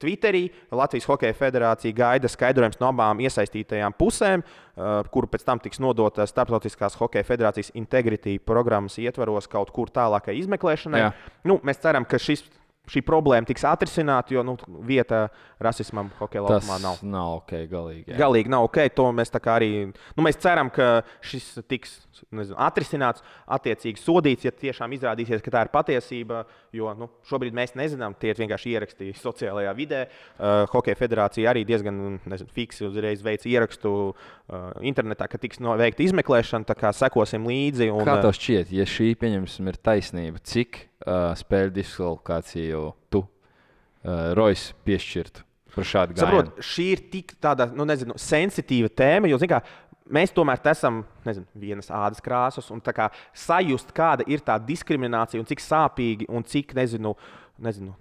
Twitterī. 0.00 0.48
Latvijas 0.74 1.06
Hokeja 1.08 1.34
Federācija 1.36 1.94
gaida 1.96 2.28
skaidrojums 2.30 2.80
no 2.80 2.90
abām 2.90 3.20
iesaistītajām 3.24 3.94
pusēm, 3.98 4.42
uh, 4.44 5.04
kuru 5.12 5.30
pēc 5.30 5.44
tam 5.46 5.60
tiks 5.62 5.80
nodota 5.82 6.26
Startautiskās 6.28 6.96
Hokeja 7.00 7.26
Federācijas 7.28 7.72
Integrity 7.78 8.38
programmas 8.40 8.98
ietvaros 8.98 9.48
kaut 9.50 9.72
kur 9.74 9.92
tālākai 9.92 10.38
izmeklēšanai. 10.40 11.02
Jā. 11.04 11.12
Nu, 11.48 11.60
mēs 11.64 11.82
ceram, 11.84 12.08
ka 12.08 12.20
šis 12.20 12.46
šī 12.90 13.00
problēma 13.04 13.48
tiks 13.48 13.64
atrisināta, 13.68 14.34
jo 14.34 14.42
nu, 14.44 14.54
vieta 14.84 15.28
rasismam 15.62 16.10
hokeja 16.18 16.44
Tas 16.44 16.66
laukumā 16.66 16.76
nav. 16.82 17.00
nav 17.08 17.36
ok, 17.38 17.54
galīgi. 17.70 18.12
jā. 18.12 18.18
Galīgi 18.20 18.52
nav 18.52 18.66
ok. 18.68 18.80
To 18.98 19.08
mēs 19.16 19.32
arī 19.40 19.70
nu, 19.88 20.24
mēs 20.26 20.38
ceram, 20.40 20.70
ka 20.72 21.02
šis 21.24 21.62
tiks 21.70 21.96
nezinu, 22.34 22.58
atrisināts, 22.60 23.24
attiecīgi 23.56 24.00
sodīts, 24.02 24.44
ja 24.46 24.52
tiešām 24.52 24.92
izrādīsies, 24.96 25.42
ka 25.44 25.54
tā 25.54 25.64
ir 25.64 25.72
patiesība. 25.72 26.44
Jo 26.74 26.92
nu, 26.98 27.08
šobrīd 27.28 27.56
mēs 27.56 27.76
nezinām, 27.78 28.16
tie 28.18 28.32
ir 28.34 28.40
vienkārši 28.42 28.74
ierakstīti 28.74 29.20
sociālajā 29.20 29.74
vidē. 29.78 30.04
Uh, 30.36 30.64
Hokeja 30.72 30.98
federācija 30.98 31.52
arī 31.52 31.64
diezgan 31.68 32.18
nezinu, 32.28 32.50
fiksi 32.54 32.84
uzreiz 32.88 33.22
veica 33.24 33.48
ierakstu 33.48 33.92
uh, 34.12 34.72
internetā, 34.84 35.28
ka 35.30 35.40
tiks 35.40 35.62
veikta 35.62 36.04
izmeklēšana. 36.04 36.68
Tā 36.68 36.76
kā 36.78 36.92
sekosim 36.92 37.46
līdzi. 37.48 37.88
Un, 37.94 38.04
Kā 38.04 38.18
uh, 38.18 38.26
tev 38.26 38.34
šķiet, 38.36 38.74
ja 38.74 38.88
šī 38.88 39.14
pieņemsim 39.20 39.70
ir 39.72 39.80
taisnība, 39.80 40.42
cik 40.44 40.82
uh, 41.04 41.32
spēļu 41.38 41.74
diskvalifikāciju 41.78 42.84
tu, 43.12 43.24
uh, 43.24 44.32
Rojas, 44.38 44.72
piešķirtu? 44.86 45.44
Saprot, 45.74 46.52
šī 46.62 46.84
ir 46.92 47.00
tik 47.10 47.32
tāda, 47.42 47.66
nu, 47.74 47.86
nezinu, 47.88 48.14
sensitīva 48.20 48.90
tēma, 48.94 49.26
jo, 49.26 49.40
zināmā 49.42 49.64
mērā, 49.64 49.84
mēs 50.14 50.32
tomēr 50.36 50.60
esam 50.70 51.02
nezinu, 51.24 51.46
vienas 51.58 51.90
ādas 51.90 52.22
krāsas, 52.22 52.70
un 52.70 52.82
kā 52.84 53.08
sajust, 53.34 53.92
kāda 53.96 54.26
ir 54.30 54.44
tā 54.44 54.58
diskriminācija, 54.60 55.40
un 55.40 55.48
cik 55.48 55.62
sāpīgi 55.64 56.28
un 56.28 56.44
cik, 56.46 56.74
nezinu, 56.76 57.14
nezinu 57.58 57.94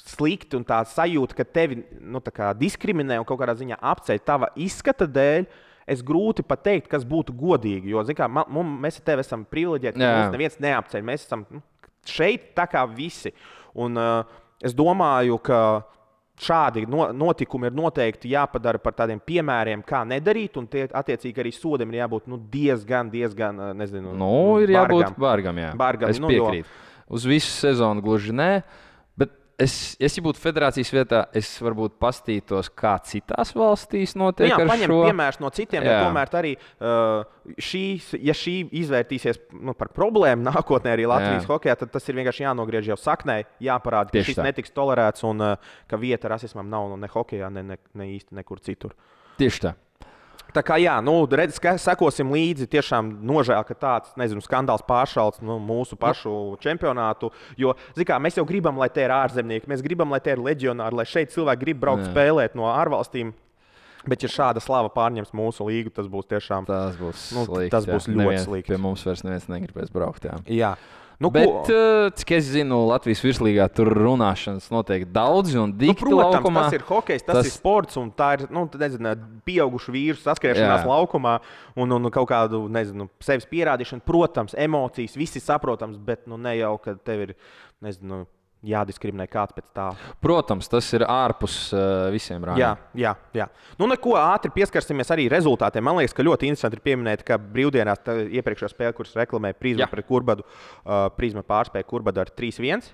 slikti, 0.00 0.56
un 0.56 0.64
tā 0.64 0.80
sajūta, 0.88 1.36
ka 1.36 1.44
tevi 1.44 1.82
nu, 2.00 2.22
kā 2.24 2.52
diskriminē 2.56 3.18
un 3.20 3.26
kaut 3.28 3.40
kādā 3.42 3.56
ziņā 3.58 3.80
apceļ 3.92 4.22
tava 4.24 4.52
izskata 4.56 5.08
dēļ. 5.10 5.50
Es 5.90 6.04
grūti 6.06 6.44
pateikt, 6.46 6.86
kas 6.92 7.02
būtu 7.08 7.34
godīgi. 7.34 7.90
Jo, 7.90 8.04
zināmā 8.06 8.44
mērā, 8.44 8.54
mums, 8.54 8.76
mēs 8.84 9.00
ar 9.00 9.06
tevi 9.08 9.24
esam 9.24 9.42
privileģēti, 9.48 9.98
ka 9.98 10.10
mums 10.20 10.34
neviens 10.36 10.58
neapceļ. 10.62 11.02
Mēs 11.08 11.24
esam 11.24 11.42
nu, 11.50 11.62
šeit 12.06 12.52
tā 12.56 12.66
kā 12.70 12.84
visi. 12.88 13.32
Un, 13.74 13.96
uh, 13.96 14.24
es 14.62 14.74
domāju, 14.74 15.38
ka 15.42 15.82
šādi 16.40 16.86
no, 16.88 17.10
notikumi 17.12 17.68
ir 17.68 17.74
noteikti 17.76 18.30
jāpadara 18.32 18.80
par 18.80 18.92
tādiem 18.96 19.20
piemēriem, 19.20 19.82
kā 19.84 20.02
nedarīt. 20.08 20.56
Un 20.56 20.66
tie, 20.66 20.86
attiecīgi, 20.88 21.36
arī 21.42 21.52
sodam 21.52 21.92
ir 21.92 22.00
jābūt 22.00 22.26
nu, 22.32 22.38
diezgan, 22.50 23.10
diezgan, 23.12 23.58
uh, 23.60 23.72
nezinu, 23.76 24.14
Nu, 24.16 24.58
ir 24.62 24.72
jābūt 24.72 25.10
bargam. 25.10 25.18
bargam. 25.18 25.56
Jā. 25.56 25.72
Bargam, 25.76 26.10
es 26.10 26.18
nu, 26.18 26.30
jo- 26.32 26.48
piekrītu. 26.48 26.66
Uz 27.10 27.24
visu 27.26 27.50
sezonu 27.50 28.00
gluži 28.02 28.32
nē. 28.32 28.62
Bet 28.62 28.64
es, 29.60 29.74
es 30.00 30.16
ja 30.16 30.22
būtu 30.24 30.40
federācijas 30.40 30.90
vietā, 30.94 31.20
es 31.36 31.50
varbūt 31.62 31.96
pastītos, 32.00 32.70
kā 32.76 32.94
citās 33.06 33.52
valstīs 33.56 34.16
Nu, 34.16 34.28
notiek 34.28 34.50
jā, 34.50 34.58
ar 34.60 34.70
paņemt 34.70 34.92
šo. 34.92 35.00
piemērus 35.08 35.40
no 35.42 35.50
citiem, 35.54 35.84
jo 35.86 35.92
Jā. 35.92 36.00
tomēr 36.06 36.32
arī 36.40 36.52
uh, 36.56 37.52
šīs, 37.60 38.10
ja 38.24 38.34
šī 38.36 38.56
izvērtīsies 38.82 39.42
nu, 39.60 39.74
par 39.78 39.92
problēmu 39.96 40.46
nākotnē 40.50 40.94
arī 40.96 41.06
Latvijas 41.10 41.44
Jā. 41.44 41.50
hokeja, 41.52 41.76
tad 41.82 41.92
tas 41.94 42.08
ir 42.10 42.18
vienkārši 42.20 42.46
jānogriež 42.46 42.90
jau 42.92 42.98
saknē, 43.00 43.40
jāparāda, 43.62 44.10
ka 44.12 44.18
Tieši 44.18 44.32
šis 44.32 44.40
tā. 44.40 44.48
netiks 44.48 44.74
tolerēts 44.76 45.26
un 45.28 45.44
uh, 45.52 45.70
ka 45.90 46.00
vieta 46.00 46.32
rasismam 46.32 46.68
nav 46.72 46.88
nu, 46.92 46.98
ne 47.00 47.10
hokejā, 47.12 47.52
ne, 47.52 47.66
ne, 47.74 47.80
ne 47.94 48.10
īsti 48.16 48.40
nekur 48.40 48.62
citur. 48.64 48.96
Tieši 49.40 49.66
tā. 49.68 49.76
Tā 50.54 50.62
kā 50.66 50.76
jā, 50.82 50.96
nu, 51.04 51.14
redz, 51.26 51.58
ka 51.62 51.76
sekosim 51.78 52.30
līdzi. 52.34 52.66
Tiešām 52.72 53.10
nožēl, 53.26 53.60
ka 53.68 53.74
tāds 53.74 54.14
nezinu, 54.18 54.42
skandāls 54.42 54.82
pāršalts 54.88 55.42
nu, 55.46 55.58
mūsu 55.62 55.98
pašu 56.00 56.32
čempionātu. 56.62 57.30
Jo 57.60 57.74
kā, 58.06 58.18
mēs 58.22 58.38
jau 58.40 58.44
gribam, 58.48 58.78
lai 58.80 58.88
te 58.90 59.04
ir 59.04 59.10
ārzemnieki, 59.14 59.68
mēs 59.70 59.84
gribam, 59.84 60.10
lai 60.10 60.20
te 60.24 60.34
ir 60.34 60.42
leģionāri, 60.42 60.98
lai 61.02 61.06
šeit 61.06 61.30
cilvēki 61.34 61.60
grib 61.64 61.80
braukt 61.84 62.06
Jā. 62.06 62.10
spēlēt 62.12 62.56
no 62.58 62.66
ārvalstīm. 62.72 63.32
Bet, 64.08 64.22
ja 64.24 64.30
šāda 64.32 64.62
slava 64.64 64.88
pārņems 64.88 65.34
mūsu 65.36 65.66
līgu, 65.68 65.90
tas 65.92 66.06
būs 66.08 66.24
tiešām. 66.30 66.64
Tas 66.66 66.94
būs, 66.96 67.26
Nu, 67.36 67.44
slikti, 67.44 67.70
tas 67.74 67.84
jā. 67.84 67.92
būs 67.92 68.06
ļoti 68.08 68.16
Neviens- 68.16 68.46
slikti. 68.48 68.72
Pie 68.72 68.78
mums 68.80 69.04
vairs 69.04 69.22
neviens 69.26 69.44
negribēs 69.52 69.92
braukt. 69.92 70.24
Jā. 70.24 70.38
Jā, 70.48 70.70
nu, 71.20 71.28
Bet, 71.30 71.44
ko- 71.46 71.60
uh, 71.68 72.08
cik 72.16 72.30
es 72.38 72.46
zinu, 72.54 72.78
Latvijas 72.88 73.20
virslīgā 73.20 73.66
tur 73.76 73.90
runāšanas 73.92 74.70
notiek 74.72 75.04
daudz 75.12 75.52
un 75.54 75.70
Nu, 75.70 75.76
dikti 75.76 76.06
protams, 76.06 76.38
laukumā. 76.40 76.62
tas 76.64 76.78
ir 76.78 76.84
hokejs, 76.88 77.22
tas, 77.26 77.36
tas 77.36 77.46
ir 77.50 77.52
sports, 77.52 77.98
un 78.00 78.08
tā 78.16 78.30
ir 78.38 78.46
nu, 78.50 78.64
nezinu, 78.80 79.12
pieaugušu 79.44 79.92
vīru 79.92 80.16
saskriešanās 80.22 80.86
Jā. 80.86 80.88
laukumā 80.88 81.36
un, 81.76 81.92
un 81.92 82.10
kaut 82.10 82.28
kādu 82.32 82.64
nezinu, 82.72 83.10
sevis 83.20 83.44
pierādīšanu. 83.52 84.00
Protams, 84.08 84.56
emocijas, 84.56 85.14
viss 85.20 85.36
ir 85.36 85.44
saprotams, 85.44 85.98
bet 86.00 86.26
nu, 86.26 86.40
ne 86.40 86.56
jau, 86.56 86.74
ka 86.80 86.94
tev 86.96 87.28
ir 87.28 87.34
nezinu, 87.84 88.24
jādiskriminē 88.66 89.26
kāds 89.30 89.54
pēc 89.56 89.66
tā. 89.76 89.86
Protams, 90.22 90.68
tas 90.70 90.86
ir 90.96 91.04
ārpus 91.08 91.56
uh, 91.72 92.08
visiem 92.12 92.44
rādījumiem. 92.44 92.60
Jā, 93.00 93.14
jā, 93.32 93.42
jā. 93.42 93.46
Nu, 93.80 93.88
neko 93.90 94.16
ātri 94.20 94.52
pieskarsimies 94.54 95.12
arī 95.14 95.28
rezultātiem. 95.32 95.84
Man 95.86 96.00
liekas, 96.00 96.14
ka 96.16 96.26
ļoti 96.26 96.50
interesanti 96.50 96.78
ir 96.78 96.84
pieminēt, 96.84 97.24
ka 97.26 97.38
brīvdienās 97.40 98.02
iepriekšējā 98.40 98.72
spēlē, 98.74 98.96
kuras 98.96 99.16
reklamēja 99.18 99.58
Prīsma 99.60 99.86
Jā. 99.86 99.92
pret 99.92 100.08
Kurbadu, 100.08 100.44
uh, 100.44 101.06
Prīsma 101.16 101.44
pārspēja 101.46 101.88
Kurbadu 101.88 102.24
ar 102.24 102.32
3-1. 102.36 102.90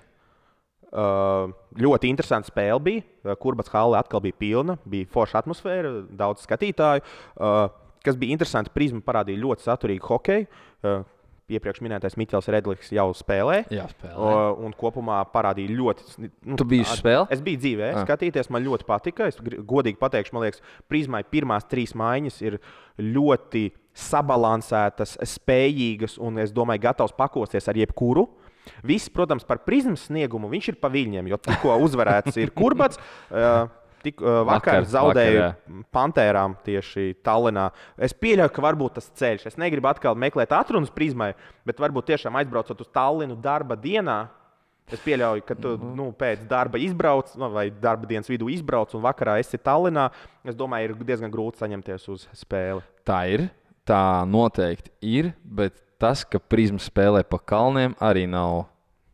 Uh, 0.87 1.51
ļoti 1.75 2.07
interesanti 2.07 2.47
spēle 2.47 2.79
bija. 2.85 3.35
Kurbats 3.41 3.73
hale 3.73 3.99
atkal 3.99 4.23
bija 4.23 4.37
pilna, 4.39 4.77
bija 4.87 5.09
forša 5.11 5.41
atmosfēra, 5.43 5.91
daudz 6.15 6.47
skatītāju. 6.47 7.03
Uh, 7.35 7.67
kas 8.07 8.15
bija 8.19 8.37
interesanti, 8.37 8.71
Prīsma 8.71 9.03
parādīja 9.03 9.43
ļoti 9.43 9.67
saturīgu 9.67 10.13
hokeju. 10.13 10.47
Uh, 10.79 11.03
Iepriekš 11.47 11.79
minētais 11.79 12.17
Mikls 12.19 12.49
Redlis 12.51 12.89
jau 12.91 13.05
spēlē. 13.15 13.61
Jā, 13.71 13.85
spēlē. 13.87 14.15
Uh, 14.19 14.65
un 14.67 14.73
kopumā 14.75 15.21
parādīja 15.31 15.71
ļoti. 15.77 16.27
Nu, 16.43 16.57
Tu 16.59 16.65
biji 16.67 16.83
uz 16.83 16.89
at- 16.91 16.99
spēli? 16.99 17.27
Es 17.31 17.39
biju 17.39 17.61
dzīvē, 17.61 17.91
Ah. 17.95 18.03
skatīties, 18.03 18.49
man 18.49 18.65
ļoti 18.65 18.83
patika. 18.83 19.27
Es 19.27 19.37
godīgi 19.37 19.95
pateikšu, 19.97 20.33
man 20.33 20.43
liekas, 20.43 20.59
Prīzmai 20.91 21.23
pirmās 21.23 21.63
trīs 21.71 21.93
maiņas 21.95 22.41
ir 22.41 22.59
ļoti 22.99 23.71
sabalansētas, 23.95 25.15
spējīgas 25.23 26.17
un, 26.19 26.37
es 26.39 26.51
domāju, 26.51 26.81
gatavs 26.81 27.15
pakosties 27.15 27.65
ar 27.69 27.75
jebkuru. 27.75 28.27
Viss, 28.83 29.07
protams, 29.07 29.45
par 29.47 29.59
prizmas 29.59 30.09
sniegumu 30.09 30.49
viņš 30.51 30.67
ir 30.67 30.75
pa 30.75 30.89
viļņiem, 30.89 31.29
jo 31.29 31.37
tikko 31.37 31.79
uzvarēts 31.79 32.35
ir 32.35 32.51
Kurbats. 32.51 32.97
Uh, 33.31 33.67
Tik, 34.07 34.21
uh, 34.23 34.41
vakar, 34.47 34.79
Vakar, 34.79 34.87
zaudēju 34.87 35.39
vakar, 35.41 35.59
vakar, 35.67 35.85
Pantērām 35.95 36.55
tieši 36.63 37.09
Tallinā. 37.25 37.67
Es 37.99 38.15
pieļauju, 38.15 38.53
ka 38.55 38.63
varbūt 38.63 38.97
tas 38.99 39.09
ceļš. 39.19 39.47
Es 39.51 39.59
negribu 39.59 39.89
atkal 39.91 40.15
meklēt 40.15 40.53
atrunas 40.55 40.93
prizmai, 40.95 41.33
bet 41.67 41.81
varbūt 41.83 42.07
tiešām 42.13 42.37
aizbraucot 42.39 42.85
uz 42.85 42.91
Tallinu 42.95 43.35
darba 43.43 43.75
dienā. 43.79 44.21
Es 44.87 45.01
pieļauju, 45.03 45.43
ka 45.43 45.57
tu 45.59 45.73
nu, 45.83 46.07
pēc 46.15 46.45
darba 46.47 46.79
izbrauc, 46.79 47.33
nu, 47.35 47.49
vai 47.51 47.65
darba 47.67 48.07
dienas 48.07 48.29
vidū 48.31 48.47
izbrauc, 48.53 48.93
un 48.95 49.03
vakarā 49.03 49.35
esi 49.41 49.59
Tallinā. 49.59 50.07
Es 50.47 50.55
domāju, 50.55 50.93
ir 50.93 51.09
diezgan 51.09 51.33
grūti 51.33 51.59
saņemties 51.59 52.07
uz 52.13 52.23
spēli. 52.39 52.85
Tā 53.07 53.19
ir, 53.33 53.49
tā 53.83 54.23
noteikti 54.23 54.93
ir, 55.03 55.33
bet 55.43 55.75
tas, 55.99 56.23
ka 56.23 56.39
prizma 56.39 56.79
spēlē 56.79 57.25
pa 57.27 57.41
kalniem, 57.43 57.97
arī 57.99 58.23
nav 58.31 58.69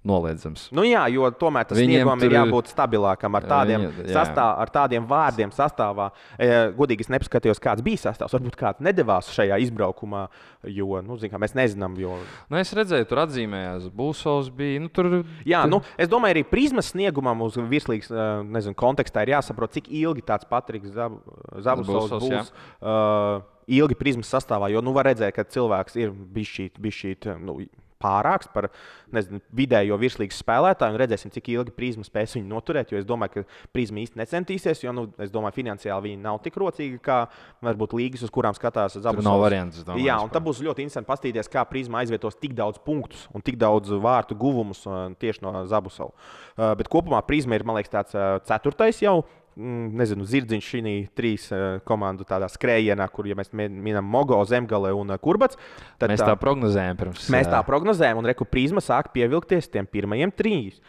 noliedzams. 0.08 0.68
Nu, 0.76 0.84
jā, 0.88 1.06
jo 1.14 1.30
tomēr 1.40 1.68
tas 1.68 1.80
sniegumam 1.80 2.20
tur 2.20 2.32
ir- 2.32 2.38
jābūt 2.38 2.72
stabilākam 2.72 3.38
ar 3.40 3.46
tādiem, 3.48 3.86
jā. 3.88 4.12
sastāv, 4.12 4.58
ar 4.60 4.72
tādiem 4.74 5.06
vārdiem 5.08 5.54
sastāvā. 5.56 6.10
E, 6.38 6.50
godīgi 6.76 7.06
es 7.06 7.12
nepaskatījos, 7.14 7.62
kāds 7.64 7.84
bija 7.86 8.02
sastāvs. 8.04 8.36
Varbūt 8.36 8.58
kāds 8.60 8.84
nedavās 8.84 9.32
šajā 9.32 9.60
izbraukumā, 9.64 10.26
jo 10.68 11.00
nu, 11.02 11.18
zin, 11.18 11.32
mēs 11.32 11.56
nezinām. 11.56 11.96
Jo... 12.00 12.18
Nu, 12.52 12.60
es 12.60 12.74
redzēju, 12.76 13.08
tur 13.08 13.24
atzīmējās, 13.24 13.88
Būsovs 13.96 14.52
bija. 14.54 14.84
Nu, 14.84 14.92
tur, 14.92 15.24
Jā, 15.48 15.64
nu, 15.70 15.82
es 15.98 16.12
domāju, 16.12 16.38
arī 16.38 16.44
prizmas 16.48 16.92
sniegumam 16.92 17.42
uz 17.48 17.56
virslīgas 17.56 18.12
eh, 18.12 18.44
nezinu, 18.44 18.76
kontekstā 18.76 19.24
ir 19.24 19.36
jāsaprot, 19.38 19.72
cik 19.78 19.88
ilgi 19.88 20.26
tāds 20.26 20.48
Patriks 20.50 20.92
Zab- 20.92 21.20
Zabusovs 21.64 22.12
Zabusovs, 22.12 22.28
būs. 22.28 22.52
Uh, 22.84 23.44
ilgi 23.68 23.96
prizmas 23.96 24.32
sastāvā, 24.32 24.70
jo 24.74 24.82
nu, 24.84 24.94
var 24.96 25.08
redzēt, 25.08 25.34
ka 25.36 25.46
cilvēks 25.48 25.96
ir 26.02 26.12
bijis 26.12 26.52
šī 27.00 27.38
nu, 27.40 27.62
pārāks 28.04 28.50
par 28.54 28.70
nezinu, 29.14 29.42
vidējo 29.56 29.98
virslīgas 30.02 30.42
spēlētāju. 30.44 30.96
un 30.96 31.02
Redzēsim, 31.02 31.32
cik 31.34 31.50
ilgi 31.54 31.74
prizma 31.76 32.06
spēs 32.08 32.36
viņu 32.38 32.50
noturēt. 32.50 32.94
Jo 32.94 33.00
es 33.02 33.08
domāju, 33.08 33.44
ka 33.44 33.72
prizma 33.76 34.04
īsti 34.04 34.20
necentīsies, 34.20 34.84
jo 34.84 34.94
nu, 34.96 35.06
es 35.24 35.32
domāju, 35.34 35.58
finansiāli 35.62 36.10
viņi 36.10 36.22
nav 36.24 36.42
tik 36.46 36.58
rocīgi 36.62 37.00
kā 37.04 37.24
varbūt 37.64 37.96
līgas, 37.98 38.26
uz 38.26 38.34
kurām 38.34 38.58
skatās 38.58 38.98
Zabusovs. 38.98 39.28
nav 39.28 39.44
variants. 39.44 39.84
domāju, 39.84 40.08
Jā, 40.08 40.20
un 40.24 40.34
tad 40.34 40.46
būs 40.46 40.64
ļoti 40.66 40.86
interesanti 40.86 41.10
paskatīties, 41.10 41.52
kā 41.52 41.66
Prisma 41.70 42.04
aizvietos 42.04 42.38
tik 42.40 42.56
daudz 42.58 42.82
punktus 42.84 43.28
un 43.34 43.42
tik 43.46 43.58
daudz 43.62 43.94
vārtu 44.04 44.38
guvumus 44.38 44.84
uh, 44.88 45.06
tieši 45.20 45.46
no 45.46 45.64
Zabusova. 45.70 46.12
Uh, 46.58 46.74
bet 46.80 46.92
kopumā 46.92 47.22
Prisma 47.26 47.58
ir, 47.58 47.66
man 47.68 47.80
liekas, 47.80 47.94
tāds 47.94 48.18
uh, 48.18 48.38
ceturtais 48.48 49.02
jau. 49.04 49.22
Mm, 49.56 49.92
Nezinu, 50.00 50.26
zirdziņš 50.30 50.70
šī 50.74 50.82
trīs 51.18 51.48
uh, 51.54 51.80
komandu 51.88 52.26
tādā 52.28 52.50
skrējienā, 52.52 53.08
kur 53.14 53.28
ja 53.30 53.36
mēs 53.40 53.54
mē- 53.54 53.70
minam 53.70 54.06
Mogo, 54.06 54.40
Zemgale 54.50 54.94
un 54.96 55.14
uh, 55.14 55.20
Kurbats. 55.22 55.58
Tad 56.02 56.14
Mēs 56.14 56.24
tā 56.24 56.36
prognozējam 56.40 57.00
pirms. 57.00 57.30
Mēs 57.34 57.48
tā 57.52 57.60
ā, 57.62 57.66
prognozējam, 57.68 58.20
un 58.22 58.30
reku 58.32 58.46
prizma 58.50 58.84
sāk 58.84 59.12
pievilkties 59.16 59.70
tiem 59.72 59.88
pirmajiem 59.90 60.34
trīs. 60.36 60.82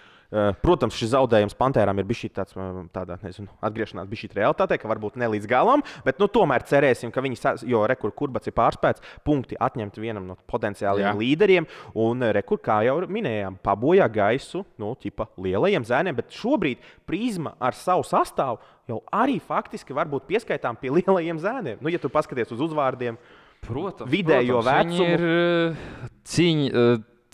Protams, 0.65 0.97
šis 0.99 1.13
zaudējums 1.13 1.55
Pantērām 1.59 2.01
ir 2.01 2.07
bijis 2.09 2.33
tāds, 2.35 2.57
tādā, 2.95 3.17
nezinu, 3.23 3.47
atgriešanās 3.63 4.09
bijis 4.11 4.35
realitātē, 4.35 4.79
ka 4.83 4.91
varbūt 4.91 5.19
ne 5.21 5.29
līdz 5.31 5.47
galam, 5.51 5.85
bet 6.07 6.19
nu, 6.19 6.27
tomēr 6.33 6.65
cerēsim, 6.67 7.13
ka 7.15 7.23
viņi, 7.23 7.39
jo 7.71 7.85
rekur 7.91 8.11
kurbats 8.17 8.51
ir 8.51 8.57
pārspēts, 8.57 9.05
punkti 9.27 9.59
atņemt 9.63 10.01
vienam 10.03 10.27
no 10.33 10.37
potenciālajiem 10.51 11.07
Jā. 11.07 11.15
līderiem, 11.21 11.69
un 12.03 12.27
rekur, 12.35 12.59
kā 12.65 12.81
jau 12.89 12.99
minējām, 13.07 13.61
pabojā 13.63 14.09
gaisu, 14.11 14.65
nu, 14.83 14.91
tipa 14.99 15.29
lielajiem 15.39 15.87
zēniem, 15.87 16.19
bet 16.19 16.35
šobrīd 16.35 16.83
prizma 17.07 17.55
ar 17.63 17.79
savu 17.79 18.03
sastāvu 18.09 18.59
jau 18.91 19.01
arī 19.15 19.39
faktiski 19.39 19.95
var 19.97 20.11
būt 20.11 20.27
pieskaitām 20.29 20.79
pie 20.81 20.93
lielajiem 20.99 21.41
zēniem. 21.41 21.81
Nu, 21.81 21.93
ja 21.93 22.03
tu 22.03 22.11
paskaties 22.13 22.53
uz 22.55 22.67
uzvārdiem, 22.69 23.21
Protams, 23.65 24.11
vidējo 24.13 24.61
protams, 24.61 24.99
vecumu. 24.99 25.07
ir 25.15 26.19
cīņ, 26.29 26.65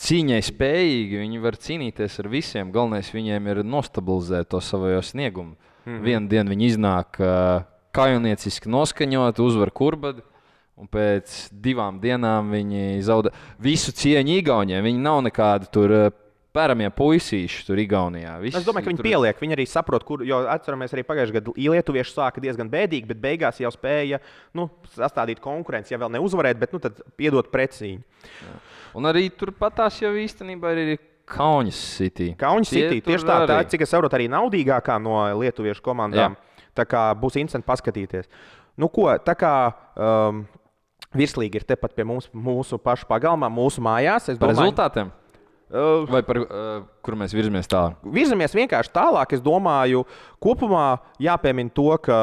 cīņai 0.01 0.41
spējīgi, 0.45 1.21
viņi 1.21 1.43
var 1.43 1.59
cīnīties 1.61 2.21
ar 2.23 2.29
visiem. 2.33 2.73
Galvenais 2.73 3.11
viņiem 3.13 3.51
ir 3.53 3.63
nostabilizēt 3.67 4.51
to 4.53 4.61
savu 4.65 5.03
sniegumu. 5.03 5.57
Mm 5.85 5.93
-hmm. 5.93 6.03
Vienu 6.05 6.29
dienu 6.29 6.51
viņi 6.51 6.67
iznāk 6.73 7.21
uh, 7.21 7.63
kaujinieciski 7.93 8.69
noskaņot, 8.69 9.41
uzvar 9.41 9.71
kurbadu. 9.71 10.23
Un 10.81 10.89
pēc 10.89 11.51
divām 11.53 12.01
dienām 12.01 12.51
viņi 12.51 13.03
zaudē 13.05 13.31
visu 13.59 13.93
cieņu 13.93 14.39
Igaunijai. 14.41 14.83
Viņi 14.83 14.99
nav 14.99 15.23
nekādi 15.23 15.69
tur 15.71 16.13
Pēramie 16.51 16.89
puisīši 16.91 17.63
tur 17.69 17.79
Igaunijā. 17.79 18.33
Visi, 18.43 18.59
es 18.59 18.65
domāju, 18.67 18.89
ka 18.89 18.91
viņi 18.91 18.99
tur... 18.99 19.07
pieliek. 19.07 19.43
Viņi 19.45 19.55
arī 19.55 19.67
saprot, 19.71 20.03
kur. 20.07 20.25
Jo 20.27 20.41
atceramies, 20.51 20.91
arī 20.97 21.05
pagājušajā 21.07 21.37
gadā 21.37 21.55
lietuvieši 21.55 22.15
sāka 22.17 22.43
diezgan 22.43 22.71
bēdīgi, 22.73 23.07
bet 23.13 23.21
beigās 23.23 23.61
jau 23.63 23.71
spēja 23.71 24.19
nu, 24.59 24.67
sastādīt 24.97 25.39
konkurenci. 25.45 25.95
Ja 25.95 26.01
vēl 26.03 26.17
neuzvarēt, 26.17 26.59
bet 26.59 26.75
nu, 26.75 26.83
piedot 27.21 27.53
precīņu. 27.55 28.03
Jā. 28.43 28.57
Un 28.99 29.07
arī 29.07 29.29
turpat 29.31 29.79
tās 29.79 30.01
jau 30.03 30.11
īstenībā 30.19 30.75
ir 30.75 30.97
Kaunas 31.31 31.79
City. 31.79 32.33
Kaunas 32.39 32.73
City 32.73 32.99
tieši 33.07 33.27
tā, 33.29 33.37
tā, 33.47 33.61
cik 33.71 33.85
es 33.87 33.93
saprotu, 33.95 34.19
arī 34.19 34.27
naudīgākā 34.33 34.99
no 35.03 35.23
lietuviešu 35.39 35.85
komandām. 35.87 36.35
Jā. 36.35 36.65
Tā 36.81 36.87
kā 36.91 37.05
būs 37.19 37.39
interesanti 37.39 37.69
paskatīties. 37.69 38.27
Nu, 38.81 38.89
ko, 38.91 39.07
tā 39.23 39.37
kā 39.39 39.53
um, 39.95 40.43
virslīgi 41.15 41.61
ir 41.61 41.67
tepat 41.69 41.95
pie 41.95 42.07
mums, 42.07 42.27
mūsu 42.35 42.79
pašu 42.83 43.07
pagalmā, 43.11 43.51
mūsu 43.53 43.83
mājās. 43.85 44.31
Par 44.33 44.51
domāju, 44.51 44.57
rezultātiem? 44.59 45.15
Uh, 45.71 46.03
Vai 46.11 46.25
par 46.27 46.41
uh, 46.43 46.81
kur 47.07 47.15
mēs 47.15 47.31
virzamies 47.31 47.69
tālāk? 47.71 48.01
Virzamies 48.11 48.57
vienkārši 48.59 48.91
tālāk. 48.91 49.37
Es 49.37 49.43
domāju, 49.45 50.03
kopumā 50.43 50.97
jāpiemina 51.23 51.71
to, 51.71 51.93
ka 52.03 52.17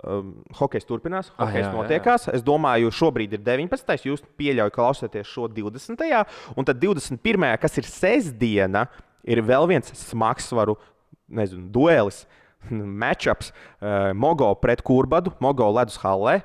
um, 0.00 0.30
hokejs 0.56 0.88
turpinās, 0.88 1.28
ah, 1.34 1.44
hokejs 1.44 1.66
ah, 1.66 1.68
jā, 1.68 1.74
notiekās. 1.74 2.24
Jā, 2.24 2.32
jā. 2.32 2.40
Es 2.40 2.46
domāju, 2.46 2.94
šobrīd 2.96 3.36
ir 3.36 3.44
19. 3.44 4.08
Jūs 4.08 4.24
pieļaujat, 4.40 4.76
klausāties 4.78 5.28
šo 5.28 5.44
20. 5.52 6.08
un 6.56 6.68
tad 6.70 6.80
21. 6.80 7.46
kas 7.60 7.76
ir 7.76 7.90
sestdiena, 7.90 8.86
ir 9.28 9.44
vēl 9.44 9.68
viens 9.74 9.92
smagsvaru 10.06 10.78
nezinu, 11.28 11.68
duelis. 11.76 12.24
Matchups 13.02 13.52
uh, 13.52 14.12
Mogo 14.16 14.48
pret 14.58 14.80
Kurbadu, 14.82 15.36
Mogo 15.44 15.68
ledus 15.76 16.00
hallē. 16.02 16.40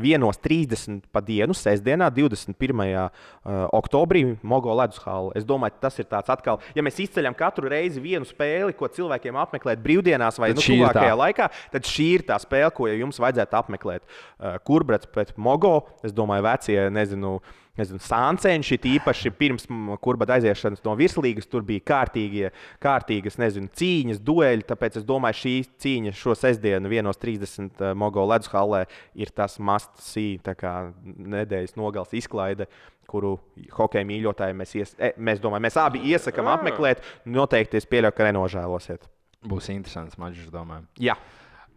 1.30 0.00 1.02
pa 1.12 1.20
dienu, 1.24 1.52
sestdienā, 1.56 2.08
21. 2.14 2.82
Uh, 2.82 3.66
oktobrī, 3.76 4.24
Mogo 4.42 4.72
ledus 4.78 5.00
hāla. 5.04 5.34
Es 5.36 5.44
domāju, 5.48 5.76
tas 5.82 5.98
ir 6.00 6.08
tāds 6.08 6.32
atkal, 6.32 6.60
ja 6.76 6.84
mēs 6.84 7.00
izceļam 7.04 7.36
katru 7.36 7.68
reizi 7.72 8.00
vienu 8.00 8.28
spēli, 8.28 8.76
ko 8.78 8.88
cilvēkiem 8.88 9.36
apmeklēt 9.44 9.82
brīvdienās 9.84 10.40
vai 10.40 10.52
nu, 10.56 10.64
tuvākajā 10.64 11.16
laikā, 11.20 11.50
tad 11.74 11.88
šī 11.88 12.08
ir 12.18 12.26
tā 12.28 12.38
spēle, 12.40 12.72
ko 12.76 12.88
jums 12.88 13.20
vajadzētu 13.22 13.60
apmeklēt. 13.60 14.06
Uh, 14.06 14.56
Kurbrats 14.64 15.10
pret 15.12 15.34
Mogo, 15.36 15.82
es 16.06 16.16
domāju, 16.16 16.48
vecie, 16.48 16.78
nezinu, 16.92 17.36
uh, 17.36 17.58
nezinu, 17.80 18.00
sāncenši, 18.04 18.76
īpaši 18.98 19.32
pirms 19.36 19.64
kurbada 20.04 20.36
aiziešanas 20.36 20.82
no 20.84 20.94
virslīgas, 20.98 21.48
tur 21.48 21.64
bija 21.66 21.84
kārtīgie, 21.88 22.50
kārtīgas 22.82 23.38
nezinu, 23.40 23.70
cīņas, 23.78 24.20
dueļi. 24.26 24.66
Tāpēc 24.68 24.98
es 25.00 25.06
domāju, 25.08 25.38
šī 25.40 25.54
cīņa 25.84 26.14
šo 26.18 26.36
sestdienu, 26.38 26.90
1.30 26.92 27.80
uh, 27.80 27.94
Mogo 27.98 28.26
ledus 28.28 28.52
hallē, 28.52 28.84
ir 29.16 29.32
tas 29.32 29.56
must-see 29.62 30.36
nedēļas 30.42 31.78
nogals 31.80 32.12
izklaide. 32.18 32.68
Kuru 33.08 33.34
hokeja 33.74 34.06
mīļotāji 34.08 34.56
mēs, 34.56 34.76
ies, 34.78 34.92
e, 34.96 35.10
mēs, 35.20 35.40
domāju, 35.42 35.64
mēs 35.66 35.76
abi 35.80 36.04
iesakām 36.12 36.48
apmeklēt. 36.52 37.02
Noteikti 37.28 37.80
es 37.80 37.88
pieļauju, 37.88 38.16
ka 38.16 38.28
nenožēlosiet. 38.28 39.08
Būs 39.48 39.72
interesants 39.74 40.20
mačs, 40.20 40.46
domāju. 40.52 40.86
Jā. 41.02 41.16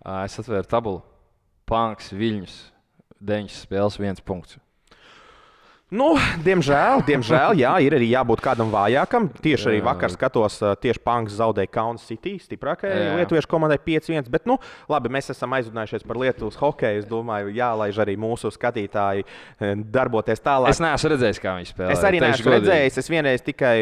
Uh, 0.05 0.21
es 0.27 0.37
atvēru 0.43 0.67
tabulu. 0.69 1.01
Panks, 1.65 2.11
Viļņus, 2.13 2.59
9 3.25 3.55
spēles, 3.55 3.97
1 3.97 4.21
punkts. 4.27 4.59
Nu, 5.93 6.15
diemžēl, 6.41 7.03
diemžēl, 7.05 7.59
jā, 7.61 7.71
ir 7.85 7.93
arī 7.93 8.07
jābūt 8.09 8.41
kādam 8.41 8.71
vājākam. 8.73 9.27
Tieši 9.37 9.67
arī 9.69 9.81
vakar 9.85 10.09
skatos, 10.09 10.55
tieši 10.81 10.97
Punks 11.05 11.35
zaudēja 11.37 11.69
Kaunas 11.69 12.07
City, 12.09 12.39
stiprākajai 12.41 13.19
lietuviešu 13.19 13.45
komandai 13.51 13.77
5-1. 13.77 14.25
Bet, 14.33 14.47
nu, 14.49 14.55
labi, 14.89 15.11
mēs 15.13 15.29
esam 15.29 15.53
aizrunājušies 15.53 16.07
par 16.09 16.17
Lietuvas 16.17 16.57
hokeju. 16.57 17.03
Es 17.03 17.05
domāju, 17.05 17.53
jālaiž 17.53 17.99
arī 18.01 18.15
mūsu 18.17 18.49
skatītāji 18.49 19.27
darboties 19.93 20.41
tālāk. 20.41 20.73
Es 20.73 20.81
neesmu 20.81 21.11
redzējis, 21.13 21.41
kā 21.45 21.53
viņi 21.59 21.69
spēlē. 21.69 21.93
Es 21.93 22.09
arī 22.09 22.23
neesmu 22.25 22.49
godīgi. 22.49 22.65
redzējis. 22.65 22.99
Es 23.03 23.11
vienreiz 23.13 23.45
tikai 23.45 23.75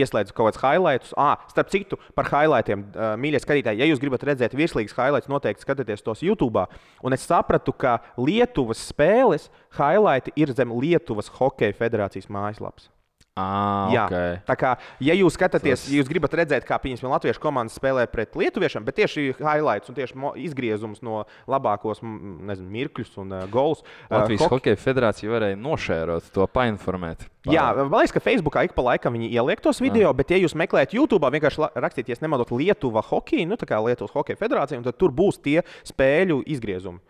ieslēdzu 0.00 0.32
kaut 0.32 0.54
kādus 0.54 0.64
highlights. 0.64 1.12
Ah, 1.20 1.44
starp 1.52 1.68
citu, 1.76 2.00
par 2.16 2.32
highlightiem, 2.32 2.88
mīļie 3.20 3.44
skatītāji, 3.44 3.84
ja 3.84 3.90
jūs 3.92 4.00
gribat 4.00 4.24
redzēt 4.32 4.56
virslīgas 4.56 4.96
highlights, 4.96 5.28
noteikti 5.28 5.68
skatieties 5.68 6.08
tos 6.08 6.24
YouTube. 6.24 6.64
Un 7.04 7.20
es 7.20 7.28
sapratu, 7.28 7.76
ka 7.76 8.00
Lietuvas 8.16 8.80
spēles 8.88 9.50
highlighti 9.76 10.32
ir 10.40 10.56
zem 10.56 10.72
Lietuvas 10.72 11.28
hokeja 11.36 11.49
federācijas 11.58 12.30
mājaslapas. 12.32 12.90
Ah, 13.38 13.88
Jā, 13.94 14.04
okay. 14.10 14.38
tā 14.42 14.54
kā, 14.58 14.70
ja 15.06 15.14
jūs 15.14 15.36
skatāties, 15.36 15.84
ja 15.88 16.00
jūs 16.00 16.08
gribat 16.10 16.32
redzēt, 16.40 16.64
kā 16.66 16.76
piemēram 16.82 17.12
Latviešu 17.14 17.40
komanda 17.40 17.72
spēlē 17.72 18.02
pret 18.10 18.34
Lietuviešiem, 18.36 18.82
bet 18.84 18.98
tieši 18.98 19.28
highlights 19.38 19.88
un 19.88 19.96
tieši 19.96 20.32
izgriezums 20.42 20.98
no 21.06 21.22
labākos 21.50 22.02
nezinu, 22.02 22.66
mirkļus 22.74 23.14
un 23.22 23.36
uh, 23.36 23.44
gols. 23.52 23.84
Latvijas 24.10 24.42
uh, 24.44 24.50
Hokeja 24.50 24.80
federācija 24.80 25.30
varēja 25.30 25.60
nošērot 25.62 26.32
to, 26.34 26.48
painformēt. 26.50 27.28
Par... 27.46 27.54
Jā, 27.54 27.68
man 27.78 27.94
liekas, 28.00 28.16
ka 28.18 28.24
Facebookā 28.24 28.66
ik 28.66 28.74
pa 28.76 28.84
laikam 28.90 29.14
viņi 29.16 29.30
ieliek 29.30 29.62
tos 29.62 29.78
video, 29.84 30.10
Jā. 30.10 30.16
bet, 30.18 30.34
ja 30.34 30.42
jūs 30.42 30.56
meklējat 30.58 30.98
YouTube, 30.98 31.30
vienkārši 31.30 31.70
rakstiet, 31.78 32.10
ja 32.10 32.18
nemaldos, 32.24 32.50
Lietuva 32.50 33.04
hokeja, 33.12 33.46
nu 33.48 33.60
tā 33.60 33.70
kā 33.70 33.78
Lietuvas 33.84 34.12
hokeja 34.16 34.42
federācija, 34.42 34.82
tad 34.84 34.98
tur 35.00 35.14
būs 35.14 35.38
tie 35.40 35.60
spēļu 35.88 36.42
izgriezumi. 36.50 37.00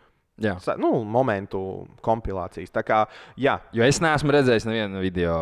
Jā. 0.41 0.55
Nu, 0.80 1.03
momentu 1.05 1.61
kompilācijas. 2.05 2.72
Tā 2.72 2.82
kā, 2.86 3.03
jā. 3.41 3.59
Jo 3.76 3.84
es 3.84 4.01
neesmu 4.01 4.32
redzējis 4.34 4.66
nevienu 4.68 5.03
video. 5.05 5.34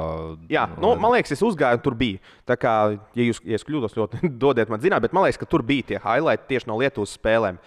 Jā, 0.51 0.66
nu, 0.74 0.92
man 0.99 1.14
liekas, 1.14 1.36
es 1.36 1.44
uzgāju, 1.46 1.80
tur 1.84 1.94
bija. 1.99 2.18
Tā 2.49 2.59
kā, 2.59 2.74
ja 3.14 3.28
jūs 3.28 3.40
ja 3.46 3.61
kļūdos, 3.62 3.94
ļoti 3.99 4.30
dodiet 4.42 4.72
man 4.72 4.82
zināt, 4.82 5.05
bet 5.07 5.14
man 5.14 5.26
liekas, 5.26 5.40
ka 5.40 5.51
tur 5.51 5.62
bija 5.66 5.92
tie 5.92 6.03
highlighti 6.03 6.51
tieši 6.51 6.70
no 6.70 6.80
Lietuvas 6.82 7.14
spēlēm. 7.18 7.61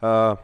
Uh, 0.00 0.38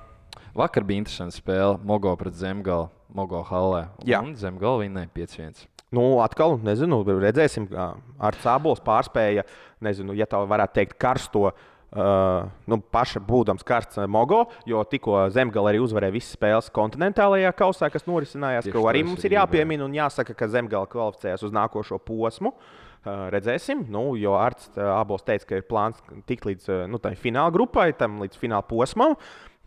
Vakar 0.54 0.84
bija 0.86 1.02
interesanta 1.02 1.34
spēle 1.34 1.80
Mogo 1.82 2.12
pret 2.18 2.36
Zemgalu, 2.38 2.86
Mogo 3.14 3.40
Hallē. 3.48 3.88
Un 4.20 4.34
Zemgala 4.38 4.84
vinnēja 4.84 5.10
5-1. 5.16 5.64
Nu, 5.94 6.04
atkal, 6.22 6.56
nezinu, 6.62 7.00
redzēsim, 7.06 7.68
ar 7.74 8.36
cābols 8.42 8.82
pārspēja, 8.82 9.44
nezinu, 9.82 10.14
ja 10.18 10.26
tā 10.30 10.40
varētu 10.50 10.76
teikt, 10.78 10.96
karsto 11.02 11.48
uh, 11.48 11.66
Uh, 11.94 12.48
nu, 12.66 12.80
paša 12.90 13.20
būdams 13.22 13.62
karsts 13.62 14.00
uh, 14.00 14.08
Mogo, 14.10 14.40
jo 14.66 14.80
tikko 14.90 15.28
Zemgale 15.30 15.70
arī 15.70 15.82
uzvarēja 15.84 16.14
visas 16.16 16.32
spēles 16.34 16.72
kontinentālajā 16.74 17.52
kausā, 17.54 17.86
kas 17.94 18.08
norisinājās. 18.08 18.66
Ko 18.74 18.88
arī 18.90 19.04
mums 19.06 19.22
ir 19.22 19.36
jāpiemina 19.36 19.86
un 19.86 19.94
jāsaka, 19.94 20.34
ka 20.34 20.48
Zemgale 20.50 20.90
kvalificējas 20.90 21.46
uz 21.46 21.54
nākošo 21.54 22.00
posmu. 22.02 22.50
Uh, 23.04 23.28
redzēsim, 23.30 23.84
nu, 23.94 24.02
jo 24.18 24.34
Arts 24.40 24.72
uh, 24.74 24.88
abos 24.96 25.22
teica, 25.22 25.46
ka 25.52 25.60
ir 25.60 25.68
plāns 25.70 26.02
tikt 26.26 26.48
līdz 26.50 26.88
nu, 26.90 26.98
fināla 27.20 27.54
grupai, 27.54 27.92
tam 27.94 28.18
līdz 28.24 28.42
fināla 28.42 28.66
posmam. 28.66 29.14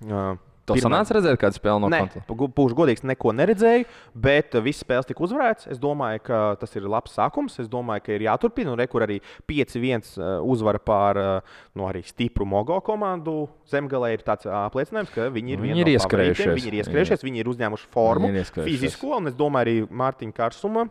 Uh, 0.04 0.36
To 0.68 0.76
Pirmā... 0.76 0.90
sanāca 0.90 1.16
redzēt, 1.16 1.38
kāda 1.40 1.56
spēle 1.56 1.80
no 1.80 1.90
konta? 1.92 2.22
Būšu 2.28 2.76
godīgs, 2.76 3.04
neko 3.08 3.32
neredzēju, 3.38 3.86
bet 4.20 4.58
visas 4.66 4.84
spēles 4.84 5.08
tika 5.08 5.24
uzvarētas. 5.24 5.70
Es 5.72 5.80
domāju, 5.80 6.20
ka 6.28 6.42
tas 6.60 6.76
ir 6.76 6.90
labs 6.92 7.16
sākums. 7.16 7.56
Es 7.64 7.70
domāju, 7.72 8.04
ka 8.04 8.16
ir 8.18 8.26
jāturpina. 8.26 8.74
Un 8.74 8.82
rekur 8.82 9.06
arī 9.06 9.22
5-1 9.48 10.12
uh, 10.20 10.28
uzvara 10.44 10.82
pār 10.84 11.22
uh, 11.22 11.56
no 11.78 11.88
arī 11.88 12.04
stipru 12.08 12.48
Mogo 12.50 12.82
komandu. 12.84 13.46
Zemgalē 13.72 14.12
ir 14.18 14.28
tāds 14.28 14.50
apliecinājums, 14.52 15.14
ka 15.16 15.30
viņi 15.32 15.56
ir, 15.56 15.64
viņi 15.64 15.84
ir 15.86 15.92
no 15.92 15.96
ieskrējušies. 15.96 16.54
Viņi 16.60 16.72
ir 16.74 16.80
ieskrējušies, 16.82 17.24
viņi 17.30 17.44
ir 17.44 17.52
uzņēmuši 17.54 17.92
formu, 17.96 18.34
fizisko, 18.60 19.16
un 19.22 19.32
es 19.32 19.40
domāju, 19.40 19.64
arī 19.64 20.00
Mārtiņa 20.04 20.36
Kārsuma 20.36 20.90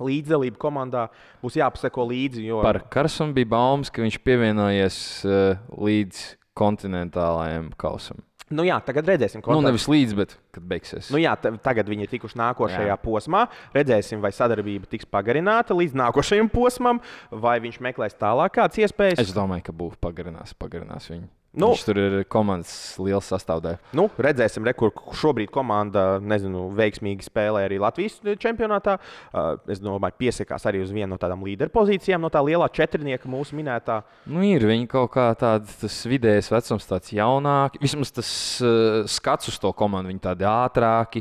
līdzdalība 0.00 0.60
komandā 0.60 1.06
būs 1.42 1.56
jāpaseko 1.58 2.06
līdzi. 2.08 2.44
Jo... 2.48 2.60
Par 2.64 2.80
Karsumu 2.92 3.36
bija 3.36 3.50
baumas, 3.54 3.92
ka 3.92 4.04
viņš 4.04 4.20
pievienojies 4.24 4.98
uh, 5.28 5.64
līdz 5.76 6.22
kontinentālajiem 6.58 7.72
kausam. 7.80 8.20
Nu 8.52 8.66
jā, 8.66 8.78
tagad 8.84 9.08
redzēsim, 9.08 9.42
ko 9.44 9.56
nu, 9.56 9.64
nevis 9.64 9.88
līdz, 9.90 10.16
bet 10.18 10.36
kad 10.54 10.64
beigsies. 10.68 11.10
Nu 11.12 11.20
jā, 11.20 11.34
tagad 11.40 11.90
viņi 11.90 12.06
ir 12.06 12.12
tikuši 12.12 12.38
nākošajā 12.40 12.92
jā. 12.92 12.98
posmā. 13.02 13.46
Redzēsim, 13.76 14.22
vai 14.24 14.32
sadarbība 14.36 14.90
tiks 14.92 15.08
pagarināta 15.08 15.76
līdz 15.76 15.96
nākošajam 16.04 16.52
posmam, 16.52 17.02
vai 17.30 17.58
viņš 17.64 17.80
meklēs 17.84 18.18
tālāk 18.20 18.58
kādas 18.60 18.82
iespējas. 18.84 19.22
Es 19.24 19.36
domāju, 19.36 19.70
ka 19.70 19.76
būs 19.76 19.96
pagarinās, 20.02 20.56
pagarinās 20.58 21.10
viņu. 21.12 21.30
Nu, 21.52 21.68
Viņš 21.74 21.82
tur 21.84 21.98
ir 22.00 22.14
komandas 22.32 22.70
liels 22.96 23.26
sastāvdaļa. 23.28 23.92
Nu, 23.98 24.06
redzēsim, 24.24 24.64
re, 24.64 24.72
kur 24.72 24.88
šobrīd 25.20 25.50
komanda 25.52 26.16
nezinu, 26.24 26.70
veiksmīgi 26.78 27.26
spēlē 27.26 27.66
arī 27.66 27.76
Latvijas 27.82 28.14
čempionātā. 28.40 28.94
Uh, 29.28 29.58
es 29.68 29.82
domāju, 29.82 30.16
piesakās 30.22 30.64
arī 30.70 30.80
uz 30.80 30.94
vienu 30.96 31.10
no 31.12 31.18
tādām 31.20 31.42
līderpozīcijām, 31.44 32.22
no 32.24 32.30
tā 32.32 32.40
lielā 32.40 32.70
četrnieka 32.72 33.28
mūsu 33.28 33.58
minētā. 33.58 33.98
Nu, 34.32 34.40
ir 34.48 34.64
viņi 34.64 34.88
kaut 34.88 35.12
kā 35.12 35.26
tāds 35.36 35.98
vidējais 36.08 36.48
vecums, 36.54 36.88
tāds 36.88 37.12
jaunāks. 37.12 37.82
Vismaz 37.84 38.14
tas 38.16 38.30
uh, 38.64 39.02
skats 39.04 39.50
uz 39.52 39.58
to 39.60 39.74
komandu, 39.76 40.08
viņi 40.08 40.22
tādi 40.24 40.46
ātrāki, 40.48 41.20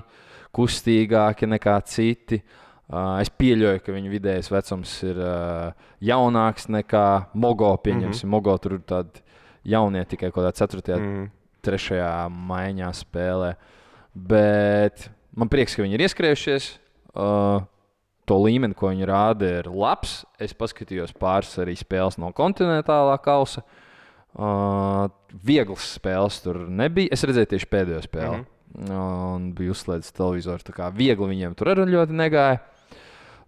kustīgāki 0.55 1.49
nekā 1.51 1.75
citi. 1.91 2.39
Uh, 2.88 3.17
es 3.19 3.27
pieļauju, 3.36 3.84
ka 3.84 3.97
viņa 3.97 4.13
vidējais 4.15 4.51
vecums 4.51 4.95
ir 5.09 5.19
uh, 5.19 5.91
jaunāks 5.99 6.69
nekā 6.71 7.03
Mogo. 7.36 7.73
Pieņemsim, 7.84 8.29
mm 8.29 8.32
-hmm. 8.32 8.32
Mogo 8.32 8.55
tur 8.63 8.77
ir 8.79 8.88
tādi 8.88 9.27
jaunie 9.68 10.03
tikai 10.05 10.32
kaut 10.32 10.43
kādā 10.43 10.53
4. 10.57 10.95
un 10.97 11.07
mm. 11.07 11.28
3. 11.66 11.99
maiņā 12.51 12.89
spēlē. 12.97 13.53
Bet 14.14 15.09
man 15.38 15.51
prieks, 15.51 15.76
ka 15.76 15.86
viņi 15.86 15.97
ir 15.97 16.05
ieskrējušies. 16.07 16.72
Uh, 17.12 17.64
to 18.30 18.38
līmeni, 18.39 18.76
ko 18.78 18.91
viņi 18.91 19.07
rāda, 19.09 19.51
ir 19.59 19.70
labs. 19.72 20.22
Es 20.41 20.55
paskatījos 20.57 21.14
pāris 21.20 21.53
arī 21.62 21.76
spēles 21.80 22.20
no 22.22 22.32
kontinentālā 22.36 23.18
kausa. 23.24 23.64
Uh, 24.32 25.09
vieglas 25.43 25.89
spēles 25.97 26.39
tur 26.43 26.64
nebija. 26.72 27.12
Es 27.12 27.26
redzēju 27.28 27.51
tieši 27.53 27.72
pēdējo 27.72 28.01
spēli. 28.05 28.41
Mm 28.41 28.43
-hmm. 28.43 28.57
Un 28.95 29.49
bija 29.53 29.74
uzslēgts 29.74 30.14
televizors. 30.16 30.64
Tā 30.64 30.72
kā 30.72 30.88
viegli 30.95 31.28
viņiem 31.28 31.55
tur 31.59 31.74
arī 31.74 31.89
ļoti 31.91 32.16
negāja. 32.16 32.62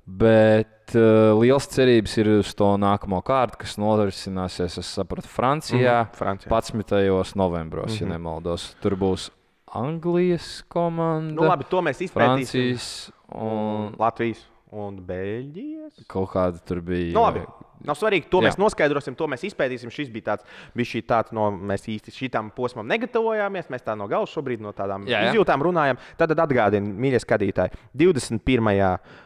Bet 0.06 0.96
uh, 0.98 1.32
liels 1.40 1.68
cerības 1.72 2.18
ir 2.20 2.30
uz 2.40 2.50
to 2.60 2.74
nākamo 2.82 3.22
kārtu, 3.24 3.62
kas 3.62 3.78
norisināsies, 3.80 4.76
es 4.82 4.90
sapratu, 4.98 5.30
Francijā. 5.32 6.04
Mhm, 6.04 6.18
Francijā. 6.18 6.50
11. 6.52 7.36
novembros, 7.40 7.92
mm 7.92 7.98
-hmm. 7.98 8.02
ja 8.02 8.18
nemaldos. 8.18 8.76
Tur 8.82 8.98
būs 9.00 9.30
Anglijas 9.74 10.64
komanda, 10.68 11.34
Nu, 11.34 11.48
labi, 11.48 11.64
to 11.70 11.82
mēs 11.82 12.02
izpētīsim. 12.02 12.14
Francijas 12.14 13.12
un 13.34 13.96
Latvijas 14.00 14.46
un 14.72 15.00
Beļģijas. 15.08 16.04
kaut 16.08 16.30
kāda 16.30 16.60
tur 16.66 16.82
bija. 16.82 17.14
Nu, 17.14 17.22
labi. 17.22 17.46
Nav 17.88 17.98
svarīgi, 18.00 18.30
to 18.32 18.40
Jā. 18.42 18.50
mēs 18.50 18.60
noskaidrosim, 18.62 19.16
to 19.20 19.28
mēs 19.32 19.46
izpētīsim. 19.50 19.92
Šis 19.94 20.12
bija 20.14 20.32
tāds, 20.32 20.48
bija 20.78 20.92
šī 20.94 21.02
tāds 21.10 21.34
no, 21.36 21.50
mēs 21.52 21.88
īsti 21.92 22.14
šitam 22.16 22.52
posmam 22.56 22.88
negatavojāmies. 22.92 23.72
Mēs 23.74 23.86
tā 23.86 23.98
no 24.00 24.08
gala 24.12 24.30
šobrīd 24.30 24.64
no 24.64 24.72
tādām 24.76 25.08
Jā, 25.10 25.26
jā. 25.28 25.34
izjūtām 25.34 25.66
runājam. 25.66 26.00
Tad 26.20 26.36
atgādini, 26.38 26.94
mīļie 27.04 27.24
skatītāji, 27.24 27.76
21. 28.00 28.72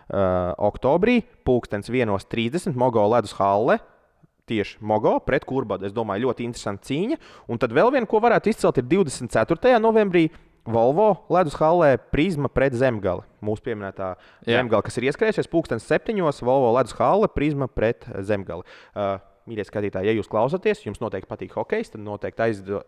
Uh, 0.08 0.56
oktobrī, 0.70 1.20
pulkstenis 1.46 1.92
1.30 1.92 2.78
Mogo 2.80 3.04
ledus 3.12 3.36
halle. 3.40 3.80
Tieši 4.48 4.80
Mogo 4.80 5.18
pret 5.26 5.44
Kurbadu. 5.44 5.90
Es 5.90 5.96
domāju, 5.96 6.30
ļoti 6.30 6.46
interesanta 6.48 6.88
cīņa. 6.88 7.18
Un 7.52 7.60
tad 7.60 7.74
vēl 7.76 7.92
viena, 7.92 8.08
ko 8.08 8.22
varētu 8.24 8.54
izcelt, 8.54 8.80
ir 8.80 8.88
24. 8.88 9.76
novembrī. 9.84 10.30
Volvo 10.68 11.08
ledus 11.32 11.56
hallē 11.60 11.96
Prisma 12.12 12.50
pret 12.52 12.76
Zemgali. 12.76 13.24
Mūsu 13.44 13.64
pieminētā 13.64 14.12
Jā. 14.44 14.58
Zemgala, 14.58 14.84
kas 14.84 15.00
ir 15.00 15.08
ieskrējusies 15.08 15.50
pulkstenis 15.52 15.88
septiņos, 15.88 16.44
Volvo 16.46 16.74
ledus 16.76 16.96
halle 17.00 17.30
Prisma 17.32 17.70
pret 17.72 18.08
Zemgali. 18.28 18.68
Uh, 18.92 19.18
Mīļie 19.48 19.64
skatītāji, 19.64 20.10
ja 20.10 20.16
jūs 20.18 20.28
klausāties, 20.28 20.82
jums 20.84 21.00
noteikti 21.00 21.30
patīk 21.30 21.54
hokejs, 21.56 21.94
tad 21.94 22.02
noteikti 22.04 22.44
aizdo, 22.44 22.82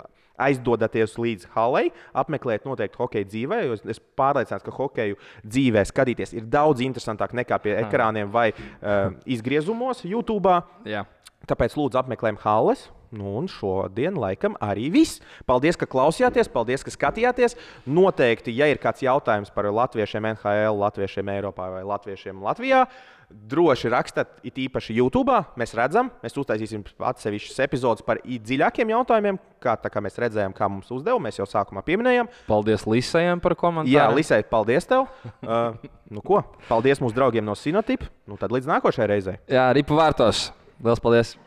aizdodaties 0.43 1.15
līdz 1.15 1.47
halei, 1.53 1.85
apmeklēt 2.11 2.67
noteikti 2.67 2.99
hokeju 2.99 3.29
dzīvē. 3.31 3.61
jo 3.63 3.77
Es 3.79 4.01
pārliecināts, 4.19 4.65
ka 4.65 4.75
hokeju 4.75 5.15
dzīvē 5.47 5.85
skatīties 5.87 6.35
ir 6.35 6.51
daudz 6.51 6.83
interesantāk 6.83 7.31
nekā 7.39 7.61
pie 7.63 7.77
ekrāniem 7.79 8.31
vai 8.31 8.49
uh, 8.51 9.15
izgriezumos 9.23 10.03
YouTube. 10.03 10.59
Jā. 10.83 11.05
Tāpēc 11.47 11.79
lūdzu 11.79 12.03
apmeklējam 12.03 12.43
halles. 12.43 12.89
Nu, 13.09 13.31
un 13.39 13.47
šodien, 13.49 14.17
laikam, 14.21 14.53
arī 14.61 14.89
viss. 14.93 15.21
Paldies, 15.49 15.77
ka 15.79 15.87
klausījāties, 15.89 16.49
paldies, 16.53 16.83
ka 16.85 16.93
skatījāties. 16.93 17.55
Noteikti, 17.89 18.53
ja 18.53 18.67
ir 18.69 18.81
kāds 18.81 19.01
jautājums 19.01 19.49
par 19.53 19.65
latviešiem 19.73 20.27
NHL, 20.35 20.77
latviešiem 20.77 21.31
Eiropā 21.33 21.71
vai 21.73 21.81
latviešiem 21.89 22.43
Latvijā, 22.45 22.83
droši 23.29 23.89
rakstiet, 23.93 24.29
it 24.45 24.57
īpaši 24.61 24.93
YouTube. 24.97 25.33
Mēs 25.59 25.73
redzam, 25.77 26.11
mēs 26.23 26.37
uztaisīsim 26.37 26.85
atsevišķus 27.09 27.59
epizodus 27.65 28.05
par 28.05 28.21
dziļākiem 28.25 28.93
jautājumiem, 28.93 29.41
kā, 29.63 29.75
kā 29.81 30.05
mēs 30.05 30.21
redzējām, 30.21 30.53
kā 30.57 30.69
mums 30.69 30.89
uzdeva. 30.93 31.17
Mēs 31.21 31.41
jau 31.41 31.49
sākumā 31.49 31.81
pieminējām. 31.85 32.29
Paldies 32.49 32.85
Lisējam 32.89 33.41
par 33.41 33.57
komentāru. 33.57 33.93
Jā, 33.93 34.07
Lisē, 34.13 34.41
paldies 34.49 34.89
tev. 34.89 35.09
Uh, 35.49 35.73
nu, 36.13 36.21
ko? 36.21 36.43
Paldies 36.67 36.99
mūsu 37.01 37.15
draugiem 37.15 37.45
no 37.47 37.55
Sinotipa. 37.57 38.09
Nu, 38.29 38.37
tad 38.37 38.53
līdz 38.53 38.69
nākošajai 38.69 39.09
reizei. 39.09 39.37
Jā, 39.49 39.69
ripu 39.73 39.97
vārtos. 39.97 40.49
Lielas 40.83 41.01
paldies! 41.01 41.37